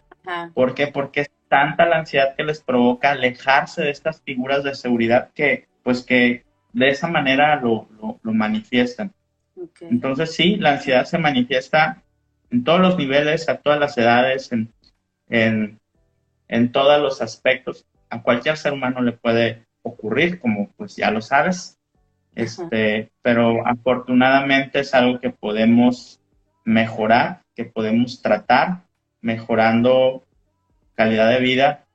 ¿Por 0.54 0.76
qué? 0.76 0.88
Porque 0.88 1.22
es 1.22 1.32
tanta 1.48 1.86
la 1.86 2.00
ansiedad 2.00 2.36
que 2.36 2.44
les 2.44 2.62
provoca 2.62 3.12
alejarse 3.12 3.84
de 3.84 3.92
estas 3.92 4.22
figuras 4.22 4.64
de 4.64 4.76
seguridad 4.76 5.30
que, 5.34 5.68
pues 5.84 6.04
que 6.04 6.44
de 6.74 6.90
esa 6.90 7.08
manera 7.08 7.56
lo, 7.62 7.88
lo, 8.24 8.34
manifiestan. 8.34 9.14
Entonces 9.82 10.36
sí, 10.36 10.58
la 10.58 10.74
ansiedad 10.74 11.06
se 11.06 11.20
manifiesta 11.20 12.02
en 12.50 12.64
todos 12.64 12.82
los 12.82 12.98
niveles, 12.98 13.48
a 13.48 13.58
todas 13.58 13.80
las 13.80 13.98
edades, 13.98 14.52
en, 14.52 14.74
en, 15.30 15.80
en 16.48 16.72
todos 16.72 17.02
los 17.02 17.22
aspectos. 17.22 17.86
A 18.10 18.22
cualquier 18.22 18.58
ser 18.58 18.74
humano 18.74 19.02
le 19.02 19.14
puede 19.14 19.66
ocurrir, 19.84 20.40
como 20.40 20.70
pues 20.76 20.96
ya 20.96 21.12
lo 21.12 21.22
sabes. 21.22 21.78
Este, 22.36 23.12
pero 23.22 23.66
afortunadamente 23.66 24.80
es 24.80 24.96
algo 24.96 25.20
que 25.20 25.30
podemos 25.30 26.20
mejorar, 26.66 27.44
que 27.56 27.66
podemos 27.66 28.24
tratar, 28.24 28.82
mejorando 29.22 30.26
calidad 30.96 31.30
de 31.30 31.40
vida 31.40 31.86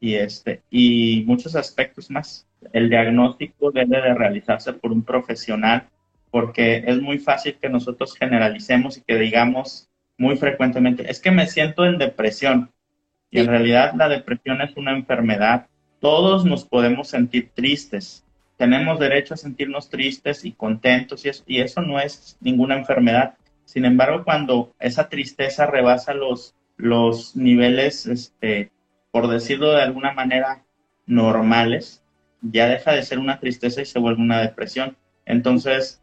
y 0.00 0.14
este 0.14 0.62
y 0.70 1.24
muchos 1.26 1.56
aspectos 1.56 2.10
más 2.10 2.47
el 2.72 2.90
diagnóstico 2.90 3.70
debe 3.70 4.00
de 4.00 4.14
realizarse 4.14 4.72
por 4.72 4.92
un 4.92 5.02
profesional 5.02 5.88
porque 6.30 6.84
es 6.86 7.00
muy 7.00 7.18
fácil 7.18 7.56
que 7.60 7.68
nosotros 7.68 8.14
generalicemos 8.14 8.98
y 8.98 9.02
que 9.02 9.16
digamos 9.16 9.88
muy 10.18 10.36
frecuentemente, 10.36 11.08
es 11.10 11.20
que 11.20 11.30
me 11.30 11.46
siento 11.46 11.86
en 11.86 11.96
depresión. 11.96 12.70
Y 13.30 13.40
en 13.40 13.46
realidad 13.46 13.94
la 13.94 14.08
depresión 14.08 14.60
es 14.60 14.76
una 14.76 14.92
enfermedad. 14.92 15.66
Todos 16.00 16.44
nos 16.44 16.64
podemos 16.64 17.08
sentir 17.08 17.50
tristes. 17.54 18.24
Tenemos 18.56 18.98
derecho 18.98 19.34
a 19.34 19.36
sentirnos 19.36 19.88
tristes 19.88 20.44
y 20.44 20.52
contentos 20.52 21.24
y 21.24 21.28
eso, 21.28 21.44
y 21.46 21.60
eso 21.60 21.82
no 21.82 22.00
es 22.00 22.36
ninguna 22.40 22.76
enfermedad. 22.76 23.34
Sin 23.64 23.84
embargo, 23.84 24.24
cuando 24.24 24.74
esa 24.80 25.08
tristeza 25.08 25.66
rebasa 25.66 26.14
los, 26.14 26.54
los 26.76 27.36
niveles, 27.36 28.06
este, 28.06 28.72
por 29.12 29.28
decirlo 29.28 29.72
de 29.72 29.82
alguna 29.82 30.12
manera, 30.12 30.64
normales, 31.06 32.02
ya 32.42 32.68
deja 32.68 32.92
de 32.92 33.02
ser 33.02 33.18
una 33.18 33.38
tristeza 33.40 33.82
y 33.82 33.86
se 33.86 33.98
vuelve 33.98 34.22
una 34.22 34.40
depresión. 34.40 34.96
Entonces, 35.26 36.00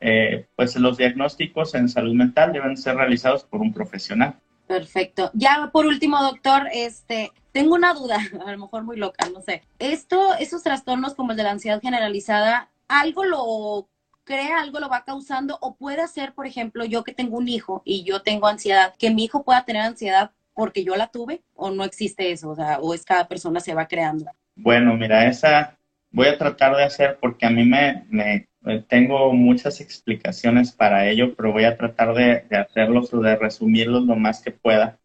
eh, 0.00 0.46
pues 0.56 0.76
los 0.76 0.96
diagnósticos 0.96 1.74
en 1.74 1.88
salud 1.88 2.14
mental 2.14 2.52
deben 2.52 2.76
ser 2.76 2.96
realizados 2.96 3.44
por 3.44 3.60
un 3.60 3.72
profesional. 3.72 4.36
Perfecto. 4.66 5.30
Ya 5.32 5.70
por 5.72 5.86
último, 5.86 6.20
doctor, 6.22 6.68
este, 6.72 7.32
tengo 7.52 7.74
una 7.74 7.94
duda, 7.94 8.18
a 8.46 8.52
lo 8.52 8.58
mejor 8.58 8.84
muy 8.84 8.96
loca, 8.96 9.28
no 9.32 9.40
sé. 9.40 9.62
Esto, 9.78 10.34
esos 10.38 10.62
trastornos 10.62 11.14
como 11.14 11.30
el 11.30 11.36
de 11.36 11.44
la 11.44 11.52
ansiedad 11.52 11.80
generalizada, 11.80 12.70
algo 12.88 13.24
lo 13.24 13.88
crea, 14.24 14.60
algo 14.60 14.80
lo 14.80 14.88
va 14.88 15.04
causando 15.04 15.56
o 15.60 15.76
puede 15.76 16.06
ser, 16.08 16.34
por 16.34 16.46
ejemplo, 16.46 16.84
yo 16.84 17.04
que 17.04 17.14
tengo 17.14 17.36
un 17.38 17.48
hijo 17.48 17.82
y 17.84 18.02
yo 18.02 18.22
tengo 18.22 18.48
ansiedad, 18.48 18.94
que 18.98 19.10
mi 19.10 19.24
hijo 19.24 19.44
pueda 19.44 19.64
tener 19.64 19.82
ansiedad 19.82 20.32
porque 20.52 20.82
yo 20.84 20.96
la 20.96 21.08
tuve 21.08 21.42
o 21.54 21.70
no 21.70 21.84
existe 21.84 22.32
eso, 22.32 22.50
o 22.50 22.56
sea, 22.56 22.80
o 22.80 22.92
es 22.92 23.04
cada 23.04 23.28
persona 23.28 23.60
se 23.60 23.74
va 23.74 23.86
creando. 23.86 24.26
Bueno, 24.56 24.94
mira, 24.94 25.26
esa 25.28 25.75
voy 26.16 26.28
a 26.28 26.38
tratar 26.38 26.74
de 26.74 26.82
hacer 26.82 27.18
porque 27.20 27.44
a 27.44 27.50
mí 27.50 27.66
me, 27.66 28.06
me 28.08 28.48
tengo 28.88 29.34
muchas 29.34 29.82
explicaciones 29.82 30.72
para 30.72 31.10
ello, 31.10 31.34
pero 31.36 31.52
voy 31.52 31.64
a 31.64 31.76
tratar 31.76 32.14
de, 32.14 32.42
de 32.48 32.56
hacerlos 32.56 33.12
o 33.12 33.20
de 33.20 33.36
resumirlos 33.36 34.06
lo 34.06 34.16
más 34.16 34.40
que 34.40 34.50
pueda. 34.50 34.98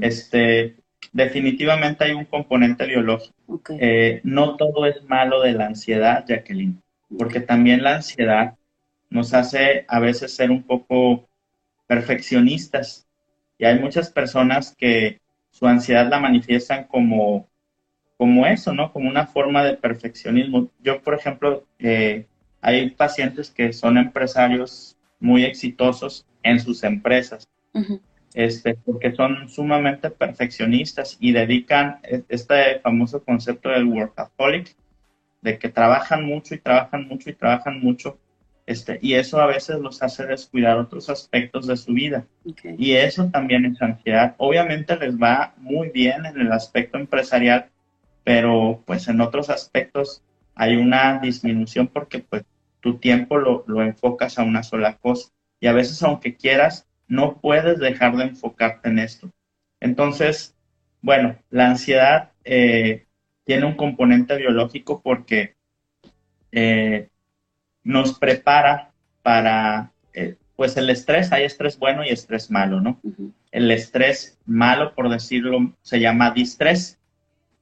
Este, 0.00 0.76
definitivamente 1.12 2.04
hay 2.04 2.12
un 2.12 2.24
componente 2.24 2.86
biológico. 2.86 3.34
Eh, 3.78 4.22
no 4.24 4.56
todo 4.56 4.86
es 4.86 5.04
malo 5.04 5.42
de 5.42 5.52
la 5.52 5.66
ansiedad, 5.66 6.24
Jacqueline, 6.26 6.80
porque 7.18 7.40
también 7.40 7.82
la 7.82 7.96
ansiedad 7.96 8.54
nos 9.10 9.34
hace 9.34 9.84
a 9.86 10.00
veces 10.00 10.34
ser 10.34 10.50
un 10.50 10.62
poco 10.62 11.28
perfeccionistas. 11.86 13.06
Y 13.58 13.66
hay 13.66 13.78
muchas 13.78 14.10
personas 14.10 14.74
que 14.74 15.20
su 15.50 15.66
ansiedad 15.66 16.08
la 16.08 16.20
manifiestan 16.20 16.84
como 16.84 17.50
como 18.24 18.46
eso, 18.46 18.72
¿no? 18.72 18.90
Como 18.90 19.10
una 19.10 19.26
forma 19.26 19.62
de 19.62 19.74
perfeccionismo. 19.74 20.70
Yo, 20.82 21.02
por 21.02 21.12
ejemplo, 21.12 21.66
eh, 21.78 22.24
hay 22.62 22.88
pacientes 22.88 23.50
que 23.50 23.70
son 23.74 23.98
empresarios 23.98 24.96
muy 25.20 25.44
exitosos 25.44 26.26
en 26.42 26.58
sus 26.58 26.84
empresas 26.84 27.46
este, 28.32 28.76
porque 28.82 29.14
son 29.14 29.46
sumamente 29.50 30.08
perfeccionistas 30.08 31.18
y 31.20 31.32
dedican 31.32 31.98
e, 32.02 32.22
este 32.30 32.80
famoso 32.80 33.22
concepto 33.22 33.68
del 33.68 33.84
workaholic, 33.84 34.74
de 35.42 35.58
que 35.58 35.68
trabajan 35.68 36.24
mucho 36.24 36.54
y 36.54 36.58
trabajan 36.58 37.06
mucho 37.06 37.28
y 37.28 37.34
trabajan 37.34 37.78
mucho, 37.80 38.18
este, 38.64 38.98
y 39.02 39.12
eso 39.12 39.38
a 39.38 39.46
veces 39.46 39.78
los 39.80 40.02
hace 40.02 40.24
descuidar 40.24 40.78
otros 40.78 41.10
aspectos 41.10 41.66
de 41.66 41.76
su 41.76 41.92
vida. 41.92 42.24
Y 42.78 42.92
eso 42.92 43.28
también 43.30 43.66
es 43.66 43.82
ansiedad. 43.82 44.34
Obviamente 44.38 44.96
les 44.96 45.14
va 45.16 45.52
muy 45.58 45.90
bien 45.90 46.24
en 46.24 46.40
el 46.40 46.50
aspecto 46.50 46.96
empresarial, 46.96 47.68
pero 48.24 48.82
pues 48.86 49.06
en 49.08 49.20
otros 49.20 49.50
aspectos 49.50 50.22
hay 50.54 50.76
una 50.76 51.18
disminución 51.20 51.88
porque 51.88 52.20
pues 52.20 52.44
tu 52.80 52.98
tiempo 52.98 53.38
lo, 53.38 53.64
lo 53.66 53.82
enfocas 53.82 54.38
a 54.38 54.42
una 54.42 54.62
sola 54.62 54.96
cosa. 54.96 55.30
Y 55.60 55.66
a 55.66 55.72
veces 55.72 56.02
aunque 56.02 56.36
quieras, 56.36 56.86
no 57.06 57.38
puedes 57.40 57.78
dejar 57.78 58.16
de 58.16 58.24
enfocarte 58.24 58.88
en 58.88 58.98
esto. 58.98 59.30
Entonces, 59.80 60.54
bueno, 61.00 61.36
la 61.50 61.68
ansiedad 61.68 62.30
eh, 62.44 63.06
tiene 63.44 63.66
un 63.66 63.74
componente 63.74 64.36
biológico 64.36 65.02
porque 65.02 65.54
eh, 66.52 67.08
nos 67.82 68.18
prepara 68.18 68.92
para, 69.22 69.92
eh, 70.14 70.36
pues 70.56 70.76
el 70.76 70.88
estrés, 70.88 71.32
hay 71.32 71.44
estrés 71.44 71.78
bueno 71.78 72.04
y 72.04 72.08
estrés 72.08 72.50
malo, 72.50 72.80
¿no? 72.80 73.00
El 73.50 73.70
estrés 73.70 74.38
malo, 74.46 74.94
por 74.94 75.10
decirlo, 75.10 75.72
se 75.82 76.00
llama 76.00 76.30
distrés 76.30 76.98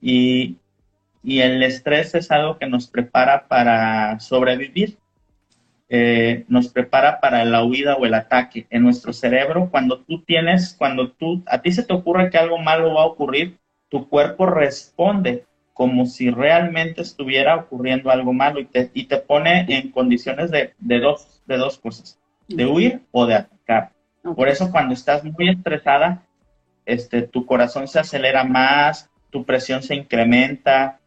y, 0.03 0.59
y 1.23 1.41
el 1.41 1.63
estrés 1.63 2.15
es 2.15 2.31
algo 2.31 2.59
que 2.59 2.67
nos 2.67 2.89
prepara 2.89 3.47
para 3.47 4.19
sobrevivir. 4.21 4.99
Eh, 5.89 6.45
nos 6.49 6.69
prepara 6.69 7.21
para 7.21 7.45
la 7.45 7.65
huida 7.65 7.97
o 7.97 8.07
el 8.07 8.15
ataque. 8.15 8.67
En 8.71 8.83
nuestro 8.83 9.13
cerebro, 9.13 9.69
cuando 9.71 10.01
tú 10.01 10.23
tienes, 10.23 10.75
cuando 10.77 11.13
tú, 11.13 11.43
a 11.47 11.61
ti 11.61 11.71
se 11.71 11.85
te 11.85 11.93
ocurre 11.93 12.31
que 12.31 12.39
algo 12.39 12.59
malo 12.59 12.95
va 12.95 13.03
a 13.03 13.07
ocurrir, 13.07 13.59
tu 13.91 14.09
cuerpo 14.09 14.47
responde 14.47 15.45
como 15.75 16.07
si 16.07 16.31
realmente 16.31 17.03
estuviera 17.03 17.57
ocurriendo 17.57 18.11
algo 18.11 18.33
malo 18.33 18.59
y 18.59 18.65
te, 18.65 18.91
y 18.95 19.05
te 19.05 19.19
pone 19.19 19.67
en 19.69 19.91
condiciones 19.91 20.51
de, 20.51 20.73
de, 20.79 20.99
dos, 20.99 21.43
de 21.47 21.59
dos 21.59 21.79
cosas, 21.79 22.19
de 22.49 22.67
huir 22.67 23.03
o 23.11 23.27
de 23.27 23.35
atacar. 23.35 23.93
Por 24.23 24.49
eso 24.49 24.71
cuando 24.71 24.95
estás 24.95 25.23
muy 25.25 25.51
estresada, 25.51 26.23
este, 26.87 27.23
tu 27.23 27.45
corazón 27.45 27.87
se 27.87 28.01
acelera 28.01 28.45
más, 28.45 29.11
tu 29.33 29.45
presión 29.45 29.83
se 29.83 29.97
incrementa, 29.97 31.01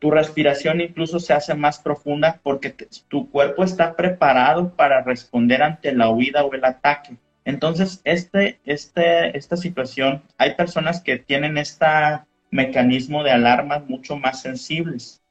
tu 0.00 0.10
respiración 0.10 0.80
incluso 0.80 1.20
se 1.20 1.34
hace 1.34 1.54
más 1.54 1.78
profunda 1.78 2.40
porque 2.42 2.74
tu 3.06 3.30
cuerpo 3.30 3.62
está 3.62 3.94
preparado 3.94 4.74
para 4.74 5.02
responder 5.02 5.62
ante 5.62 5.92
la 5.92 6.08
huida 6.08 6.42
o 6.42 6.52
el 6.54 6.64
ataque. 6.64 7.16
Entonces, 7.44 8.00
este, 8.04 8.58
este, 8.64 9.36
esta 9.36 9.56
situación, 9.56 10.22
hay 10.38 10.54
personas 10.54 11.02
que 11.02 11.18
tienen 11.18 11.58
este 11.58 11.86
mecanismo 12.50 13.22
de 13.22 13.32
alarma 13.32 13.78
mucho 13.78 14.16
más 14.16 14.40
sensibles. 14.40 15.22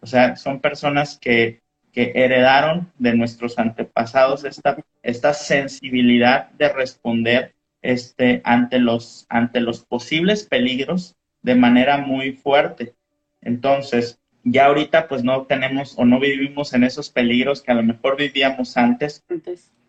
O 0.00 0.06
sea, 0.06 0.36
son 0.36 0.60
personas 0.60 1.18
que, 1.18 1.60
que 1.92 2.12
heredaron 2.14 2.90
de 2.98 3.14
nuestros 3.14 3.58
antepasados 3.58 4.44
esta, 4.44 4.78
esta 5.02 5.34
sensibilidad 5.34 6.50
de 6.52 6.70
responder 6.70 7.54
este, 7.82 8.40
ante, 8.44 8.78
los, 8.78 9.26
ante 9.28 9.60
los 9.60 9.84
posibles 9.84 10.44
peligros 10.44 11.14
de 11.44 11.54
manera 11.54 11.98
muy 11.98 12.32
fuerte. 12.32 12.94
Entonces, 13.42 14.18
ya 14.42 14.66
ahorita 14.66 15.06
pues 15.08 15.22
no 15.22 15.42
tenemos 15.42 15.94
o 15.98 16.04
no 16.04 16.18
vivimos 16.18 16.72
en 16.72 16.84
esos 16.84 17.10
peligros 17.10 17.62
que 17.62 17.70
a 17.70 17.74
lo 17.74 17.82
mejor 17.82 18.16
vivíamos 18.16 18.76
antes, 18.76 19.22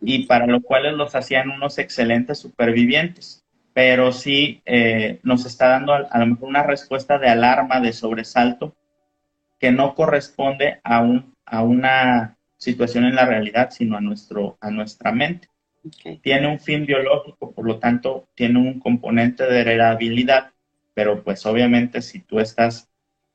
y 0.02 0.26
para 0.26 0.46
lo 0.46 0.60
cual 0.60 0.96
los 0.96 1.14
hacían 1.14 1.50
unos 1.50 1.78
excelentes 1.78 2.38
supervivientes. 2.38 3.42
Pero 3.72 4.12
sí 4.12 4.62
eh, 4.66 5.18
nos 5.22 5.46
está 5.46 5.68
dando 5.68 5.94
a, 5.94 6.18
lo 6.18 6.26
mejor 6.26 6.48
una 6.48 6.62
respuesta 6.62 7.18
de 7.18 7.28
alarma, 7.28 7.80
de 7.80 7.92
sobresalto, 7.92 8.76
que 9.58 9.72
no 9.72 9.94
corresponde 9.94 10.80
a, 10.84 11.00
un, 11.00 11.34
a 11.46 11.62
una 11.62 12.36
situación 12.58 13.04
en 13.04 13.14
la 13.14 13.24
realidad, 13.24 13.70
sino 13.70 13.96
a, 13.96 14.00
nuestro, 14.02 14.58
a 14.60 14.70
nuestra 14.70 15.10
mente. 15.12 15.48
Tiene 16.22 16.48
un 16.48 16.60
fin 16.60 16.84
biológico, 16.84 17.52
por 17.52 17.64
lo 17.64 17.78
tanto, 17.78 18.28
tiene 18.34 18.58
un 18.58 18.80
componente 18.80 19.44
de 19.44 19.60
heredabilidad, 19.60 20.50
pero 20.96 21.22
pues 21.22 21.44
obviamente 21.44 22.00
si 22.00 22.20
tú 22.20 22.40
estás 22.40 22.88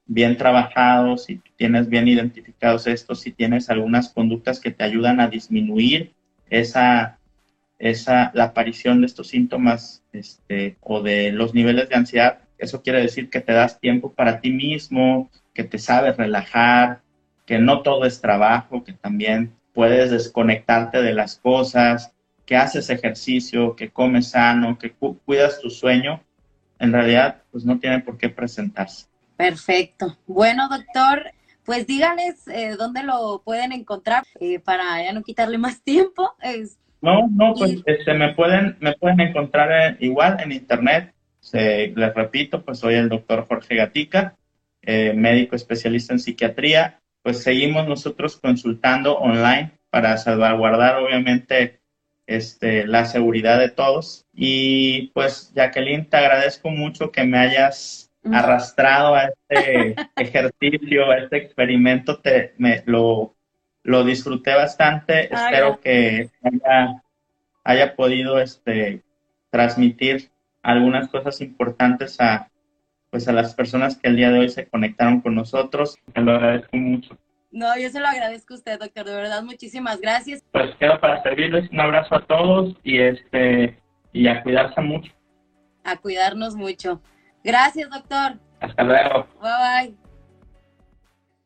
bien 0.08 0.36
trabajados, 0.36 1.26
si 1.26 1.40
tienes 1.58 1.88
bien 1.90 2.08
identificados 2.08 2.88
estos, 2.88 3.22
si 3.22 3.32
tienes 3.32 3.70
algunas 3.70 4.10
conductas 4.10 4.60
que 4.60 4.72
te 4.72 4.84
ayudan 4.84 5.20
a 5.20 5.28
disminuir 5.28 6.12
esa, 6.50 7.20
esa, 7.78 8.32
la 8.34 8.46
aparición 8.46 9.02
de 9.02 9.06
estos 9.06 9.28
síntomas 9.28 10.02
este, 10.12 10.76
o 10.82 11.04
de 11.04 11.32
los 11.32 11.54
niveles 11.54 11.88
de 11.88 11.98
ansiedad, 11.98 12.40
eso 12.58 12.82
quiere 12.82 13.00
decir 13.00 13.30
que 13.30 13.42
te 13.42 13.54
das 13.54 13.80
tiempo 13.80 14.12
para 14.12 14.42
ti 14.42 14.50
mismo, 14.50 15.30
que 15.54 15.64
te 15.64 15.78
sabes 15.78 16.18
relajar, 16.18 17.02
que 17.46 17.60
no 17.60 17.84
todo 17.84 18.06
es 18.06 18.22
trabajo, 18.22 18.84
que 18.84 18.94
también 18.94 19.54
puedes 19.72 20.10
desconectarte 20.10 21.04
de 21.04 21.14
las 21.14 21.36
cosas, 21.36 22.12
que 22.48 22.56
haces 22.56 22.90
ejercicio, 22.90 23.76
que 23.76 23.92
comes 23.92 24.30
sano, 24.30 24.80
que 24.80 24.94
cuidas 24.94 25.62
tu 25.62 25.70
sueño, 25.70 26.24
en 26.82 26.92
realidad 26.92 27.44
pues 27.52 27.64
no 27.64 27.80
tiene 27.80 28.00
por 28.00 28.18
qué 28.18 28.30
presentarse. 28.30 29.06
Perfecto. 29.38 30.18
Bueno, 30.28 30.68
doctor, 30.68 31.32
pues 31.64 31.88
díganles 31.88 32.48
eh, 32.48 32.76
dónde 32.78 33.04
lo 33.04 33.42
pueden 33.44 33.72
encontrar 33.72 34.24
eh, 34.40 34.60
para 34.60 35.04
ya 35.04 35.14
no 35.14 35.24
quitarle 35.24 35.58
más 35.58 35.82
tiempo. 35.82 36.36
no, 37.02 37.28
no, 37.30 37.54
pues 37.54 37.82
se 37.86 37.92
este, 37.92 38.14
me 38.14 38.34
pueden 38.34 38.78
me 38.80 38.94
pueden 38.94 39.20
encontrar 39.22 39.72
eh, 39.72 39.98
igual 40.00 40.40
en 40.42 40.52
internet. 40.52 41.14
les 41.54 42.14
repito, 42.14 42.64
pues 42.64 42.80
soy 42.80 42.96
el 42.96 43.10
doctor 43.10 43.48
Jorge 43.48 43.76
Gatica, 43.76 44.36
médico 44.84 45.56
especialista 45.56 46.14
en 46.14 46.20
psiquiatría. 46.20 47.00
Pues 47.24 47.44
seguimos 47.44 47.88
nosotros 47.88 48.38
consultando 48.38 49.18
online 49.18 49.72
para 49.92 50.18
salvaguardar, 50.18 50.98
obviamente, 50.98 51.81
este, 52.36 52.88
la 52.88 53.06
seguridad 53.06 53.60
de 53.60 53.70
todos. 53.70 54.26
Y 54.34 55.08
pues, 55.14 55.52
Jacqueline, 55.56 56.10
te 56.10 56.18
agradezco 56.18 56.70
mucho 56.70 57.12
que 57.12 57.24
me 57.24 57.38
hayas 57.38 58.12
arrastrado 58.32 59.16
a 59.16 59.26
este 59.26 59.96
ejercicio, 60.16 61.10
a 61.10 61.18
este 61.18 61.38
experimento, 61.38 62.20
te, 62.20 62.54
me, 62.58 62.84
lo, 62.86 63.34
lo 63.84 64.04
disfruté 64.04 64.54
bastante. 64.54 65.34
Espero 65.34 65.80
que 65.80 66.30
haya, 66.44 67.04
haya, 67.64 67.96
podido 67.96 68.40
este, 68.40 69.02
transmitir 69.50 70.30
algunas 70.62 71.10
cosas 71.10 71.42
importantes 71.42 72.20
a, 72.22 72.50
pues, 73.10 73.28
a 73.28 73.34
las 73.34 73.56
personas 73.56 73.98
que 73.98 74.10
el 74.10 74.16
día 74.16 74.32
de 74.32 74.40
hoy 74.40 74.50
se 74.50 74.68
conectaron 74.68 75.22
con 75.22 75.36
nosotros. 75.36 75.98
Te 76.14 76.22
lo 76.22 76.34
agradezco 76.34 76.78
mucho. 76.78 77.18
No, 77.52 77.78
yo 77.78 77.90
se 77.90 78.00
lo 78.00 78.08
agradezco 78.08 78.54
a 78.54 78.58
usted, 78.58 78.80
doctor. 78.80 79.06
De 79.06 79.16
verdad, 79.16 79.44
muchísimas 79.44 80.00
gracias. 80.00 80.44
Pues 80.52 80.74
quedo 80.80 81.00
para 81.00 81.22
servirles. 81.22 81.70
Un 81.72 81.82
abrazo 81.82 82.16
a 82.16 82.26
todos 82.26 82.76
y 82.84 83.00
este 83.00 83.78
y 84.14 84.28
a 84.28 84.42
cuidarse 84.42 84.80
mucho. 84.82 85.12
A 85.84 85.98
cuidarnos 85.98 86.56
mucho. 86.56 87.02
Gracias, 87.44 87.90
doctor. 87.90 88.40
Hasta 88.62 88.84
luego. 88.84 89.28
Bye 89.42 89.88
bye. 89.88 89.96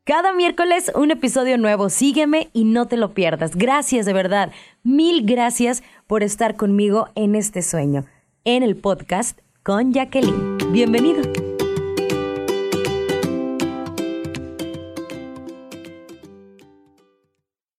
Cada 0.04 0.34
miércoles 0.34 0.92
un 0.94 1.10
episodio 1.10 1.58
nuevo. 1.58 1.90
Sígueme 1.90 2.50
y 2.54 2.66
no 2.66 2.88
te 2.88 2.98
lo 2.98 3.16
pierdas. 3.16 3.56
Gracias 3.56 4.06
de 4.06 4.14
verdad. 4.14 4.52
Mil 4.84 5.26
gracias 5.26 5.84
por 6.06 6.22
estar 6.22 6.56
conmigo 6.56 7.10
en 7.16 7.34
este 7.34 7.64
sueño, 7.64 8.06
en 8.44 8.62
el 8.62 8.76
podcast 8.76 9.40
con 9.64 9.94
Jacqueline. 9.94 10.58
Bienvenido. 10.72 11.55